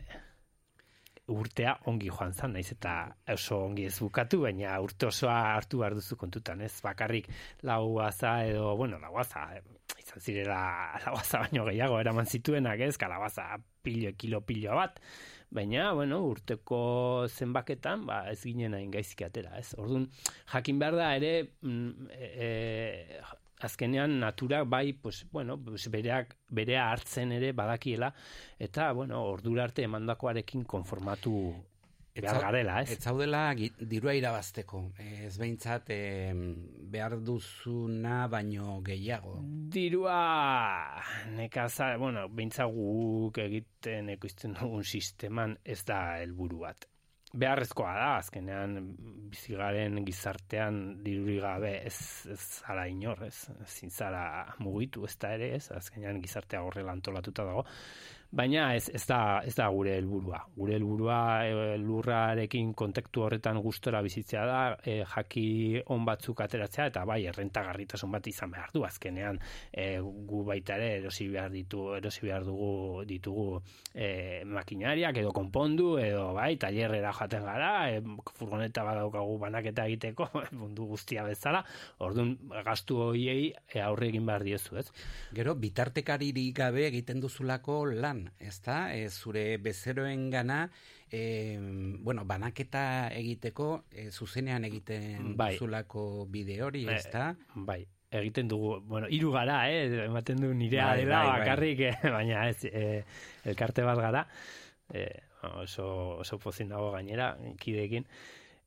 [1.31, 2.95] urtea ongi joan zan, naiz eta
[3.34, 6.73] oso ongi ez bukatu, baina urte osoa hartu behar duzu kontutan, ez?
[6.85, 7.30] Bakarrik
[7.65, 9.47] lau aza edo, bueno, lau aza,
[9.99, 10.60] izan zirela
[11.06, 12.97] lau aza baino gehiago eraman zituenak, ez?
[13.02, 13.47] Kalabaza
[13.85, 14.99] pilo, kilo pilo bat,
[15.49, 16.81] baina, bueno, urteko
[17.30, 19.73] zenbaketan, ba, ez ginen hain gaizki atera, ez?
[19.81, 20.10] Orduan,
[20.53, 21.34] jakin behar da ere,
[21.65, 23.23] mm, e, e,
[23.61, 28.14] azkenean naturak bai, pues, bueno, pues bereak, berea hartzen ere badakiela,
[28.60, 31.38] eta, bueno, ordura arte emandakoarekin konformatu
[32.15, 32.95] behar garela, ez?
[32.95, 34.82] Ez zaudela dirua irabazteko.
[35.03, 36.32] Ez behintzat eh,
[36.95, 39.38] behar duzuna baino gehiago.
[39.76, 40.19] Dirua
[41.36, 46.88] nekaza, bueno, beintza guk egiten ekoizten dugun sisteman ez da helburu bat.
[47.36, 48.78] Beharrezkoa da, azkenean
[49.32, 51.98] bizigaren gizartean diruri gabe ez,
[52.32, 54.24] ez zara inor, ez, ezin zara
[54.64, 57.66] mugitu, ez da ere, ez, azkenean gizartea horrela antolatuta dago,
[58.36, 60.41] baina ez, ez, da, ez da gure helburua.
[60.57, 65.45] Gure helburua e, lurrarekin kontaktu horretan gustora bizitzea da, e, jaki
[65.95, 68.84] on batzuk ateratzea eta bai errentagarritasun bat izan behar du.
[68.88, 69.40] Azkenean
[69.72, 73.48] e, gu baita ere erosi behar ditu erosi behar dugu ditugu
[73.94, 78.03] e, makinariak edo konpondu edo bai tailerrera joaten gara e,
[78.36, 80.30] furgoneta badaukagu banaketa egiteko
[80.60, 81.64] mundu guztia bezala.
[82.03, 82.36] Ordun
[82.68, 83.53] gastu hoiei
[83.86, 84.90] aurre egin behar diezu ez?
[85.36, 88.93] Gero, bitartekaririk gabe egiten duzulako lan, ezta?
[88.95, 90.69] E, zure bezeroen gana,
[91.11, 91.57] e,
[92.02, 95.53] bueno, banaketa egiteko, e, zuzenean egiten Bai.
[95.53, 97.35] duzulako bide hori, Eh, ezta?
[97.56, 101.39] bai, egiten dugu, bueno, hiru gara, eh, ematen du nirea Bai, dela bai, bai.
[101.39, 103.03] bakarrik, eh, baina ez, eh,
[103.43, 104.27] elkarte bat gara,
[104.93, 105.22] eh,
[105.61, 108.06] oso, oso pozin dago gainera, kideekin,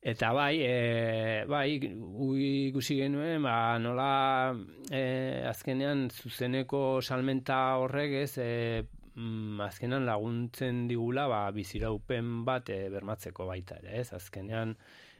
[0.01, 4.55] Eta bai, e, bai, ikusi genuen, ba, nola
[4.89, 8.85] e, azkenean zuzeneko salmenta horrek ez, e,
[9.19, 14.13] mm, azkenean laguntzen digula ba, biziraupen bat e, bermatzeko baita ere, ez?
[14.17, 14.75] Azkenean,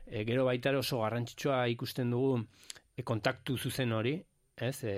[0.05, 2.39] e, gero baita oso garrantzitsua ikusten dugu
[2.95, 4.15] e, kontaktu zuzen hori,
[4.69, 4.77] ez?
[4.84, 4.95] E,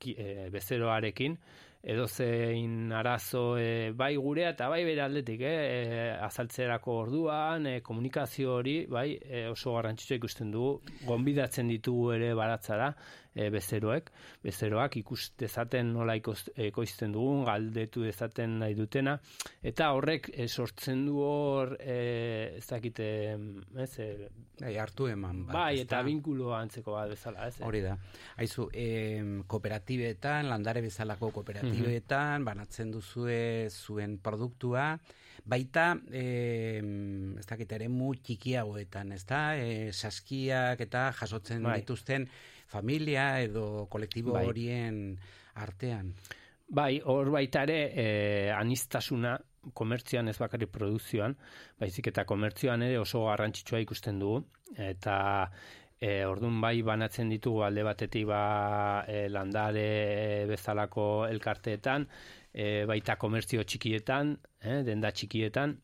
[0.00, 1.38] ki, e, bezeroarekin,
[1.84, 8.54] edo zein arazo e, bai gurea eta bai bere aldetik, eh, azaltzerako orduan, e, komunikazio
[8.56, 12.88] hori, bai, e, oso garrantzitsua ikusten dugu, gonbidatzen ditugu ere baratzara,
[13.34, 14.10] e, bezeroek,
[14.44, 19.18] bezeroak ikus dezaten nola ekoizten dugun, galdetu dezaten nahi dutena,
[19.62, 23.08] eta horrek e, sortzen du hor, e, ez dakite,
[23.84, 24.10] ez, e,
[24.54, 27.56] Bai, hartu eman bat, bai, eta binkulo antzeko bat bezala, ez?
[27.66, 27.96] Hori da.
[28.38, 34.92] Aizu, em, kooperatibetan, landare bezalako kooperatibetan, banatzen duzue zuen produktua,
[35.44, 39.42] baita, em, ez dakit, eremu txikiagoetan, ez da?
[39.58, 41.80] E, saskiak eta jasotzen Bai.
[41.82, 42.28] dituzten
[42.66, 44.46] familia edo kolektibo Bai.
[44.46, 45.18] horien
[45.54, 46.12] artean.
[46.68, 49.36] Bai, hor baita ere, eh, anistasuna
[49.72, 51.36] komertzioan ez bakarrik produzioan,
[51.80, 54.42] baizik eta komertzioan ere oso garrantzitsua ikusten dugu,
[54.76, 55.16] eta
[56.00, 62.06] e, ordun bai banatzen ditugu alde batetik ba e, landare bezalako elkarteetan,
[62.52, 65.78] e, baita komertzio txikietan, eh, denda txikietan,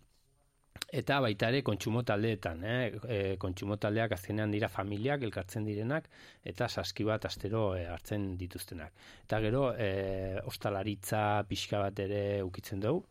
[0.91, 2.79] eta baita ere kontsumo taldeetan, eh?
[3.07, 6.09] E, kontsumo taldeak azkenean dira familiak elkartzen direnak
[6.53, 8.93] eta saski bat astero e, hartzen dituztenak.
[9.25, 13.05] Eta gero e, ostalaritza pixka bat ere ukitzen dugu.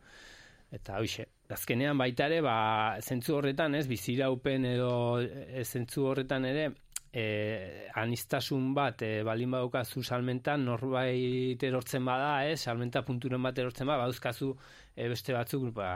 [0.76, 2.58] Eta hoxe, azkenean baita ere, ba,
[3.02, 4.92] zentzu horretan, ez, biziraupen edo
[5.24, 6.68] e, zentzu horretan ere,
[7.12, 13.90] e, anistasun bat e, balin badaukazu salmentan norbait erortzen bada, ez, salmenta punturen bat erortzen
[13.90, 14.52] bada, badauzkazu
[14.96, 15.90] e, beste batzuk ba,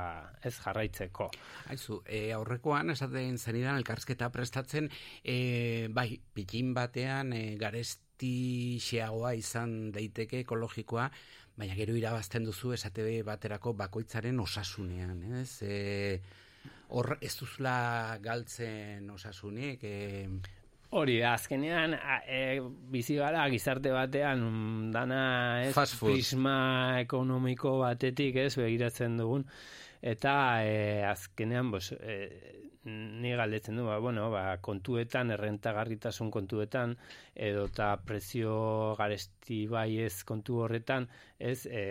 [0.44, 1.30] ez jarraitzeko.
[1.74, 4.90] Aizu, e, aurrekoan esaten zenidan elkarrizketa prestatzen,
[5.24, 11.10] e, bai, pikin batean e, garesti xeagoa izan daiteke ekologikoa,
[11.58, 15.62] baina gero irabazten duzu esate baterako bakoitzaren osasunean, ez?
[15.62, 15.78] E,
[16.94, 20.28] hor ez duzula galtzen osasunik, e,
[20.94, 22.62] Hori da, azkenean, a, e,
[22.94, 25.22] bizi gara gizarte batean, mm, dana
[25.66, 26.58] ez, prisma
[27.02, 29.48] ekonomiko batetik ez, begiratzen dugun,
[30.04, 30.36] eta
[30.68, 36.98] e, azkenean, bos, e, ni galdetzen du, ba, bueno, ba, kontuetan, errentagarritasun kontuetan,
[37.34, 38.56] edo eta prezio
[39.00, 41.08] garesti bai ez kontu horretan,
[41.40, 41.86] ez, e,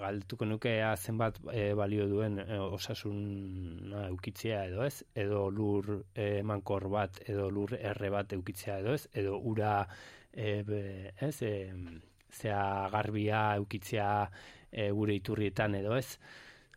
[0.00, 6.88] galdetuko nukea zenbat e, balio duen e, osasuna eukitzea edo ez, edo lur e, mankor
[6.88, 9.74] bat, edo lur erre bat eukitzea edo ez, edo ura
[10.32, 11.54] e, ez, e,
[12.32, 14.12] zea garbia eukitzea
[14.72, 16.16] e, gure iturrietan edo ez,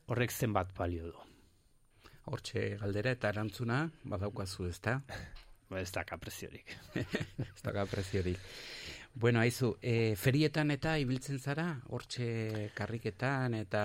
[0.07, 1.30] horrek zenbat balio du.
[2.31, 5.01] hortxe galdera eta erantzuna badaukazu, ezta?
[5.69, 6.69] Ba, ez daka preziorik.
[7.55, 8.39] ez daka preziorik.
[9.15, 13.84] Bueno, aizu, e, ferietan eta ibiltzen zara, hortxe karriketan eta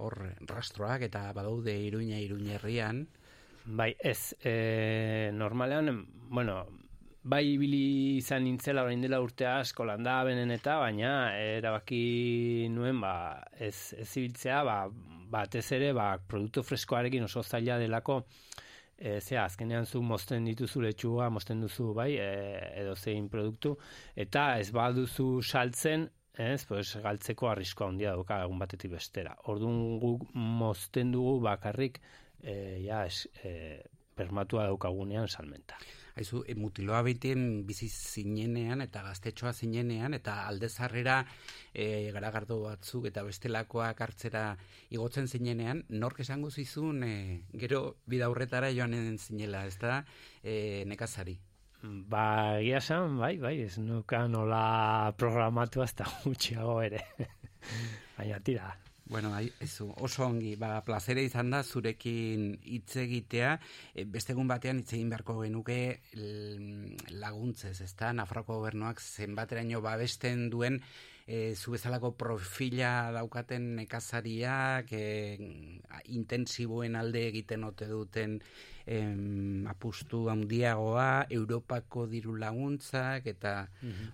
[0.00, 0.16] hor
[0.48, 3.06] rastroak eta badaude iruña iruñerrian.
[3.64, 6.66] Bai, ez, e, normalean, bueno,
[7.22, 13.14] bai ibili izan nintzela orain dela urte asko landa benen eta, baina erabaki nuen, ba,
[13.56, 14.78] ez, ez ibiltzea, ba,
[15.32, 18.22] batez ere, ba, produktu freskoarekin oso zaila delako,
[18.96, 22.32] e, zea, azkenean zu mozten dituzu letxuga, mozten duzu, bai, e,
[22.82, 23.76] edo zein produktu,
[24.26, 29.34] eta ez baduzu saltzen, ez, pues, galtzeko arriskoa handia dauka egun batetik bestera.
[29.52, 32.00] Orduan guk mozten dugu bakarrik,
[32.40, 32.54] e,
[32.86, 33.82] ja, es, e,
[34.16, 35.78] bermatua daukagunean salmenta.
[36.16, 41.20] Haizu, e, mutiloa behiten bizi zinenean eta gaztetxoa zinenean eta aldezarrera
[41.72, 44.44] e, garagardo batzuk eta bestelakoak hartzera
[44.90, 47.14] igotzen zinenean, nork esango zizun e,
[47.64, 50.02] gero bida horretara joanen zinela, ez da,
[50.42, 51.38] e, nekazari.
[51.82, 57.02] Ba, egia esan, bai, bai, ez nuka nola programatu hasta gutxiago ere.
[58.18, 58.68] Baina tira,
[59.12, 63.50] Bueno, ai, ezu, oso ongi, ba, plazera izan da zurekin hitz egitea,
[63.92, 65.76] e, beste egun batean hitz egin beharko genuke
[67.20, 68.14] laguntzez, ezta?
[68.16, 70.80] Nafarroko gobernuak zenbateraino babesten duen
[71.26, 75.36] e, zu bezalako profila daukaten nekazariak, e,
[76.16, 78.40] intensiboen alde egiten ote duten
[78.86, 83.68] em, apustu handiagoa, Europako diru laguntzak, eta,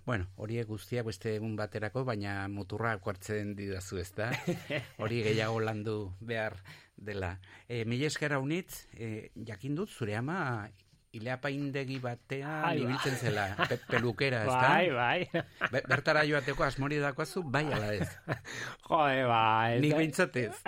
[0.06, 4.30] bueno, horiek guztiak beste egun baterako, baina muturra hartzen didazu, ezta?
[5.02, 6.58] Hori gehiago landu behar
[6.96, 7.38] dela.
[7.68, 10.68] E, Mila esker haunitz, e, jakin dut, zure ama
[11.16, 12.84] ileapaindegi batean Ai, ba.
[12.84, 14.58] ibiltzen zela, pe pelukera, ezta?
[14.68, 15.42] Bai, bai.
[15.72, 18.08] Be bertara joateko asmori dakoazu, bai ala ez.
[18.88, 19.40] Jode, ba...
[19.72, 20.60] ez Nik da- behintzatez.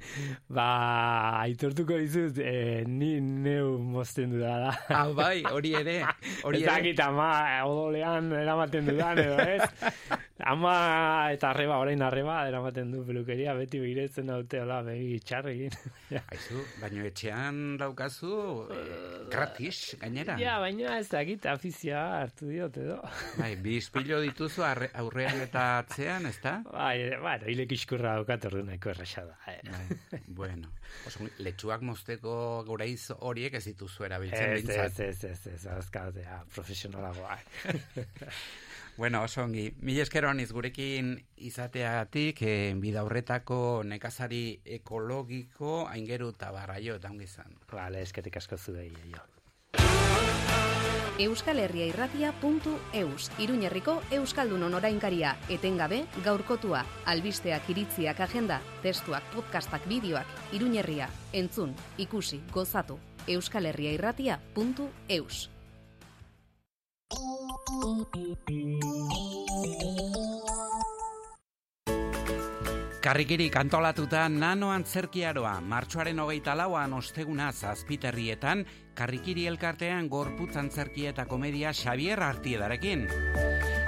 [0.56, 0.68] ba,
[1.44, 4.74] aitortuko dizut, eh, ni neu mozten dudala.
[4.90, 6.00] Ah, bai, hori ere,
[6.42, 7.30] hori ez dakit ama
[7.68, 9.62] odolean eramaten dudan, edo ez?
[10.42, 15.76] Ama eta arreba, orain arreba, eramaten du pelukeria, beti begiretzen daute, hola, begi txarrekin.
[16.34, 18.32] Aizu, baino etxean daukazu
[18.74, 20.34] eh, gratis, gainera.
[20.42, 22.98] ja, baina ez dakit afizia hartu diot, edo.
[23.38, 26.56] Bai, bi ispilo dituzu arre, aurrean eta atzean, ezta?
[26.66, 29.38] Bai, bueno, hilek iskurra daukat ordu nahiko erresa da.
[29.54, 29.60] Eh.
[29.70, 30.74] Bai, bueno,
[31.06, 32.34] oso, letxuak mozteko
[32.66, 34.98] guraiz horiek ez dituzu erabiltzen Ez, bintzat.
[34.98, 37.46] ez, ez, ez, ez, azkatea, profesionalagoak.
[38.96, 39.72] Bueno, oso ongi.
[39.82, 47.24] Mila esker honiz gurekin izateagatik, eh, bida horretako nekazari ekologiko aingeru eta barraio eta ongi
[47.24, 47.58] izan.
[47.72, 49.22] Vale, esketik asko zuei, jo.
[51.18, 61.08] Euskal Herria Irratia.eus Iruñerriko Euskaldunon orainkaria etengabe gaurkotua albisteak iritziak agenda testuak podcastak bideoak Iruñerria
[61.32, 62.98] entzun ikusi gozatu
[63.28, 63.66] Euskal
[73.04, 78.64] Karrikiri kantolatuta nano antzerkiaroa, martxoaren hogeita lauan osteguna zazpiterrietan,
[78.96, 83.04] karrikiri elkartean gorputz antzerkia eta komedia Xavier Artiedarekin.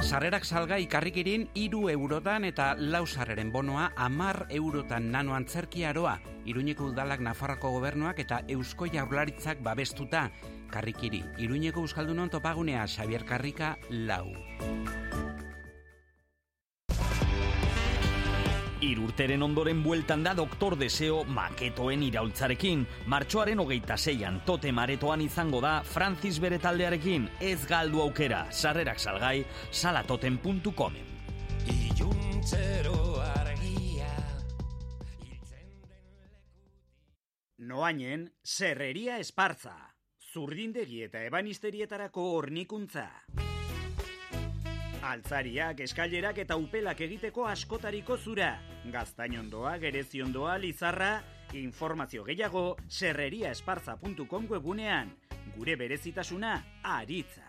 [0.04, 7.24] Sarrerak salgai karrikirin iru eurotan eta lau sarreren bonoa amar eurotan nano antzerkiaroa, Iruñeko udalak
[7.24, 10.28] Nafarroko gobernuak eta Eusko Jaurlaritzak babestuta.
[10.70, 14.32] Karrikiri, Iruñeko Euskaldunon topagunea Xavier Karrika lau.
[18.80, 22.84] Irurteren ondoren bueltan da Doktor Deseo maketoen iraultzarekin.
[23.08, 27.30] Martxoaren hogeita zeian tote maretoan izango da Francis bere taldearekin.
[27.40, 31.14] Ez galdu aukera, sarrerak salgai, salatoten.comen.
[31.66, 34.12] Iluntzero argia
[37.58, 39.85] Noainen, Serreria Espartza.
[40.36, 43.06] Zurdindegi eta ebanisterietarako hornikuntza.
[45.06, 48.50] Altzariak, eskailerak eta upelak egiteko askotariko zura.
[48.92, 51.10] Gaztainondoa, gereziondoa, lizarra,
[51.56, 55.14] informazio gehiago serreriaesparza.com webunean.
[55.56, 57.46] Gure berezitasuna, aritza.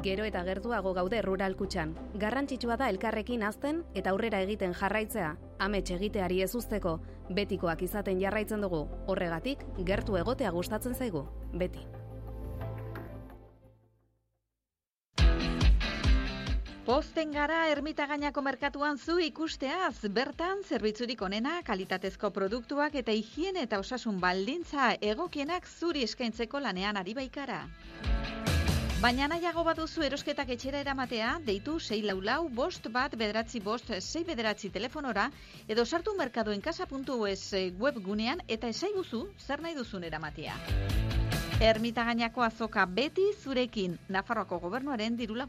[0.00, 1.90] Gero eta gertuago gaude rural kutxan.
[2.20, 5.34] Garrantzitsua da elkarrekin azten eta aurrera egiten jarraitzea.
[5.60, 6.94] Amets egiteari ez usteko,
[7.36, 8.86] betikoak izaten jarraitzen dugu.
[9.12, 11.26] Horregatik, gertu egotea gustatzen zaigu.
[11.52, 11.84] Beti.
[16.86, 24.16] Posten gara ermitagainako merkatuan zu ikusteaz, bertan zerbitzurik onena, kalitatezko produktuak eta higiene eta osasun
[24.18, 27.66] baldintza egokienak zuri eskaintzeko lanean ari baikara.
[29.00, 34.26] Baina nahiago baduzu erosketak etxera eramatea, deitu 6 lau lau, bost bat bederatzi bost, 6
[34.28, 35.24] bederatzi telefonora,
[35.66, 40.58] edo sartu merkadoenkasa.es webgunean eta esaiguzu zer nahi duzun eramatea.
[41.72, 45.40] Ermitagainako azoka beti zurekin, Nafarroako gobernuaren diru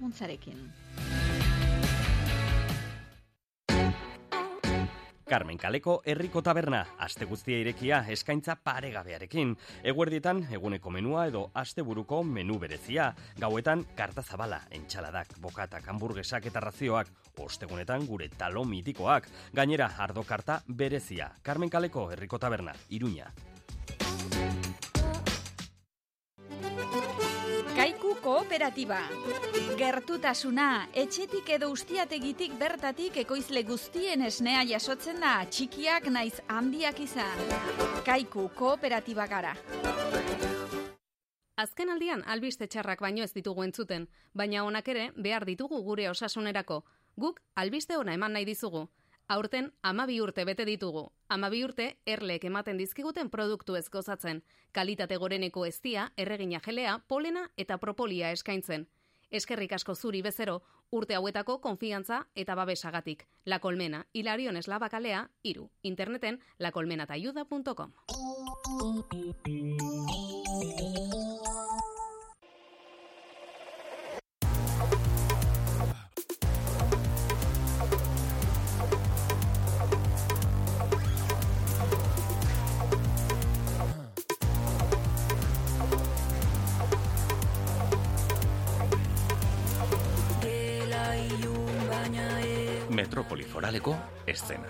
[5.32, 9.54] Carmen Kaleko herriko taberna, aste guztia irekia eskaintza paregabearekin.
[9.88, 13.06] Eguerdietan eguneko menua edo asteburuko menu berezia.
[13.40, 17.14] Gauetan karta zabala, entxaladak, bokatak, hamburguesak eta razioak.
[17.46, 19.32] Ostegunetan gure talo mitikoak.
[19.56, 21.32] Gainera, ardo karta berezia.
[21.42, 23.32] Carmen Kaleko herriko taberna, Iruña.
[28.62, 29.00] Kooperatiba.
[29.78, 37.42] Gertutasuna, etxetik edo ustiategitik bertatik ekoizle guztien esnea jasotzen da, txikiak naiz handiak izan.
[38.06, 39.56] Kaiku kooperatiba gara.
[41.58, 46.84] Azken aldian albiste txarrak baino ez ditugu entzuten, baina honak ere behar ditugu gure osasunerako.
[47.18, 48.88] Guk albiste ona eman nahi dizugu.
[49.32, 51.06] Aurten amabi urte bete ditugu.
[51.32, 54.42] Amabi urte erleek ematen dizkiguten produktu ez gozatzen.
[54.76, 58.90] Kalitate goreneko eztia, erregina gelea, polena eta propolia eskaintzen.
[59.32, 60.58] Eskerrik asko zuri bezero,
[60.92, 63.24] urte hauetako konfiantza eta babesagatik.
[63.46, 65.70] La Colmena, Hilarion Eslabakalea, iru.
[65.82, 67.94] Interneten lacolmenatayuda.com.
[93.32, 93.96] poliforaleko
[94.28, 94.68] eszena.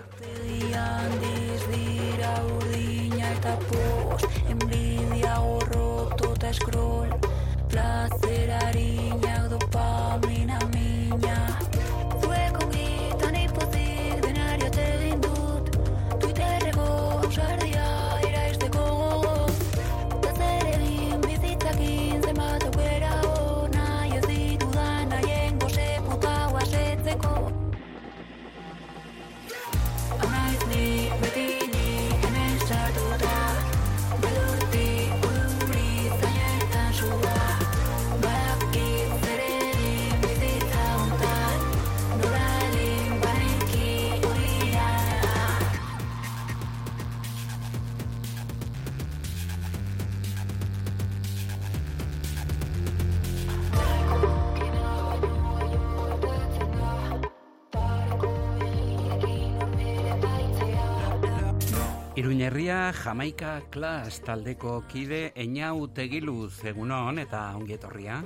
[62.52, 68.18] Iruñerria Jamaika Klas taldeko kide Eñau Tegiluz egunon eta ongi etorria.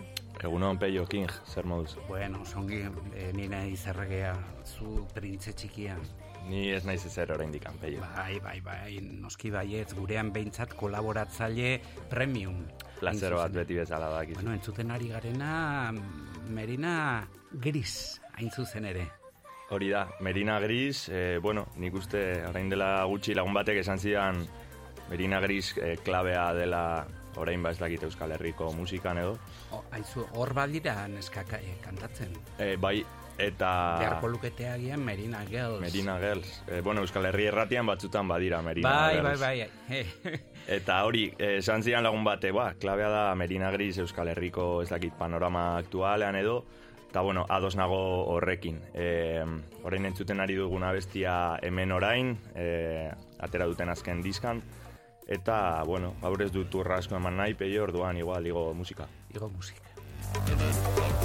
[0.42, 1.94] Egunon, Peio King, zer moduz?
[2.08, 2.80] Bueno, zongi,
[3.14, 4.32] e, ni nahi zerregea,
[4.64, 5.94] zu printze txikia.
[6.48, 8.00] Ni ez naiz ezer oraindik Peio.
[8.16, 11.78] Bai, bai, bai, noski baietz, gurean behintzat kolaboratzaile
[12.10, 12.64] premium.
[12.98, 14.24] Plazero bat beti bezala da.
[14.34, 15.94] Bueno, entzuten ari garena,
[16.50, 19.06] Merina Gris, hain zuzen ere.
[19.70, 24.44] Hori da, Merina Gris, eh, bueno, nik uste orain dela gutxi lagun batek esan zidan
[25.10, 26.82] Merina Gris eh, klabea dela
[27.36, 29.36] orain ba ez dakit Euskal Herriko musikan edo.
[29.72, 32.32] O, aizu, hor badira neskak eh, kantatzen.
[32.58, 33.00] Eh, bai,
[33.38, 33.70] eta...
[34.00, 35.80] Beharko lukete agian Merina Girls.
[35.80, 36.62] Merina Girls.
[36.68, 39.40] Eh, bueno, Euskal Herri erratian batzutan badira Merina Bai, Girls.
[39.40, 40.40] bai, bai.
[40.78, 45.14] Eta hori, esan zidan lagun bate, ba, klabea da Merina Gris Euskal Herriko ez dakit
[45.18, 46.64] panorama aktualean edo,
[47.08, 47.98] eta bueno, ados nago
[48.32, 48.80] horrekin.
[48.94, 49.44] E,
[49.84, 54.62] orain entzuten ari duguna bestia hemen orain, e, atera duten azken diskan,
[55.26, 59.08] eta, bueno, gaur ez dut urra asko eman nahi, peio orduan igual, igo musika.
[59.34, 61.15] Igo musika.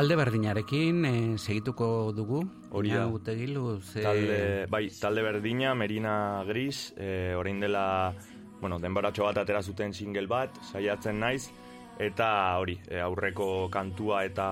[0.00, 1.86] Talde berdinarekin e, segituko
[2.16, 2.38] dugu.
[2.72, 3.02] Hori da.
[3.84, 4.00] Ze...
[4.00, 4.38] Talde,
[4.72, 8.14] bai, talde berdina, Merina Gris, e, orain dela,
[8.62, 11.50] bueno, denboratxo bat atera zuten single bat, saiatzen naiz,
[11.98, 14.48] eta hori, e, aurreko kantua eta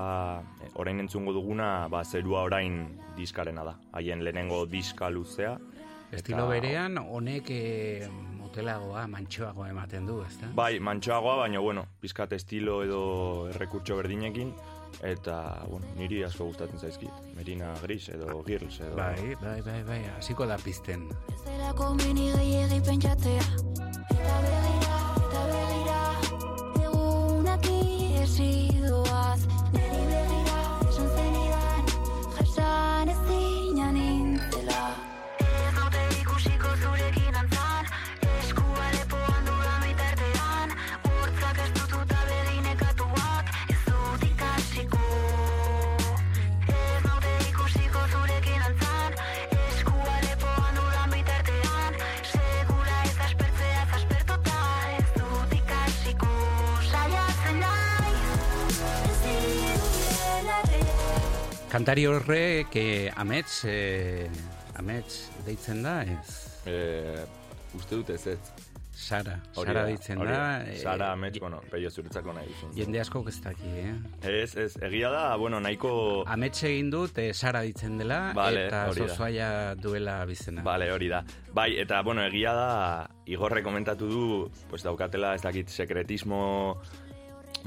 [0.74, 2.82] orain entzungo duguna, ba, zerua orain
[3.16, 3.78] diskarena da.
[3.96, 5.56] Haien lehenengo diska luzea.
[6.12, 7.62] Estilo berean, honek e,
[8.36, 10.52] motelagoa, mantxoagoa ematen du, ezta?
[10.52, 13.00] Bai, mantxoagoa, baina, bueno, pizkat estilo edo
[13.48, 14.52] errekurtso berdinekin,
[15.02, 17.10] eta, bueno, niri asko gustatzen zaizkit.
[17.36, 18.96] Merina Gris edo Girls edo...
[18.96, 21.08] Bai, bai, bai, bai, hasiko da pizten.
[21.44, 23.44] Zelako meni gehiagi pentsatzea
[24.10, 26.00] Eta begira, eta begira
[26.82, 28.50] Egunak iesi
[28.82, 29.40] doaz
[29.76, 31.92] Neri begira, esan zenidan
[32.38, 34.82] Jasan ez zina nintzela
[61.78, 64.26] Kantari horrek eh, amets, eh,
[64.80, 66.32] amets deitzen da, ez?
[66.66, 67.20] Eh,
[67.78, 68.40] uste dut ez ez.
[68.90, 70.26] Sara, Sara deitzen da.
[70.26, 70.74] da.
[70.80, 72.74] Sara Amets, bueno, peio zuretzako nahi duzun.
[72.74, 73.94] Jende asko ez daki, eh?
[74.26, 75.92] Ez, ez, egia da, bueno, nahiko...
[76.26, 80.66] Amets egin dut, eh, Sara ditzen dela, Vale, eta zozoaia duela bizena.
[80.66, 81.22] Bale, hori da.
[81.54, 82.72] Bai, eta, bueno, egia da,
[83.30, 84.24] Igorre komentatu du,
[84.66, 86.42] pues daukatela, ez dakit, sekretismo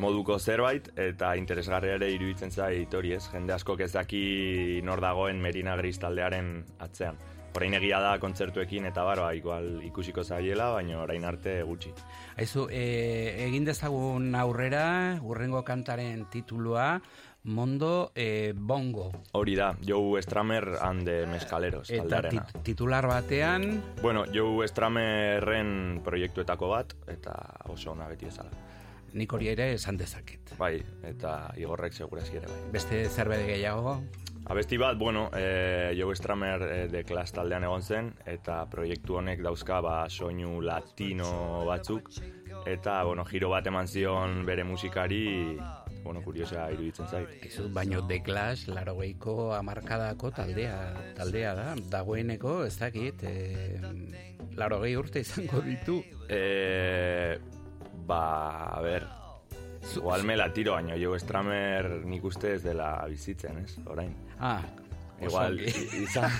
[0.01, 5.41] moduko zerbait, eta interesgarria ere iruditzen zait hori ez, jende askok ez daki nor dagoen
[5.41, 7.19] Merina Gris taldearen atzean.
[7.51, 11.91] Orain egia da kontzertuekin eta baroa, igual ikusiko zaiela, baina orain arte gutxi.
[12.39, 12.85] Aizu, e,
[13.43, 17.01] egin dezagun aurrera, urrengo kantaren titulua,
[17.43, 19.09] Mondo e, Bongo.
[19.33, 26.69] Hori da, Joe Stramer and the Mescaleros Eta tit titular batean, Bueno, Joe Stramerren proiektuetako
[26.69, 27.33] bat, eta
[27.73, 28.70] oso ona beti ezala.
[29.13, 30.55] Nik hori ere esan dezaket.
[30.59, 30.77] Bai,
[31.07, 32.59] eta Igorrek segurazki ere bai.
[32.75, 33.99] Beste zerbait gehiago,
[34.45, 39.43] Abesti bat, bueno, e, Joe Stramer e, de Clash taldean egon zen, eta proiektu honek
[39.45, 42.09] dauzka ba, soinu latino batzuk,
[42.65, 45.59] eta, bueno, giro bat eman zion bere musikari,
[46.03, 47.37] bueno, kuriosa iruditzen zait.
[47.45, 50.75] Aizu, baino The Clash, laro geiko amarkadako taldea,
[51.15, 53.77] taldea da, dagoeneko, ez dakit, e,
[54.57, 56.01] laro gehi urte izango ditu.
[56.27, 57.37] E,
[58.05, 59.07] ba, a ber,
[59.95, 64.13] igual me la tiro, baina Joe Stramer nik uste ez dela bizitzen, ez, orain.
[64.39, 64.61] Ah,
[65.21, 66.31] Igual, izan,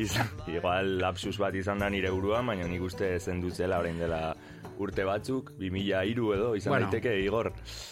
[0.00, 4.34] izan, igual lapsus bat izan da nire buruan, baina nik uste zen dutzela orain dela
[4.80, 6.86] urte batzuk, 2003 edo, izan Bueno.
[6.88, 7.50] daiteke Igor.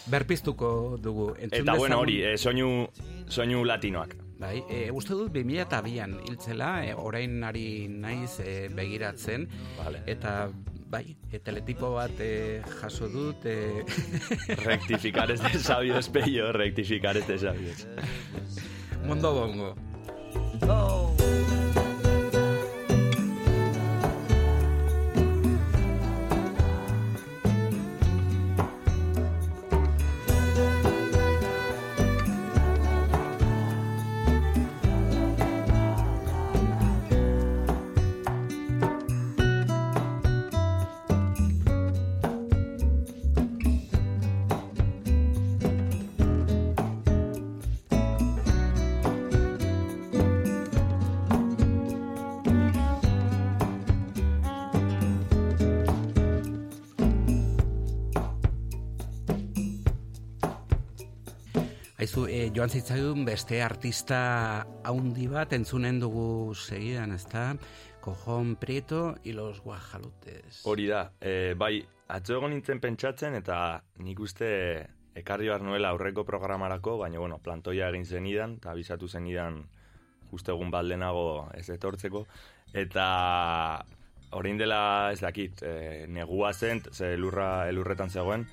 [0.09, 1.35] Berpiztuko dugu.
[1.37, 2.87] Entzun Eta bueno, dezagun- hori, eh, soinu,
[3.27, 4.15] soinu latinoak.
[4.39, 9.47] Bai, e, uste dut 2002an hiltzela, e, orain ari naiz e, begiratzen,
[9.77, 10.01] vale.
[10.07, 10.49] eta
[10.89, 13.85] bai, e, teletipo bat e, jaso dut, e,
[14.65, 17.87] Rectificar es de sabios, pello, rectificar es de sabios.
[19.05, 19.75] Mundo bongo.
[20.61, 21.48] Aizu,
[62.59, 64.17] joan zitzaigun beste artista
[64.83, 67.53] haundi bat entzunen dugu segidan, ezta?
[68.03, 70.59] Cojon Prieto y los Guajalotes.
[70.67, 74.49] Hori da, e, bai, atzo egon nintzen pentsatzen eta nik uste
[75.15, 79.61] ekarri behar nuela aurreko programarako, baina bueno, plantoia egin zenidan, eta abisatu zenidan
[80.27, 82.25] justo egun bat lehenago ez etortzeko,
[82.75, 83.05] eta
[84.35, 88.49] orain dela ez dakit, e, negua zen, ze elurra, elurretan zegoen,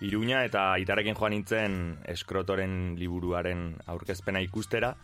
[0.00, 1.74] Iruña eta itarekin joan nintzen
[2.08, 4.94] eskrotoren liburuaren aurkezpena ikustera.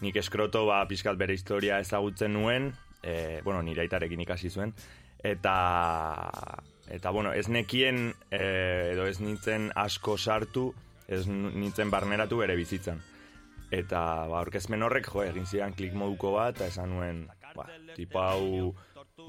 [0.00, 2.70] Nik eskroto ba, pixkat bere historia ezagutzen nuen,
[3.02, 4.72] e, bueno, nire aitarekin ikasi zuen,
[5.22, 5.54] eta,
[6.88, 8.44] eta bueno, ez nekien, e,
[8.94, 10.70] edo ez nintzen asko sartu,
[11.08, 13.02] ez nintzen barneratu bere bizitzan.
[13.70, 17.26] Eta ba, aurkezpen horrek, jo, egin zidan klik moduko bat, eta esan nuen,
[17.56, 17.66] ba,
[17.96, 18.72] tipo hau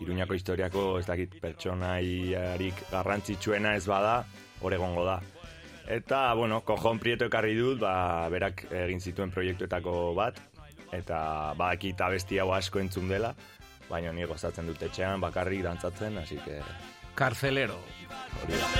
[0.02, 4.22] Iruñako historiako ez dakit pertsonaiarik garrantzitsuena ez bada,
[4.62, 5.20] hor egongo da.
[5.92, 10.38] Eta, bueno, kojon prieto ekarri dut, ba, berak egin zituen proiektuetako bat,
[10.96, 11.20] eta
[11.60, 13.34] badakit abesti hau asko entzun dela,
[13.90, 16.62] baina ni gozatzen dut etxean, bakarrik dantzatzen, así que...
[17.16, 17.76] Carcelero.
[18.42, 18.72] Hori da.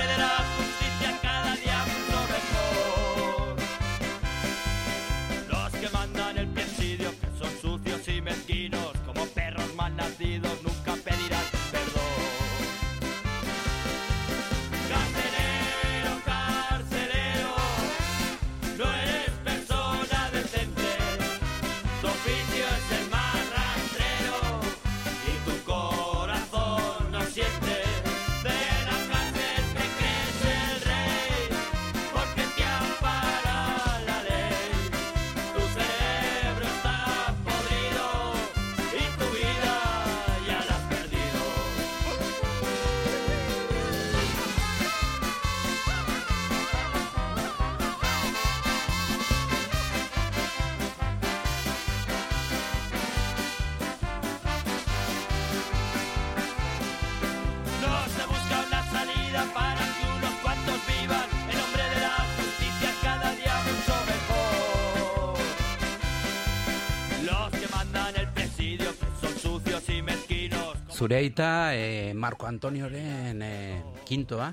[71.12, 74.46] Zure aita eh, Marco Antonioren eh, kintoa,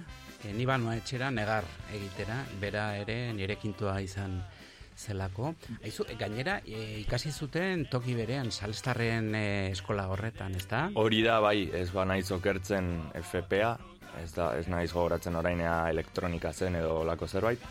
[0.44, 1.64] eh, ni banoa etxera negar
[1.96, 4.34] egitera, bera ere nire kintoa izan
[4.92, 5.54] zelako.
[5.88, 10.90] Aizu, gainera, eh, ikasi zuten toki berean, salestarren eh, eskola horretan, ezta?
[11.00, 12.92] Hori da, bai, ez ba naiz okertzen
[13.22, 13.78] FPA,
[14.26, 17.64] ez, da, ez naiz gogoratzen orainea elektronika zen edo olako zerbait.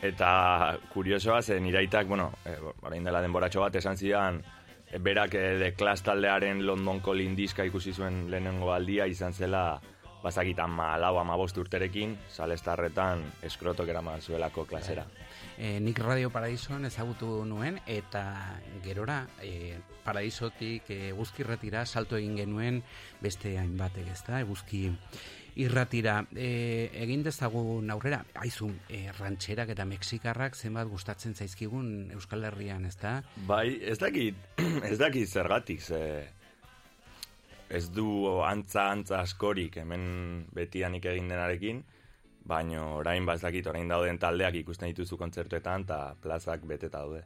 [0.00, 2.56] Eta kuriosoa zen iraitak, bueno, e,
[2.88, 4.63] orain dela denboratxo bat esan zidan, e,
[5.00, 9.80] berak e, de klas taldearen Londonko lindiska ikusi zuen lehenengo aldia izan zela
[10.24, 15.04] bazakitan ma lau amabost urterekin, salestarretan eskrotok eraman zuelako klasera.
[15.58, 18.24] E, nik Radio Paradisoan ezagutu nuen eta
[18.84, 22.80] gerora e, Paradisotik e, eguzki irratira salto egin genuen
[23.20, 24.40] beste hainbatek, ezta?
[24.40, 24.88] Eguzki
[25.60, 32.86] irratira e, egin dezagun aurrera, aizu, e, rantxerak eta mexikarrak zenbat gustatzen zaizkigun Euskal Herrian,
[32.86, 33.20] ezta?
[33.46, 34.34] Bai, ez dakit,
[34.90, 36.00] ez dakit zergatik, ze
[37.68, 38.06] ez du
[38.44, 41.82] antza antza askorik hemen betianik egin denarekin,
[42.44, 47.24] baino orain ba ez dakit orain dauden taldeak ikusten dituzu kontzertuetan eta plazak beteta daude.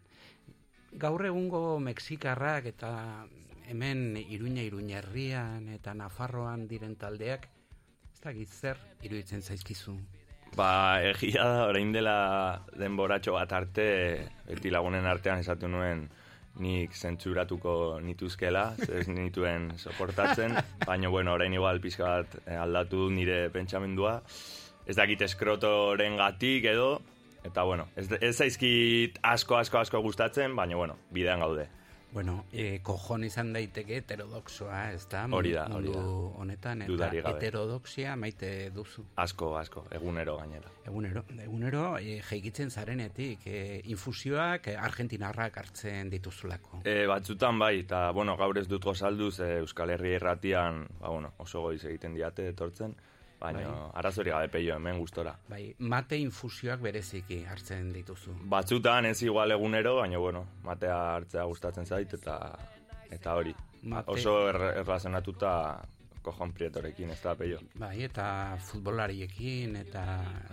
[0.92, 2.90] Gaur egungo mexikarrak eta
[3.68, 7.48] hemen Iruña Iruñerrian eta Nafarroan diren taldeak,
[8.18, 9.92] ez dakit zer iruditzen zaizkizu.
[10.56, 12.14] Ba, egia da, orain dela
[12.74, 13.84] denboratxo bat arte,
[14.48, 16.08] beti lagunen artean esatu nuen
[16.58, 20.56] nik zentzuratuko nituzkela, ez nituen soportatzen,
[20.88, 24.16] baina bueno, orain igual pizka bat eh, aldatu nire pentsamendua,
[24.88, 26.96] ez dakit eskrotoren gatik edo,
[27.46, 31.68] eta bueno, ez, ez zaizkit asko, asko, asko gustatzen, baina bueno, bidean gaude.
[32.10, 35.26] Bueno, e, kojon izan daiteke heterodoxoa, ez da?
[35.38, 36.04] Hori da, hori da.
[36.40, 39.04] Honetan, eta heterodoxia maite duzu.
[39.20, 40.72] Asko, asko, egunero gainera.
[40.88, 46.80] Egunero, egunero e, jeikitzen zarenetik, e, infusioak e, argentinarrak hartzen dituzulako.
[46.88, 51.34] E, batzutan bai, eta bueno, gaur ez dut gozalduz e, Euskal Herria irratian, ba, bueno,
[51.44, 52.96] oso goiz egiten diate etortzen,
[53.40, 53.90] baina Bai.
[53.94, 55.36] arazori gabe peio hemen gustora.
[55.48, 58.34] Bai, mate infusioak bereziki hartzen dituzu.
[58.50, 62.58] Batzutan ez igual egunero, baina bueno, matea hartzea gustatzen zait eta
[63.10, 63.54] eta hori.
[63.82, 65.52] Mate- Oso er, erlazionatuta
[66.22, 67.58] kojon prietorekin, ez da peio.
[67.78, 70.04] Bai, eta futbolariekin, eta...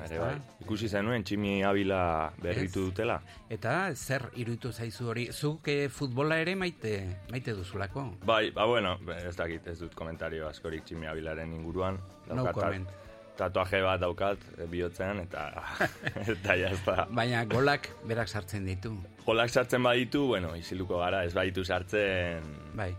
[0.05, 0.33] Ere bai.
[0.65, 2.89] Ikusi zenuen Tximi Abila berritu Ez.
[2.91, 3.19] dutela.
[3.49, 5.27] Eta zer iruditu zaizu hori?
[5.31, 6.93] Zuk eh, futbola ere maite,
[7.31, 8.05] maite duzulako?
[8.25, 11.99] Bai, ba bueno, ez dakit, ez dut komentario askorik Tximi Abilaren inguruan.
[12.33, 12.87] No comment.
[13.35, 15.49] Tatuaje bat daukat eh, bihotzean eta
[16.35, 17.03] eta ja ez da.
[17.11, 18.93] Baina golak berak sartzen ditu.
[19.25, 22.45] Golak sartzen baditu, bueno, isiluko gara, ez baditu sartzen...
[22.77, 22.93] Bai.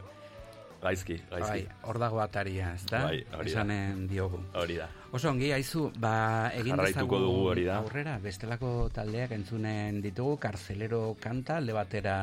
[0.82, 1.64] Gaizki, gaizki.
[1.64, 3.06] Bai, hor dago ataria, ez da?
[3.08, 3.62] Bai, hori da.
[3.62, 4.40] Esanen diogu.
[4.54, 4.88] Hori da.
[5.16, 7.78] Oso ongi, haizu, ba, egin dezagun dugu hori da.
[7.80, 12.16] aurrera, bestelako taldeak entzunen ditugu, karzelero kanta, alde batera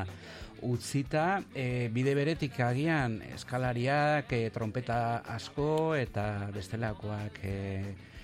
[0.64, 7.58] utzita, e, bide beretik agian eskalariak, e, trompeta asko eta bestelakoak e,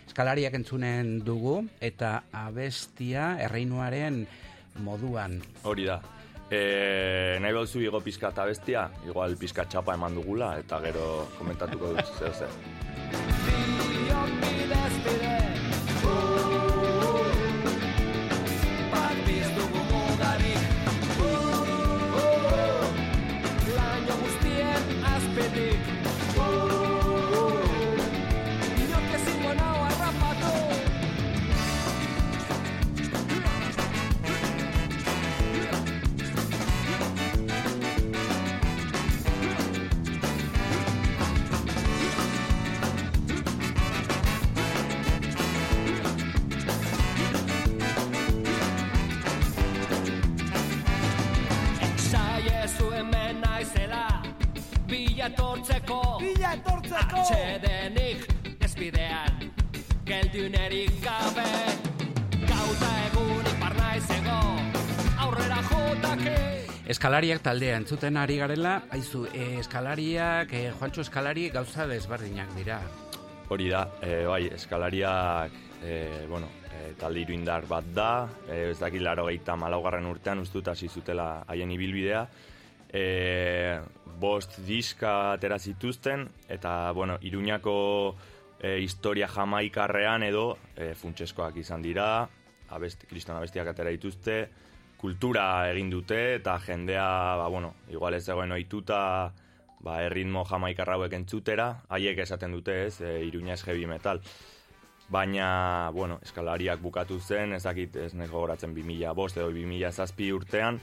[0.08, 4.24] eskalariak entzunen dugu, eta abestia erreinuaren
[4.86, 5.40] moduan.
[5.68, 6.00] Hori da.
[6.50, 11.94] E, nahi bauzu igo pizka eta bestia, igual pizka txapa eman dugula, eta gero komentatuko
[11.94, 12.54] dut zer zer.
[55.30, 56.02] Etortzeko.
[56.22, 57.24] Bila etortzeko.
[57.24, 58.28] Atxedenik
[58.60, 59.46] ez bidean
[60.10, 61.48] Geldiunerik gabe.
[62.50, 64.40] Gauta egun parnaizego
[65.26, 66.38] Aurrera jotake.
[66.90, 72.80] Eskalariak taldea entzuten ari garela, aizu, e, eskalariak, e, Juancho eskalari gauza desberdinak dira.
[73.50, 75.54] Hori da, e, bai, eskalariak,
[75.84, 78.12] e, bueno, e, talde iruindar bat da,
[78.48, 82.26] e, ez dakit laro gehieta malaugarren urtean ustut hasi zutela haien ibilbidea,
[82.90, 83.80] e,
[84.20, 88.16] bost diska atera zituzten, eta, bueno, iruñako
[88.60, 92.28] e, historia jamaikarrean edo e, funtseskoak izan dira,
[92.70, 94.42] abesti, kriston abestiak atera dituzte,
[95.00, 97.08] kultura egin dute eta jendea,
[97.40, 99.00] ba, bueno, igual ez zegoen ohituta
[99.80, 104.22] ba, erritmo jamaikarra hauek entzutera, haiek esaten dute ez, e, iruña ez heavy metal.
[105.10, 110.30] Baina, bueno, eskalariak bukatu zen, ez dakit ez nahi gogoratzen 2000 bost edo 2000 zazpi
[110.36, 110.78] urtean,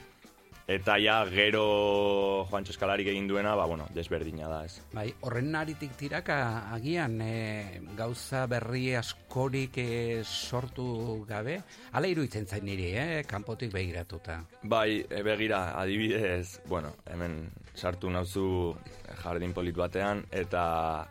[0.67, 4.81] eta ja gero Juancho Eskalarik egin duena, ba, bueno, desberdina da ez.
[4.91, 6.37] Bai, horren aritik tiraka
[6.75, 9.87] agian e, gauza berri askorik e,
[10.23, 11.61] sortu gabe,
[11.95, 14.41] ala iruditzen zain niri, eh, kanpotik begiratuta.
[14.63, 18.75] Bai, e, begira, adibidez, bueno, hemen sartu nauzu
[19.23, 21.07] jardin polit batean, eta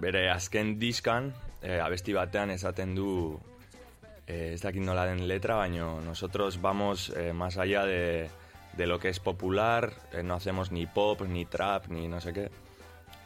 [0.00, 3.10] bere azken diskan, e, abesti batean esaten du,
[4.26, 8.30] e, ez dakit nola den letra, baino nosotros vamos e, más allá de,
[8.80, 12.32] de lo que es popular, eh, no hacemos ni pop, ni trap, ni no sé
[12.32, 12.50] qué.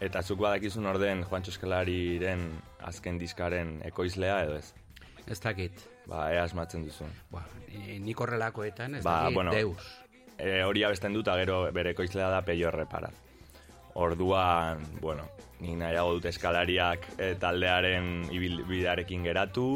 [0.03, 2.49] Eta zuk badakizun orden Juancho Eskalariren
[2.83, 4.73] azken diskaren ekoizlea edo ez?
[5.31, 5.79] Ez dakit.
[6.11, 7.13] Ba, ea asmatzen duzun.
[7.31, 9.87] Ba, e, nik horrelakoetan ez Ba, dakit bueno, deus.
[10.35, 13.13] E, hori abesten dut, gero bere ekoizlea da peio errepara.
[13.95, 15.29] Orduan, bueno,
[15.61, 19.69] ni nahiago dut eskalariak e, taldearen ibilbidearekin geratu,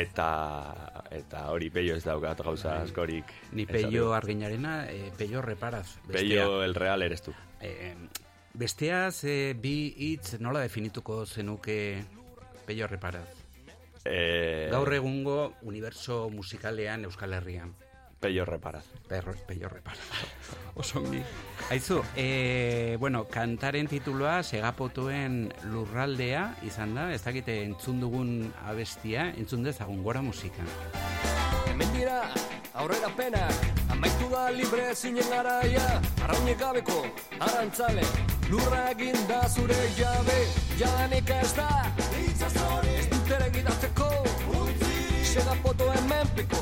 [0.00, 3.28] eta eta hori peio ez daukat gauza askorik.
[3.52, 5.98] Ni peio arginarena, e, peio reparaz.
[6.10, 7.34] Peio el real eres tu.
[7.60, 7.94] E,
[8.54, 11.78] besteaz, e, bi hitz nola definituko zenuke
[12.66, 13.28] peio reparaz?
[14.04, 17.74] E, Gaur egungo universo musikalean Euskal Herrian.
[18.22, 18.84] Peio reparaz.
[19.08, 19.98] Perro, peio reparaz.
[20.78, 21.20] Osongi.
[21.74, 28.30] Aizu, e, bueno, kantaren tituloa segapotuen lurraldea izan da, ez dakite entzun dugun
[28.62, 30.62] abestia, entzun dezagun gora musika.
[31.66, 32.22] Hemen dira,
[32.78, 36.00] aurrera penak Amaitu da libre zinen garaia.
[36.22, 37.02] Arraunek gabeko,
[37.40, 38.06] arantzale
[38.48, 40.38] Lurra egin da zure jabe.
[40.78, 41.70] Jadanik ez da.
[42.22, 44.10] Ez dut ere gidatzeko
[45.32, 46.60] Sega foto hemen piko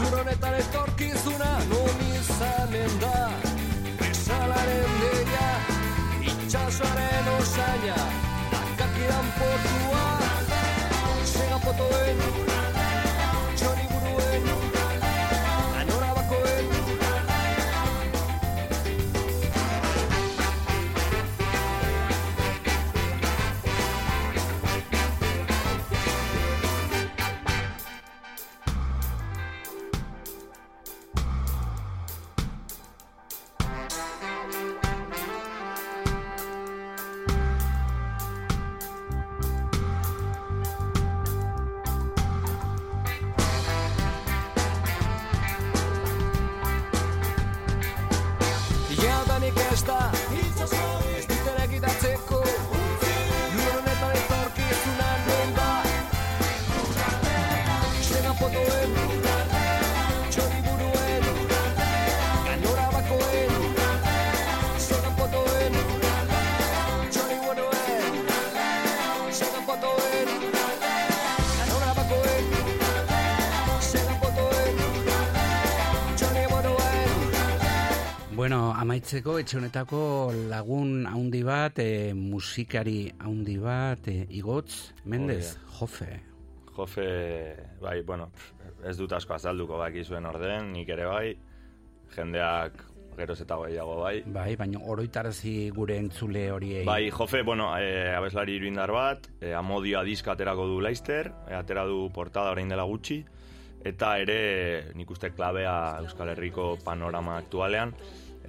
[0.00, 3.30] Lur honetan etorkizuna Non izanen da.
[4.00, 5.48] Besalaren deia
[6.32, 7.98] Itxasoaren osaina
[8.60, 10.06] Akakidan portua
[11.34, 12.49] Sega fotoen
[78.40, 79.98] Bueno, amaitzeko etxe honetako
[80.48, 86.06] lagun haundi bat, e, musikari haundi bat, e, igotz, Mendez, jofe.
[86.72, 87.04] Jofe,
[87.82, 88.30] bai, bueno,
[88.80, 91.34] ez dut asko azalduko baki zuen orden, nik ere bai,
[92.14, 92.80] jendeak
[93.18, 94.14] geroz eta gehiago bai.
[94.38, 96.86] Bai, baina oroitarazi gure entzule horiei.
[96.88, 101.84] Bai, Jofe, bueno, e, abeslari iruindar bat, e, amodioa diska aterako du Leister, e, atera
[101.84, 103.20] du portada orain dela gutxi,
[103.84, 104.40] eta ere
[104.96, 105.76] nik uste klabea
[106.06, 107.92] Euskal Herriko panorama aktualean,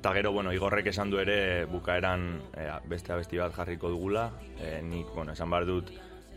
[0.02, 2.24] eta gero, bueno, igorrek esan du ere bukaeran
[2.58, 5.92] e, beste abesti bat jarriko dugula, e, nik, bueno, esan behar dut,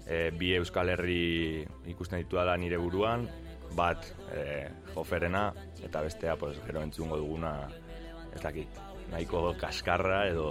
[0.05, 3.24] e, bi Euskal Herri ikusten ditudala nire buruan,
[3.73, 4.05] bat
[4.36, 5.47] e, joferena,
[5.81, 7.55] eta bestea, pues, gero entzungo duguna,
[8.35, 8.77] ez dakit,
[9.15, 10.51] nahiko kaskarra edo,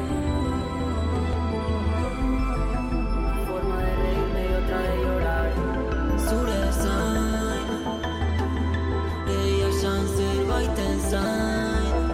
[11.11, 12.09] zerbaiten zain.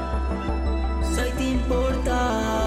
[1.15, 2.66] Zait importa,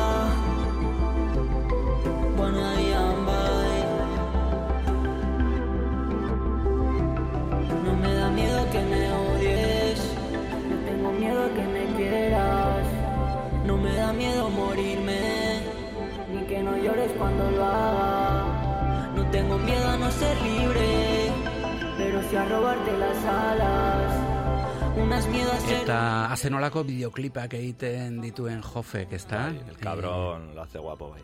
[26.41, 29.51] azenolako bideoklipak egiten dituen jofek, ezta?
[29.51, 31.21] El cabrón lo hace guapo, bai.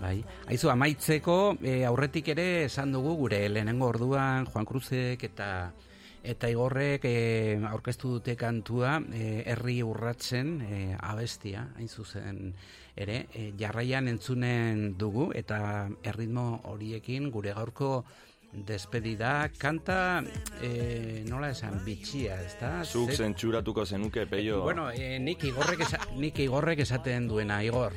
[0.00, 0.24] Bai.
[0.46, 5.48] Aizu, amaitzeko, e, aurretik ere esan dugu gure lehenengo orduan Juan Cruzek eta
[6.22, 12.52] eta igorrek e, aurkeztu dute kantua e, herri urratzen e, abestia, hain zuzen
[12.94, 18.04] ere, e, jarraian entzunen dugu eta erritmo horiekin gure gaurko
[18.52, 20.22] despedida kanta
[20.60, 22.84] e, nola esan bitxia, ezta?
[22.84, 24.62] Zuk Ze- zentsuratuko zenuke, peio.
[24.62, 27.92] Bueno, e, nik igorrek, esa, nik igorrek esaten duena, igor.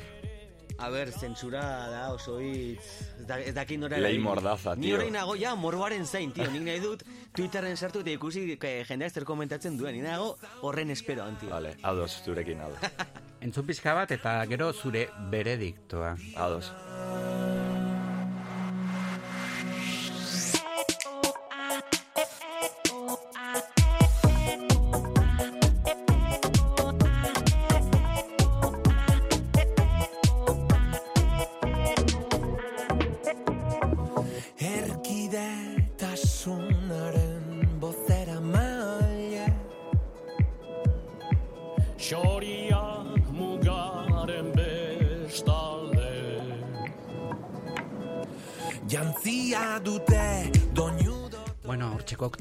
[0.78, 2.84] A ber, zentsura da oso hitz...
[3.20, 3.96] Ez da- Ez dakit nora...
[3.96, 4.22] Lei erabili.
[4.24, 4.96] mordaza, Ni tio.
[4.98, 6.50] orain nago ja morboaren zain, tio.
[6.52, 9.96] Nik nahi dut Twitterren sartu eta ikusi que jendeak zer komentatzen duen.
[9.96, 11.48] Ni nago horren esperoan, tio.
[11.48, 12.76] Vale, ados, zurekin ados.
[13.46, 16.16] Entzun pizka bat eta gero zure berediktoa.
[16.36, 16.72] Ados.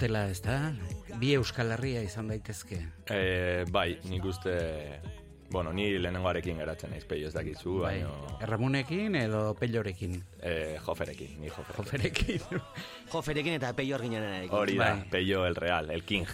[0.05, 0.73] Koktela, ez da?
[1.19, 2.77] Bi Euskal Herria izan daitezke.
[3.09, 5.01] Eh, bai, nik uste...
[5.49, 8.01] Bueno, ni lehenengoarekin geratzen naiz, peio ez dakizu, Bai.
[8.01, 8.37] baino...
[8.41, 10.17] Erramunekin edo pellorekin?
[10.41, 11.85] Eh, joferekin, ni joferekin.
[11.85, 12.41] Joferekin.
[13.13, 14.51] Joferekin eta peio arginarekin.
[14.51, 15.09] Hori da, Bai.
[15.11, 16.25] peio el real, el king.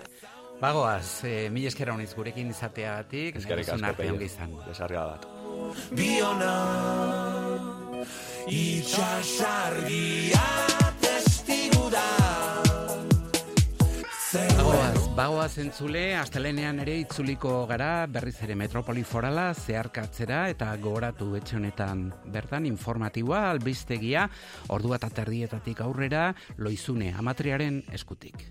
[0.62, 4.56] Bagoaz, e, mil eskera honiz gurekin izateagatik, Eskerrik asko, izan.
[4.66, 5.22] Desarga bat.
[5.94, 6.54] Biona
[8.50, 10.42] Itxasargia
[14.28, 21.56] Bagoaz, bagoaz entzule, astelenean ere itzuliko gara berriz ere metropoli forala zeharkatzera eta gogoratu etxe
[21.56, 22.04] honetan
[22.36, 24.26] bertan informatiboa albistegia
[24.76, 26.28] ordua eta terdietatik aurrera
[26.58, 28.44] loizune amatriaren eskutik.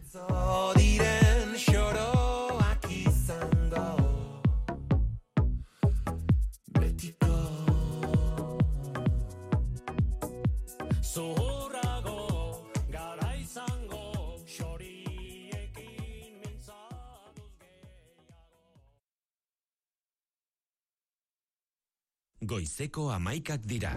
[22.48, 23.90] Goizeko amaikak dira.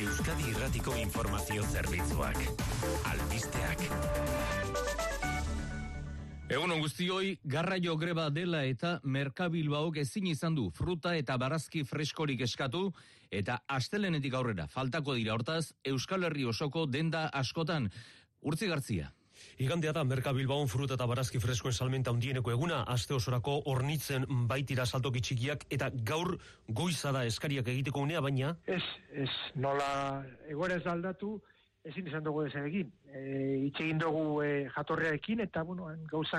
[0.00, 2.38] Euskadi Irratiko Informazio Zerbitzuak.
[3.10, 3.82] Albisteak.
[6.56, 12.86] Egun guztioi, garraio greba dela eta Merkabilbaok ezin izan du fruta eta barazki freskorik eskatu
[13.28, 17.90] eta astelenetik aurrera faltako dira hortaz Euskal Herri osoko denda askotan.
[18.40, 19.12] Urtzi Gartzia.
[19.56, 24.84] Igandea da Merka Bilbaon fruta eta barazki freskoen salmenta handieneko eguna, aste osorako hornitzen baitira
[24.84, 26.34] saltoki txikiak, eta gaur
[26.68, 28.50] goiza da eskariak egiteko unea, baina...
[28.66, 28.82] Ez,
[29.24, 29.88] ez, nola
[30.52, 31.38] egoera ez da aldatu,
[31.88, 32.90] ezin izan dugu ezer egin.
[33.08, 33.22] E,
[33.70, 36.34] itxe egin dugu e, jatorrearekin, eta, bueno, gauza